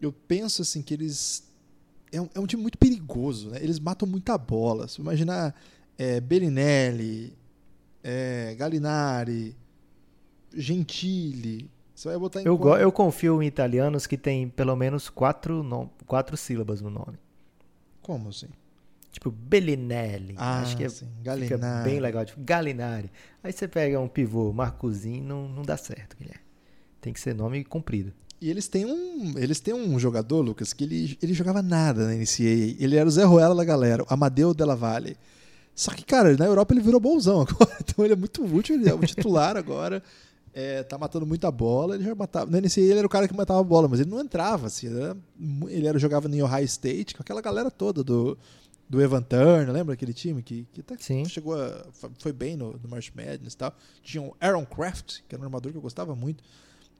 eu 0.01 0.11
penso 0.11 0.61
assim 0.61 0.81
que 0.81 0.93
eles 0.93 1.43
é 2.11 2.21
um, 2.21 2.29
é 2.35 2.39
um 2.39 2.45
time 2.45 2.61
muito 2.61 2.77
perigoso, 2.77 3.49
né? 3.49 3.59
Eles 3.61 3.79
matam 3.79 4.07
muita 4.07 4.37
bola. 4.37 4.87
Se 4.87 5.01
imaginar 5.01 5.55
é, 5.97 6.19
Bellinelli, 6.19 7.33
é, 8.03 8.55
Gallinari, 8.57 9.55
Gentili, 10.53 11.69
você 11.99 12.07
vai 12.07 12.17
botar 12.17 12.41
em 12.41 12.45
eu, 12.45 12.57
eu 12.77 12.91
confio 12.93 13.43
em 13.43 13.45
italianos 13.45 14.07
que 14.07 14.17
tem 14.17 14.47
pelo 14.47 14.73
menos 14.73 15.09
quatro, 15.09 15.91
quatro 16.05 16.37
sílabas 16.37 16.79
no 16.79 16.89
nome. 16.89 17.19
Como 18.01 18.29
assim? 18.29 18.47
Tipo, 19.11 19.29
Bellinelli. 19.29 20.33
Ah, 20.37 20.61
Acho 20.61 20.77
que 20.77 20.85
é, 20.85 20.87
sim. 20.87 21.09
Fica 21.41 21.57
bem 21.83 21.99
legal. 21.99 22.23
Tipo, 22.23 22.41
Galinari. 22.41 23.11
Aí 23.43 23.51
você 23.51 23.67
pega 23.67 23.99
um 23.99 24.07
pivô, 24.07 24.53
Marcozinho, 24.53 25.25
não, 25.25 25.49
não 25.49 25.61
dá 25.61 25.75
certo, 25.75 26.15
Guilherme. 26.15 26.41
Tem 27.01 27.11
que 27.11 27.19
ser 27.19 27.35
nome 27.35 27.65
comprido. 27.65 28.13
E 28.39 28.49
eles 28.49 28.69
têm 28.69 28.85
um, 28.85 29.37
eles 29.37 29.59
têm 29.59 29.73
um 29.73 29.99
jogador, 29.99 30.39
Lucas, 30.39 30.71
que 30.71 30.85
ele, 30.85 31.17
ele 31.21 31.33
jogava 31.33 31.61
nada 31.61 32.07
na 32.07 32.13
NCAA. 32.13 32.77
Ele 32.79 32.95
era 32.95 33.09
o 33.09 33.11
Zé 33.11 33.25
Ruela 33.25 33.53
da 33.53 33.65
galera, 33.65 34.03
o 34.03 34.05
Amadeu 34.09 34.53
Della 34.53 34.75
Valle. 34.75 35.17
Só 35.75 35.91
que, 35.91 36.05
cara, 36.05 36.37
na 36.37 36.45
Europa 36.45 36.73
ele 36.73 36.81
virou 36.81 37.01
bolzão 37.01 37.41
agora. 37.49 37.77
Então 37.81 38.05
ele 38.05 38.13
é 38.13 38.17
muito 38.17 38.41
útil, 38.45 38.75
ele 38.75 38.87
é 38.87 38.93
o 38.93 38.99
titular 38.99 39.57
agora 39.57 40.01
é, 40.59 40.83
tá 40.83 40.97
matando 40.97 41.25
muita 41.25 41.49
bola. 41.49 41.95
Ele 41.95 42.03
já 42.03 42.13
matava. 42.13 42.51
No 42.51 42.57
NCAA 42.57 42.83
ele 42.83 42.97
era 42.99 43.07
o 43.07 43.09
cara 43.09 43.27
que 43.27 43.33
matava 43.35 43.59
a 43.59 43.63
bola, 43.63 43.87
mas 43.87 43.99
ele 43.99 44.09
não 44.09 44.19
entrava, 44.19 44.67
assim. 44.67 44.87
Ele, 44.87 45.01
era, 45.01 45.17
ele 45.69 45.87
era, 45.87 45.99
jogava 45.99 46.27
no 46.27 46.43
Ohio 46.43 46.65
State 46.65 47.15
com 47.15 47.21
aquela 47.21 47.41
galera 47.41 47.71
toda 47.71 48.03
do, 48.03 48.37
do 48.89 49.01
Evan 49.01 49.21
Turner, 49.21 49.71
lembra 49.71 49.93
aquele 49.93 50.13
time 50.13 50.43
que, 50.43 50.67
que 50.73 50.81
até 50.81 50.97
Sim. 50.97 51.23
chegou 51.25 51.55
a, 51.55 51.85
foi 52.19 52.33
bem 52.33 52.57
no, 52.57 52.73
no 52.73 52.89
March 52.89 53.11
Madness 53.15 53.53
e 53.53 53.57
tal. 53.57 53.73
Tinha 54.03 54.21
o 54.21 54.35
Aaron 54.41 54.65
Craft, 54.65 55.21
que 55.27 55.35
era 55.35 55.41
um 55.41 55.45
armador 55.45 55.71
que 55.71 55.77
eu 55.77 55.81
gostava 55.81 56.15
muito. 56.15 56.43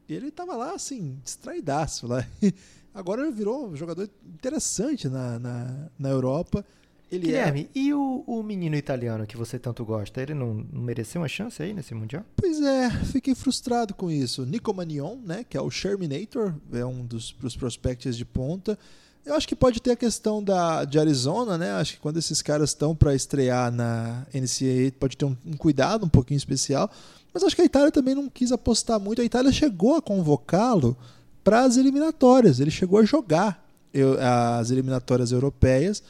E 0.08 0.14
ele 0.14 0.32
tava 0.32 0.56
lá, 0.56 0.74
assim, 0.74 1.20
distraidaço 1.24 2.08
lá. 2.08 2.26
Agora 2.94 3.22
ele 3.22 3.32
virou 3.32 3.68
um 3.68 3.76
jogador 3.76 4.10
interessante 4.26 5.08
na, 5.08 5.38
na, 5.38 5.90
na 6.00 6.10
Europa. 6.10 6.66
Ele 7.12 7.28
Guilherme, 7.28 7.70
é... 7.76 7.80
e 7.80 7.94
o, 7.94 8.24
o 8.28 8.44
menino 8.44 8.76
italiano 8.76 9.26
que 9.26 9.36
você 9.36 9.58
tanto 9.58 9.84
gosta, 9.84 10.22
ele 10.22 10.34
não, 10.34 10.66
não 10.72 10.82
mereceu 10.82 11.22
uma 11.22 11.28
chance 11.28 11.62
aí 11.62 11.74
nesse 11.74 11.96
Mundial? 11.96 12.24
Pois 12.36 12.62
é, 12.62 12.90
fiquei 13.06 13.34
frustrado 13.34 13.96
com 13.96 14.12
isso. 14.12 14.46
Nico 14.46 14.74
Manion, 14.74 15.16
né, 15.26 15.44
que 15.48 15.58
é 15.58 15.62
o 15.62 15.72
Sherminator, 15.72 16.54
é 16.72 16.86
um 16.86 17.04
dos, 17.04 17.32
dos 17.40 17.56
prospects 17.56 18.16
de 18.16 18.26
ponta. 18.26 18.78
Eu 19.26 19.36
acho 19.36 19.48
que 19.48 19.56
pode 19.56 19.82
ter 19.82 19.92
a 19.92 19.96
questão 19.96 20.42
da, 20.42 20.86
de 20.86 20.98
Arizona, 20.98 21.58
né? 21.58 21.72
Acho 21.74 21.94
que 21.94 22.00
quando 22.00 22.18
esses 22.18 22.42
caras 22.42 22.70
estão 22.72 22.96
para 22.96 23.14
estrear 23.14 23.72
na 23.72 24.26
NCAA, 24.34 24.92
pode 25.00 25.18
ter 25.18 25.26
um, 25.26 25.36
um, 25.46 25.54
cuidado 25.54 26.06
um 26.06 26.10
pouquinho 26.10 26.38
especial. 26.38 26.90
Mas 27.34 27.44
acho 27.44 27.56
que 27.56 27.62
a 27.62 27.66
Itália 27.66 27.92
também 27.92 28.16
não 28.16 28.30
quis 28.30 28.52
apostar 28.52 29.00
muito. 29.00 29.22
A 29.22 29.26
Itália 29.26 29.52
chegou 29.52 29.96
a 29.96 30.02
convocá-lo 30.02 30.98
para 31.44 31.62
as 31.62 31.78
eliminatórias. 31.78 32.60
Ele 32.60 32.72
chegou 32.72 32.98
a 32.98 33.04
jogar 33.04 33.64
eu, 33.94 34.18
as 34.20 34.72
eliminatórias 34.72 35.32
europeias. 35.32 36.02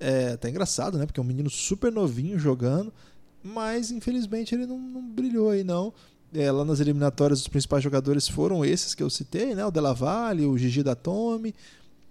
É 0.00 0.32
até 0.32 0.48
engraçado, 0.48 0.96
né? 0.96 1.04
Porque 1.04 1.20
é 1.20 1.22
um 1.22 1.26
menino 1.26 1.50
super 1.50 1.92
novinho 1.92 2.38
jogando, 2.38 2.92
mas 3.44 3.90
infelizmente 3.90 4.54
ele 4.54 4.66
não, 4.66 4.78
não 4.78 5.02
brilhou 5.02 5.50
aí, 5.50 5.62
não. 5.62 5.92
É, 6.32 6.50
lá 6.50 6.64
nas 6.64 6.80
eliminatórias, 6.80 7.40
os 7.40 7.48
principais 7.48 7.84
jogadores 7.84 8.26
foram 8.26 8.64
esses 8.64 8.94
que 8.94 9.02
eu 9.02 9.10
citei, 9.10 9.54
né? 9.54 9.64
O 9.66 9.70
Della 9.70 9.92
Valle, 9.92 10.46
o 10.46 10.56
Gigi 10.56 10.82
da 10.82 10.94
Tome, 10.94 11.54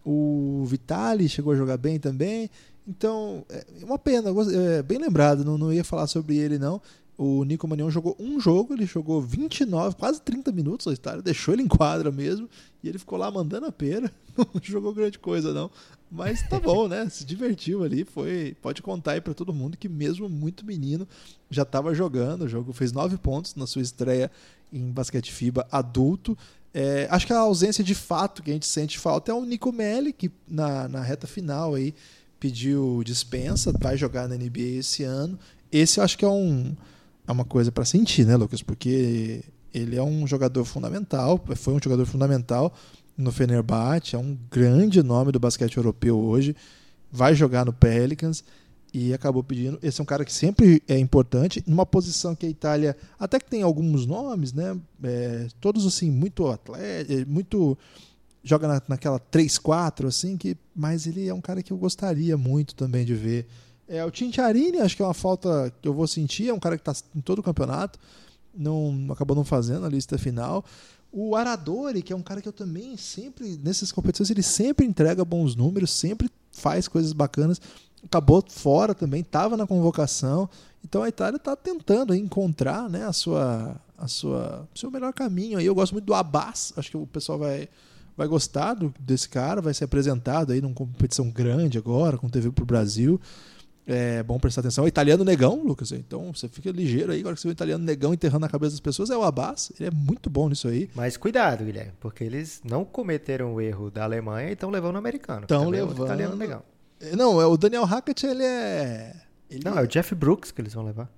o 0.06 0.64
Vitali 0.66 1.28
chegou 1.28 1.54
a 1.54 1.56
jogar 1.56 1.78
bem 1.78 2.00
também. 2.00 2.50
Então, 2.88 3.46
é 3.50 3.66
uma 3.84 4.00
pena, 4.00 4.30
é 4.78 4.82
bem 4.82 4.98
lembrado, 4.98 5.46
não, 5.46 5.58
não 5.58 5.74
ia 5.74 5.84
falar 5.84 6.08
sobre 6.08 6.38
ele 6.38 6.58
não. 6.58 6.82
O 7.18 7.44
Nico 7.44 7.68
Manion 7.68 7.90
jogou 7.90 8.16
um 8.18 8.40
jogo, 8.40 8.74
ele 8.74 8.86
jogou 8.86 9.22
29, 9.22 9.96
quase 9.98 10.22
30 10.22 10.54
minutos 10.54 10.86
na 10.86 10.94
Itália, 10.94 11.22
deixou 11.22 11.54
ele 11.54 11.62
em 11.62 11.68
quadra 11.68 12.12
mesmo, 12.12 12.50
e 12.82 12.88
ele 12.88 12.98
ficou 12.98 13.20
lá 13.20 13.30
mandando 13.30 13.66
a 13.66 13.72
pera. 13.74 14.10
Não 14.38 14.62
jogou 14.64 14.94
grande 14.94 15.20
coisa, 15.20 15.54
não. 15.54 15.70
Mas 16.12 16.42
tá 16.48 16.60
bom, 16.60 16.88
né? 16.88 17.08
Se 17.10 17.24
divertiu 17.24 17.84
ali, 17.84 18.04
foi. 18.04 18.56
Pode 18.62 18.82
contar 18.82 19.12
aí 19.12 19.22
pra 19.22 19.34
todo 19.34 19.54
mundo 19.54 19.78
que, 19.78 19.88
mesmo 19.88 20.28
muito 20.28 20.66
menino, 20.66 21.08
já 21.50 21.62
estava 21.62 21.94
jogando. 21.94 22.44
O 22.44 22.48
jogo 22.48 22.74
fez 22.74 22.92
9 22.92 23.18
pontos 23.18 23.54
na 23.56 23.68
sua 23.68 23.82
estreia 23.82 24.32
em 24.74 24.90
basquete 24.92 25.32
FIBA 25.32 25.68
adulto. 25.72 26.38
É, 26.74 27.08
acho 27.10 27.28
que 27.28 27.34
a 27.34 27.40
ausência 27.40 27.84
de 27.84 27.96
fato 27.96 28.42
que 28.42 28.52
a 28.52 28.54
gente 28.54 28.66
sente 28.66 28.98
falta 28.98 29.32
é 29.32 29.34
o 29.34 29.44
Nico 29.44 29.72
Melli, 29.72 30.14
que 30.14 30.32
na, 30.48 30.88
na 30.88 31.02
reta 31.02 31.28
final 31.28 31.76
aí 31.76 31.94
pediu 32.40 33.04
dispensa, 33.04 33.74
vai 33.80 33.98
jogar 33.98 34.28
na 34.28 34.36
NBA 34.36 34.80
esse 34.80 35.04
ano. 35.04 35.38
Esse 35.72 36.00
eu 36.00 36.04
acho 36.04 36.18
que 36.18 36.26
é 36.26 36.30
um 36.30 36.76
é 37.28 37.32
uma 37.32 37.46
coisa 37.46 37.72
para 37.72 37.86
sentir, 37.86 38.26
né, 38.26 38.36
Lucas? 38.36 38.64
Porque 38.64 39.44
ele 39.72 39.96
é 39.96 40.02
um 40.02 40.26
jogador 40.26 40.66
fundamental, 40.66 41.40
foi 41.56 41.76
um 41.76 41.80
jogador 41.82 42.06
fundamental 42.06 42.74
no 43.20 43.34
Fenerbahçe, 43.34 44.16
é 44.16 44.18
um 44.18 44.38
grande 44.50 45.04
nome 45.04 45.34
do 45.34 45.40
basquete 45.40 45.76
europeu 45.76 46.18
hoje, 46.18 46.56
vai 47.12 47.36
jogar 47.36 47.66
no 47.66 47.74
Pelicans 47.74 48.46
e 48.94 49.14
acabou 49.14 49.44
pedindo. 49.44 49.78
Esse 49.84 50.00
é 50.00 50.04
um 50.04 50.06
cara 50.06 50.24
que 50.24 50.32
sempre 50.32 50.82
é 50.88 50.98
importante, 50.98 51.62
numa 51.68 51.86
posição 51.86 52.34
que 52.34 52.46
a 52.46 52.50
Itália 52.50 52.96
até 53.20 53.38
que 53.38 53.50
tem 53.50 53.62
alguns 53.62 54.06
nomes, 54.06 54.54
né? 54.54 54.80
É, 55.04 55.48
todos 55.60 55.86
assim 55.86 56.10
muito 56.10 56.48
atleta, 56.48 57.14
muito 57.28 57.78
joga 58.42 58.70
na, 58.70 58.82
naquela 58.88 59.20
3-4 59.20 60.08
assim, 60.08 60.38
que 60.38 60.56
mas 60.74 61.06
ele 61.06 61.28
é 61.28 61.34
um 61.34 61.42
cara 61.42 61.62
que 61.62 61.74
eu 61.74 61.78
gostaria 61.78 62.38
muito 62.38 62.74
também 62.74 63.06
de 63.06 63.16
ver 63.16 63.46
é, 63.86 64.04
o 64.06 64.10
Tintiarini, 64.10 64.80
acho 64.80 64.96
que 64.96 65.02
é 65.02 65.06
uma 65.06 65.14
falta 65.14 65.74
que 65.82 65.88
eu 65.88 65.94
vou 65.94 66.08
sentir, 66.08 66.48
é 66.48 66.54
um 66.54 66.60
cara 66.60 66.78
que 66.78 66.90
está 66.90 67.06
em 67.14 67.20
todo 67.20 67.40
o 67.40 67.44
campeonato, 67.44 68.00
não 68.56 69.08
acabou 69.12 69.36
não 69.36 69.44
fazendo 69.44 69.86
a 69.86 69.90
lista 69.90 70.18
final. 70.18 70.64
O 71.12 71.36
Aradori, 71.36 72.02
que 72.04 72.14
é 72.14 72.16
um 72.16 72.22
cara 72.22 72.42
que 72.42 72.48
eu 72.48 72.54
também 72.54 72.96
sempre, 72.96 73.60
nessas 73.64 73.92
competições, 73.92 74.30
ele 74.30 74.44
sempre 74.44 74.86
entrega 74.86 75.26
bons 75.26 75.56
números, 75.56 75.92
sempre 75.92 76.30
faz 76.52 76.88
coisas 76.88 77.14
bacanas. 77.14 77.60
Acabou 78.04 78.44
fora 78.48 78.94
também, 78.94 79.22
estava 79.22 79.58
na 79.58 79.66
convocação. 79.66 80.50
Então 80.84 81.04
a 81.04 81.10
Itália 81.10 81.38
está 81.38 81.56
tentando 81.56 82.14
encontrar 82.16 82.90
né, 82.90 83.06
a 83.06 83.14
sua, 83.14 83.76
a 83.98 84.08
sua, 84.08 84.68
seu 84.76 84.92
melhor 84.92 85.12
caminho. 85.14 85.58
Aí 85.58 85.66
eu 85.66 85.76
gosto 85.76 85.94
muito 85.94 86.06
do 86.06 86.14
Abbas, 86.14 86.74
acho 86.78 86.92
que 86.92 86.98
o 86.98 87.08
pessoal 87.08 87.40
vai, 87.40 87.68
vai 88.16 88.28
gostar 88.28 88.76
desse 89.00 89.28
cara, 89.28 89.62
vai 89.62 89.74
ser 89.74 89.86
apresentado 89.86 90.54
aí 90.54 90.62
numa 90.62 90.74
competição 90.74 91.30
grande 91.30 91.78
agora, 91.78 92.18
com 92.18 92.30
TV 92.30 92.52
para 92.52 92.64
o 92.64 92.68
Brasil. 92.68 93.20
É 93.92 94.22
bom 94.22 94.40
prestar 94.40 94.62
atenção. 94.62 94.84
O 94.84 94.88
italiano 94.88 95.24
negão, 95.24 95.64
Lucas. 95.64 95.92
Então 95.92 96.32
você 96.32 96.48
fica 96.48 96.70
ligeiro 96.70 97.12
aí. 97.12 97.22
Agora 97.22 97.34
que 97.34 97.42
você 97.42 97.48
vê 97.48 97.52
o 97.52 97.54
italiano 97.54 97.84
negão 97.84 98.14
enterrando 98.14 98.42
na 98.42 98.48
cabeça 98.50 98.74
das 98.74 98.80
pessoas, 98.80 99.10
é 99.10 99.18
o 99.18 99.24
Abbas. 99.24 99.72
Ele 99.80 99.90
é 99.90 99.92
muito 99.92 100.30
bom 100.30 100.48
nisso 100.48 100.68
aí. 100.68 100.88
Mas 100.94 101.18
cuidado, 101.18 101.66
Guilherme, 101.66 101.94
porque 102.00 102.24
eles 102.24 102.62
não 102.64 102.86
cometeram 102.86 103.56
o 103.56 103.60
erro 103.60 103.90
da 103.90 104.04
Alemanha 104.04 104.50
e 104.50 104.54
estão 104.54 104.70
levando 104.70 104.94
o 104.94 105.00
americano. 105.00 105.42
Estão 105.42 105.70
levando. 105.70 105.98
É 105.98 106.02
o 106.02 106.06
italiano 106.06 106.36
negão. 106.36 106.62
É, 107.00 107.16
não, 107.16 107.42
é 107.42 107.48
o 107.48 107.58
Daniel 107.58 107.84
Hackett, 107.86 108.28
ele 108.28 108.44
é. 108.44 109.16
Ele 109.50 109.64
não, 109.66 109.80
é 109.80 109.82
o 109.82 109.88
Jeff 109.88 110.14
Brooks 110.14 110.52
que 110.52 110.62
eles 110.62 110.74
vão 110.74 110.86
levar. 110.86 111.10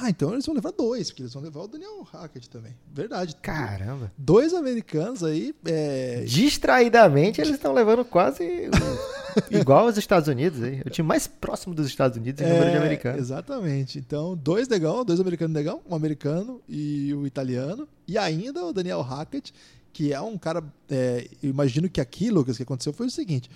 Ah, 0.00 0.08
então 0.08 0.32
eles 0.32 0.46
vão 0.46 0.54
levar 0.54 0.70
dois, 0.72 1.10
porque 1.10 1.22
eles 1.22 1.34
vão 1.34 1.42
levar 1.42 1.60
o 1.60 1.68
Daniel 1.68 2.02
Hackett 2.02 2.48
também. 2.48 2.74
Verdade. 2.92 3.36
Caramba. 3.42 4.12
Dois 4.16 4.54
americanos 4.54 5.22
aí. 5.22 5.54
É... 5.64 6.24
Distraidamente, 6.26 7.40
eles 7.40 7.54
estão 7.54 7.72
levando 7.72 8.04
quase 8.04 8.70
igual 9.50 9.86
aos 9.86 9.96
Estados 9.96 10.28
Unidos. 10.28 10.62
Aí. 10.62 10.80
O 10.86 10.90
time 10.90 11.06
mais 11.06 11.26
próximo 11.26 11.74
dos 11.74 11.86
Estados 11.86 12.16
Unidos 12.16 12.40
em 12.40 12.44
é, 12.44 12.52
número 12.52 12.70
de 12.70 12.76
americanos. 12.76 13.20
Exatamente. 13.20 13.98
Então, 13.98 14.36
dois 14.36 14.68
negão, 14.68 15.04
dois 15.04 15.20
americanos 15.20 15.54
negão, 15.54 15.80
um 15.88 15.94
americano 15.94 16.60
e 16.68 17.12
o 17.14 17.26
italiano. 17.26 17.86
E 18.06 18.16
ainda 18.16 18.64
o 18.64 18.72
Daniel 18.72 19.02
Hackett, 19.02 19.52
que 19.92 20.12
é 20.12 20.20
um 20.20 20.38
cara. 20.38 20.64
É, 20.90 21.28
eu 21.42 21.50
imagino 21.50 21.88
que 21.88 22.00
aqui, 22.00 22.30
Lucas, 22.30 22.56
que 22.56 22.62
aconteceu 22.62 22.92
foi 22.92 23.06
o 23.06 23.10
seguinte: 23.10 23.50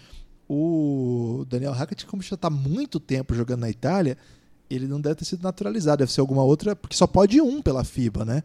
o 0.48 1.44
Daniel 1.48 1.72
Hackett, 1.72 2.06
como 2.06 2.22
já 2.22 2.34
está 2.34 2.50
muito 2.50 3.00
tempo 3.00 3.34
jogando 3.34 3.60
na 3.60 3.70
Itália 3.70 4.16
ele 4.68 4.86
não 4.86 5.00
deve 5.00 5.16
ter 5.16 5.24
sido 5.24 5.42
naturalizado, 5.42 5.98
deve 5.98 6.12
ser 6.12 6.20
alguma 6.20 6.42
outra, 6.42 6.74
porque 6.74 6.96
só 6.96 7.06
pode 7.06 7.40
um 7.40 7.62
pela 7.62 7.84
FIBA, 7.84 8.24
né? 8.24 8.42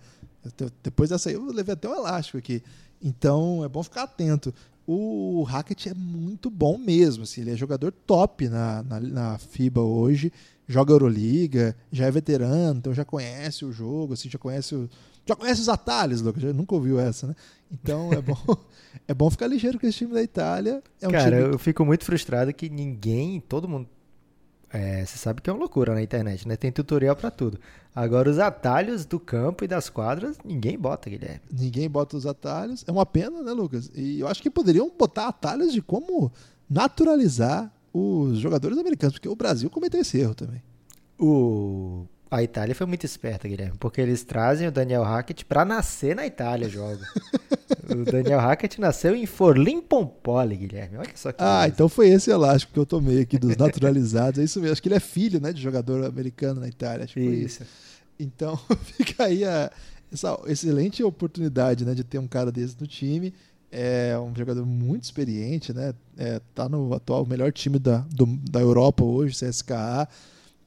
Depois 0.83 1.09
dessa 1.09 1.29
aí 1.29 1.35
eu 1.35 1.45
levei 1.51 1.73
até 1.73 1.87
um 1.87 1.95
elástico 1.95 2.37
aqui. 2.37 2.63
Então 3.01 3.63
é 3.63 3.69
bom 3.69 3.81
ficar 3.83 4.03
atento. 4.03 4.53
O 4.85 5.43
Hackett 5.43 5.89
é 5.89 5.93
muito 5.93 6.49
bom 6.49 6.77
mesmo, 6.77 7.23
assim, 7.23 7.41
ele 7.41 7.51
é 7.51 7.55
jogador 7.55 7.91
top 7.91 8.49
na, 8.49 8.83
na, 8.83 8.99
na, 8.99 9.37
FIBA 9.37 9.79
hoje, 9.79 10.33
joga 10.67 10.91
Euroliga, 10.91 11.75
já 11.91 12.07
é 12.07 12.11
veterano, 12.11 12.79
então 12.79 12.93
já 12.93 13.05
conhece 13.05 13.63
o 13.63 13.71
jogo, 13.71 14.13
assim, 14.13 14.27
já 14.29 14.39
conhece 14.39 14.75
o, 14.75 14.89
já 15.25 15.35
conhece 15.35 15.61
os 15.61 15.69
atalhos, 15.69 16.21
Lucas, 16.21 16.41
já 16.41 16.51
nunca 16.51 16.73
ouviu 16.73 16.99
essa, 16.99 17.27
né? 17.27 17.35
Então 17.71 18.11
é 18.11 18.21
bom, 18.21 18.57
é 19.07 19.13
bom 19.13 19.29
ficar 19.29 19.47
ligeiro 19.47 19.79
com 19.79 19.85
esse 19.85 19.99
time 19.99 20.13
da 20.13 20.21
Itália. 20.21 20.81
É 20.99 21.07
um 21.07 21.11
Cara, 21.11 21.37
time... 21.37 21.53
eu 21.53 21.59
fico 21.59 21.85
muito 21.85 22.03
frustrado 22.03 22.51
que 22.51 22.67
ninguém, 22.67 23.39
todo 23.39 23.69
mundo 23.69 23.87
é, 24.73 25.05
você 25.05 25.17
sabe 25.17 25.41
que 25.41 25.49
é 25.49 25.53
uma 25.53 25.59
loucura 25.59 25.93
na 25.93 26.01
internet, 26.01 26.47
né? 26.47 26.55
Tem 26.55 26.71
tutorial 26.71 27.15
para 27.15 27.29
tudo. 27.29 27.59
Agora, 27.93 28.29
os 28.29 28.39
atalhos 28.39 29.05
do 29.05 29.19
campo 29.19 29.65
e 29.65 29.67
das 29.67 29.89
quadras, 29.89 30.37
ninguém 30.45 30.77
bota, 30.77 31.09
Guilherme. 31.09 31.41
Ninguém 31.51 31.89
bota 31.89 32.15
os 32.15 32.25
atalhos. 32.25 32.85
É 32.87 32.91
uma 32.91 33.05
pena, 33.05 33.41
né, 33.41 33.51
Lucas? 33.51 33.91
E 33.93 34.21
eu 34.21 34.27
acho 34.27 34.41
que 34.41 34.49
poderiam 34.49 34.89
botar 34.97 35.27
atalhos 35.27 35.73
de 35.73 35.81
como 35.81 36.31
naturalizar 36.69 37.71
os 37.93 38.39
jogadores 38.39 38.77
americanos, 38.77 39.15
porque 39.15 39.27
o 39.27 39.35
Brasil 39.35 39.69
cometeu 39.69 39.99
esse 39.99 40.17
erro 40.17 40.33
também. 40.33 40.63
O 41.19 42.05
a 42.31 42.41
Itália 42.41 42.73
foi 42.73 42.87
muito 42.87 43.05
esperta, 43.05 43.45
Guilherme, 43.45 43.75
porque 43.77 43.99
eles 43.99 44.23
trazem 44.23 44.65
o 44.65 44.71
Daniel 44.71 45.03
Hackett 45.03 45.43
para 45.43 45.65
nascer 45.65 46.15
na 46.15 46.25
Itália, 46.25 46.69
joga. 46.69 47.05
o 47.93 48.09
Daniel 48.09 48.39
Hackett 48.39 48.79
nasceu 48.79 49.13
em 49.13 49.25
Forlim 49.25 49.81
Pompoli, 49.81 50.55
Guilherme. 50.55 50.95
Olha 50.95 51.11
só 51.13 51.33
que 51.33 51.43
Ah, 51.43 51.67
então 51.67 51.89
foi 51.89 52.07
esse 52.07 52.31
elástico 52.31 52.71
que 52.71 52.79
eu 52.79 52.85
tomei 52.85 53.19
aqui 53.19 53.37
dos 53.37 53.57
naturalizados. 53.57 54.39
É 54.39 54.45
isso 54.45 54.61
mesmo. 54.61 54.71
Acho 54.71 54.81
que 54.81 54.87
ele 54.87 54.95
é 54.95 55.01
filho, 55.01 55.41
né, 55.41 55.51
de 55.51 55.61
jogador 55.61 56.05
americano 56.05 56.61
na 56.61 56.69
Itália. 56.69 57.03
Acho 57.03 57.15
que 57.15 57.19
isso. 57.19 57.63
isso. 57.63 57.71
Então 58.17 58.57
fica 58.95 59.25
aí 59.25 59.43
a, 59.43 59.69
essa 60.09 60.39
excelente 60.47 61.03
oportunidade, 61.03 61.83
né, 61.83 61.93
de 61.93 62.05
ter 62.05 62.17
um 62.17 62.27
cara 62.29 62.49
desse 62.49 62.77
no 62.79 62.87
time. 62.87 63.33
É 63.69 64.17
um 64.17 64.33
jogador 64.33 64.65
muito 64.65 65.03
experiente, 65.03 65.73
né? 65.73 65.93
É, 66.17 66.39
tá 66.55 66.69
no 66.69 66.93
atual 66.93 67.25
melhor 67.25 67.51
time 67.51 67.77
da, 67.77 68.05
do, 68.09 68.25
da 68.25 68.61
Europa 68.61 69.03
hoje, 69.03 69.35
CSKA. 69.35 70.07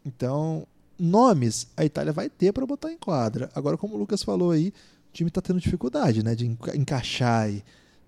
Então, 0.05 0.67
nomes 0.99 1.66
a 1.76 1.84
Itália 1.84 2.12
vai 2.12 2.28
ter 2.28 2.53
para 2.53 2.66
botar 2.66 2.92
em 2.92 2.99
quadra. 2.99 3.51
Agora, 3.55 3.76
como 3.76 3.95
o 3.95 3.99
Lucas 3.99 4.22
falou 4.22 4.51
aí, 4.51 4.68
o 4.68 5.12
time 5.12 5.28
está 5.28 5.40
tendo 5.40 5.61
dificuldade 5.61 6.22
né, 6.22 6.34
de 6.34 6.47
encaixar. 6.47 7.42
Aí. 7.42 7.62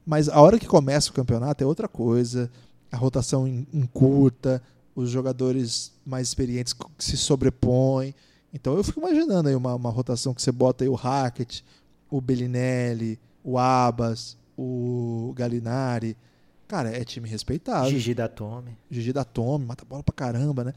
Mas 0.05 0.29
a 0.29 0.41
hora 0.41 0.59
que 0.59 0.67
começa 0.67 1.11
o 1.11 1.15
campeonato 1.15 1.63
é 1.63 1.67
outra 1.67 1.89
coisa. 1.89 2.51
A 2.91 2.97
rotação 2.97 3.47
encurta, 3.73 4.63
os 4.95 5.11
jogadores 5.11 5.93
mais 6.05 6.29
experientes 6.29 6.75
se 6.99 7.17
sobrepõem. 7.17 8.15
Então 8.53 8.77
eu 8.77 8.85
fico 8.85 9.01
imaginando 9.01 9.49
aí 9.49 9.55
uma, 9.55 9.75
uma 9.75 9.91
rotação 9.91 10.33
que 10.33 10.41
você 10.41 10.51
bota 10.51 10.85
aí 10.85 10.89
o 10.89 10.95
Hackett, 10.95 11.65
o 12.11 12.21
Bellinelli, 12.21 13.19
o 13.45 13.59
Abas, 13.59 14.37
o 14.57 15.33
Galinari. 15.37 16.17
Cara, 16.67 16.91
é 16.91 17.05
time 17.05 17.29
respeitável. 17.29 17.91
Gigi 17.91 18.15
da 18.15 18.29
Tome. 18.29 18.77
Gigi 18.91 19.13
da 19.13 19.25
Tome, 19.25 19.67
mata 19.67 19.85
bola 19.85 20.03
pra 20.03 20.15
caramba, 20.15 20.65
né? 20.65 20.73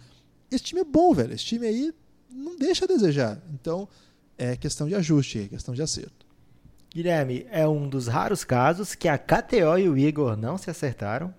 Esse 0.51 0.63
time 0.63 0.81
é 0.81 0.83
bom, 0.83 1.13
velho. 1.13 1.33
Esse 1.33 1.45
time 1.45 1.65
aí 1.65 1.93
não 2.29 2.57
deixa 2.57 2.85
a 2.85 2.87
desejar. 2.87 3.41
Então, 3.53 3.87
é 4.37 4.55
questão 4.55 4.87
de 4.87 4.95
ajuste, 4.95 5.39
é 5.39 5.47
questão 5.47 5.73
de 5.73 5.81
acerto. 5.81 6.25
Guilherme, 6.91 7.45
é 7.51 7.67
um 7.67 7.87
dos 7.87 8.07
raros 8.07 8.43
casos 8.43 8.95
que 8.95 9.07
a 9.07 9.17
KTO 9.17 9.77
e 9.77 9.89
o 9.89 9.97
Igor 9.97 10.35
não 10.35 10.57
se 10.57 10.69
acertaram. 10.69 11.33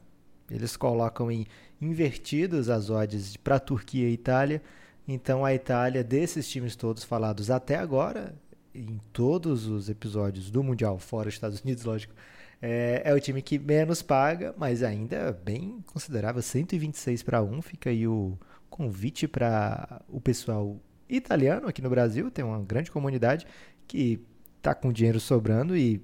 Eles 0.48 0.76
colocam 0.76 1.30
em 1.30 1.46
invertidos 1.80 2.68
as 2.68 2.90
odds 2.90 3.36
para 3.36 3.58
Turquia 3.58 4.08
e 4.08 4.12
Itália. 4.12 4.62
Então 5.08 5.44
a 5.44 5.54
Itália, 5.54 6.04
desses 6.04 6.48
times 6.48 6.76
todos 6.76 7.02
falados 7.02 7.50
até 7.50 7.76
agora, 7.76 8.34
em 8.74 9.00
todos 9.12 9.66
os 9.66 9.88
episódios 9.88 10.50
do 10.50 10.62
Mundial, 10.62 10.98
fora 10.98 11.28
os 11.28 11.34
Estados 11.34 11.61
Unidos, 11.61 11.84
lógico, 11.84 12.14
é, 12.62 13.02
é 13.04 13.14
o 13.14 13.20
time 13.20 13.40
que 13.42 13.58
menos 13.58 14.02
paga, 14.02 14.54
mas 14.56 14.82
ainda 14.82 15.32
bem 15.44 15.82
considerável, 15.86 16.42
126 16.42 17.22
para 17.22 17.42
1. 17.42 17.62
Fica 17.62 17.90
aí 17.90 18.06
o, 18.06 18.38
convite 18.70 19.28
para 19.28 20.00
o 20.08 20.20
pessoal 20.20 20.78
italiano 21.08 21.68
aqui 21.68 21.82
no 21.82 21.90
Brasil, 21.90 22.30
tem 22.30 22.44
uma 22.44 22.62
grande 22.62 22.90
comunidade 22.90 23.46
que 23.86 24.24
está 24.56 24.74
com 24.74 24.92
dinheiro 24.92 25.18
sobrando 25.18 25.76
e 25.76 26.02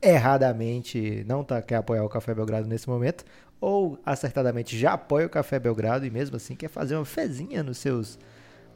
erradamente 0.00 1.24
não 1.26 1.42
tá, 1.42 1.60
quer 1.60 1.76
apoiar 1.76 2.04
o 2.04 2.08
Café 2.08 2.34
Belgrado 2.34 2.68
nesse 2.68 2.88
momento, 2.88 3.24
ou 3.60 3.98
acertadamente 4.04 4.78
já 4.78 4.92
apoia 4.92 5.26
o 5.26 5.30
Café 5.30 5.58
Belgrado 5.58 6.06
e 6.06 6.10
mesmo 6.10 6.36
assim 6.36 6.54
quer 6.54 6.68
fazer 6.68 6.94
uma 6.94 7.04
fezinha 7.04 7.62
nos 7.62 7.78
seus 7.78 8.18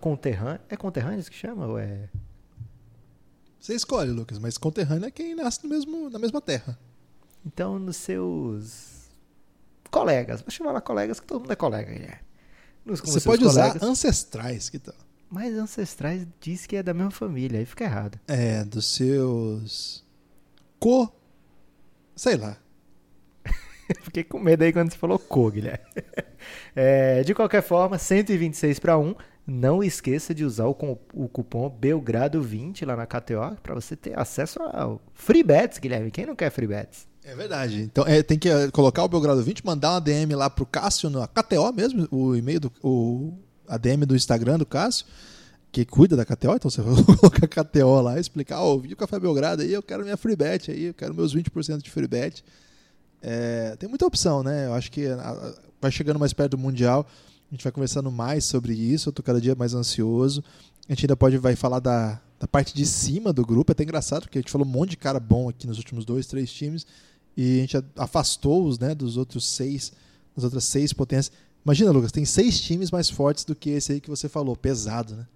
conterrâneos. 0.01 0.63
É 0.69 0.77
conterrâneos 0.77 1.29
que 1.29 1.37
chama? 1.37 1.67
Ou 1.67 1.79
é... 1.79 2.09
Você 3.61 3.75
escolhe, 3.75 4.11
Lucas, 4.11 4.39
mas 4.39 4.57
conterrâneo 4.57 5.07
é 5.07 5.11
quem 5.11 5.35
nasce 5.35 5.63
no 5.63 5.69
mesmo, 5.69 6.09
na 6.09 6.19
mesma 6.19 6.41
terra. 6.41 6.79
Então, 7.45 7.79
nos 7.79 7.97
seus 7.97 9.11
colegas, 9.91 10.41
vou 10.41 10.51
chamar 10.51 10.73
lá 10.73 10.81
colegas 10.81 11.21
que 11.21 11.27
todo 11.27 11.41
mundo 11.41 11.53
é 11.53 11.57
colega, 11.57 11.93
Guilherme. 11.93 12.30
Você 12.97 13.21
pode 13.21 13.45
colegas. 13.45 13.77
usar 13.77 13.87
ancestrais, 13.87 14.69
que 14.69 14.79
tal? 14.79 14.95
Mas 15.31 15.55
ancestrais 15.55 16.27
diz 16.41 16.67
que 16.67 16.77
é 16.77 16.83
da 16.83 16.93
mesma 16.93 17.11
família, 17.13 17.61
aí 17.61 17.65
fica 17.65 17.85
errado. 17.85 18.19
É, 18.27 18.65
dos 18.65 18.87
seus. 18.87 20.05
Co. 20.79 21.13
Sei 22.17 22.37
lá. 22.37 22.57
Fiquei 24.03 24.25
com 24.25 24.39
medo 24.41 24.65
aí 24.65 24.73
quando 24.73 24.91
você 24.91 24.99
falou 24.99 25.19
co, 25.19 25.51
Guilherme. 25.51 25.85
É, 26.75 27.23
de 27.23 27.35
qualquer 27.35 27.63
forma, 27.63 27.99
126 27.99 28.79
para 28.79 28.97
1. 28.97 29.15
Não 29.47 29.83
esqueça 29.83 30.33
de 30.35 30.45
usar 30.45 30.67
o, 30.67 30.77
o 31.13 31.29
cupom 31.29 31.69
Belgrado20 31.69 32.87
lá 32.87 32.97
na 32.97 33.07
KTO 33.07 33.57
para 33.63 33.75
você 33.75 33.95
ter 33.95 34.19
acesso 34.19 34.59
ao 34.63 35.03
free 35.13 35.43
bets, 35.43 35.79
Guilherme. 35.79 36.11
Quem 36.11 36.25
não 36.25 36.37
quer 36.37 36.51
free 36.51 36.67
bets? 36.69 37.07
É 37.25 37.35
verdade. 37.35 37.83
Então 37.83 38.05
é, 38.07 38.23
tem 38.23 38.39
que 38.39 38.49
eh, 38.49 38.71
colocar 38.71 39.05
o 39.05 39.09
Belgrado 39.09 39.43
20, 39.43 39.65
mandar 39.65 39.93
uma 39.93 40.01
DM 40.01 40.35
lá 40.35 40.49
pro 40.49 40.65
Cássio, 40.65 41.11
na 41.11 41.27
KTO 41.29 41.73
mesmo, 41.73 42.09
o 42.11 42.35
e-mail 42.35 42.61
do. 42.61 42.73
O, 42.83 43.35
a 43.69 43.79
DM 43.79 44.05
do 44.05 44.17
Instagram 44.17 44.59
do 44.59 44.67
Cássio, 44.67 45.07
que 45.71 45.85
cuida 45.85 46.17
da 46.17 46.25
KTO, 46.25 46.55
então 46.55 46.71
você 46.71 46.83
vai 46.83 47.05
colocar 47.05 47.45
a 47.45 47.65
KTO 47.65 48.01
lá 48.01 48.17
e 48.17 48.21
explicar, 48.21 48.61
ó, 48.61 48.75
oh, 48.75 48.79
vi 48.81 48.93
o 48.93 48.97
Café 48.97 49.21
Belgrado 49.21 49.63
aí, 49.63 49.73
eu 49.73 49.83
quero 49.83 50.03
minha 50.03 50.17
free 50.17 50.35
bet 50.35 50.71
aí, 50.71 50.87
eu 50.87 50.95
quero 50.95 51.15
meus 51.15 51.35
20% 51.35 51.83
de 51.83 51.91
free 51.91 52.09
bet. 52.09 52.43
É, 53.23 53.77
tem 53.77 53.89
muita 53.89 54.07
opção, 54.07 54.43
né? 54.43 54.67
Eu 54.67 54.75
acho 54.75 54.91
que 54.91 55.07
a, 55.07 55.55
vai 55.81 55.93
chegando 55.93 56.19
mais 56.19 56.33
perto 56.33 56.53
do 56.53 56.59
Mundial, 56.59 57.07
a 57.51 57.55
gente 57.55 57.63
vai 57.63 57.73
conversando 57.73 58.11
mais 58.11 58.45
sobre 58.45 58.73
isso, 58.73 59.09
eu 59.09 59.13
tô 59.13 59.23
cada 59.23 59.41
dia 59.41 59.55
mais 59.55 59.75
ansioso. 59.75 60.43
A 60.89 60.93
gente 60.93 61.05
ainda 61.05 61.17
pode 61.17 61.37
vai 61.39 61.55
falar 61.55 61.79
da, 61.79 62.21
da 62.41 62.49
parte 62.49 62.75
de 62.75 62.85
cima 62.87 63.33
do 63.33 63.45
grupo, 63.45 63.71
é 63.71 63.75
até 63.75 63.85
engraçado, 63.85 64.23
porque 64.23 64.39
a 64.39 64.41
gente 64.41 64.51
falou 64.51 64.67
um 64.67 64.71
monte 64.71 64.91
de 64.91 64.97
cara 64.97 65.21
bom 65.21 65.49
aqui 65.49 65.67
nos 65.67 65.79
últimos 65.79 66.05
dois, 66.05 66.27
três 66.27 66.51
times, 66.53 66.87
e 67.37 67.59
a 67.59 67.61
gente 67.61 67.85
afastou-os 67.97 68.79
né, 68.79 68.95
dos 68.95 69.17
outros 69.17 69.47
seis, 69.47 69.93
das 70.35 70.45
outras 70.45 70.65
seis 70.65 70.93
potências. 70.93 71.33
Imagina, 71.65 71.91
Lucas, 71.91 72.13
tem 72.13 72.25
seis 72.25 72.61
times 72.61 72.91
mais 72.91 73.11
fortes 73.11 73.45
do 73.45 73.55
que 73.55 73.71
esse 73.71 73.93
aí 73.93 74.01
que 74.01 74.11
você 74.11 74.29
falou, 74.29 74.57
pesado, 74.57 75.17
né? 75.17 75.27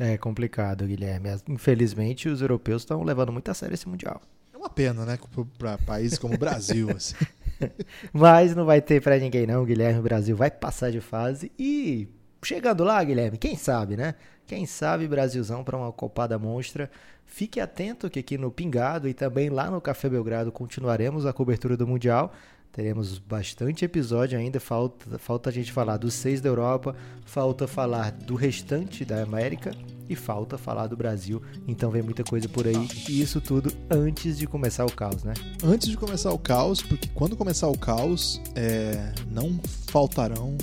É 0.00 0.18
complicado, 0.18 0.86
Guilherme. 0.86 1.28
Infelizmente, 1.48 2.28
os 2.28 2.42
europeus 2.42 2.82
estão 2.82 3.02
levando 3.04 3.32
muito 3.32 3.48
a 3.50 3.54
sério 3.54 3.74
esse 3.74 3.88
Mundial. 3.88 4.20
É 4.52 4.56
uma 4.56 4.68
pena, 4.68 5.04
né? 5.04 5.18
Para 5.56 5.78
países 5.78 6.18
como 6.18 6.34
o 6.34 6.38
Brasil. 6.38 6.90
Assim. 6.90 7.14
Mas 8.12 8.56
não 8.56 8.64
vai 8.64 8.80
ter 8.80 9.00
para 9.00 9.18
ninguém, 9.18 9.46
não, 9.46 9.64
Guilherme. 9.64 10.00
O 10.00 10.02
Brasil 10.02 10.36
vai 10.36 10.50
passar 10.50 10.90
de 10.90 11.00
fase 11.00 11.52
e 11.56 12.08
chegando 12.42 12.82
lá, 12.82 13.02
Guilherme, 13.02 13.38
quem 13.38 13.56
sabe, 13.56 13.96
né? 13.96 14.16
Quem 14.46 14.66
sabe 14.66 15.08
Brasilzão 15.08 15.64
para 15.64 15.76
uma 15.76 15.92
copada 15.92 16.38
monstra. 16.38 16.90
Fique 17.26 17.58
atento 17.58 18.10
que 18.10 18.18
aqui 18.18 18.36
no 18.36 18.50
Pingado 18.50 19.08
e 19.08 19.14
também 19.14 19.48
lá 19.48 19.70
no 19.70 19.80
Café 19.80 20.08
Belgrado 20.08 20.52
continuaremos 20.52 21.24
a 21.24 21.32
cobertura 21.32 21.76
do 21.76 21.86
Mundial. 21.86 22.32
Teremos 22.70 23.18
bastante 23.18 23.84
episódio 23.84 24.38
ainda. 24.38 24.58
Falta, 24.60 25.18
falta 25.18 25.48
a 25.48 25.52
gente 25.52 25.72
falar 25.72 25.96
dos 25.96 26.12
seis 26.12 26.40
da 26.40 26.48
Europa, 26.48 26.94
falta 27.24 27.68
falar 27.68 28.10
do 28.10 28.34
restante 28.34 29.04
da 29.04 29.22
América 29.22 29.70
e 30.08 30.16
falta 30.16 30.58
falar 30.58 30.88
do 30.88 30.96
Brasil. 30.96 31.40
Então 31.66 31.90
vem 31.90 32.02
muita 32.02 32.24
coisa 32.24 32.48
por 32.48 32.66
aí. 32.66 32.88
E 33.08 33.22
isso 33.22 33.40
tudo 33.40 33.72
antes 33.88 34.36
de 34.36 34.46
começar 34.46 34.84
o 34.84 34.92
caos, 34.92 35.22
né? 35.22 35.34
Antes 35.62 35.88
de 35.88 35.96
começar 35.96 36.32
o 36.32 36.38
caos, 36.38 36.82
porque 36.82 37.08
quando 37.14 37.36
começar 37.36 37.68
o 37.68 37.78
caos, 37.78 38.40
é, 38.56 39.12
não 39.30 39.58
faltarão 39.86 40.58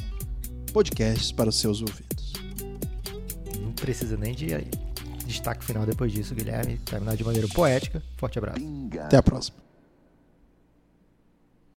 podcasts 0.74 1.32
para 1.32 1.50
os 1.50 1.60
seus 1.60 1.82
ouvidos. 1.82 2.31
Não 3.82 3.86
precisa 3.88 4.16
nem 4.16 4.36
de 4.36 4.46
destaque 5.26 5.66
final 5.66 5.88
depois 5.88 6.12
disso, 6.12 6.36
Guilherme. 6.36 6.78
Terminar 6.86 7.16
de 7.16 7.24
maneira 7.24 7.48
poética. 7.48 8.00
Forte 8.16 8.38
abraço. 8.38 8.60
Até 9.02 9.18
a 9.18 9.24
próxima. 9.24 9.58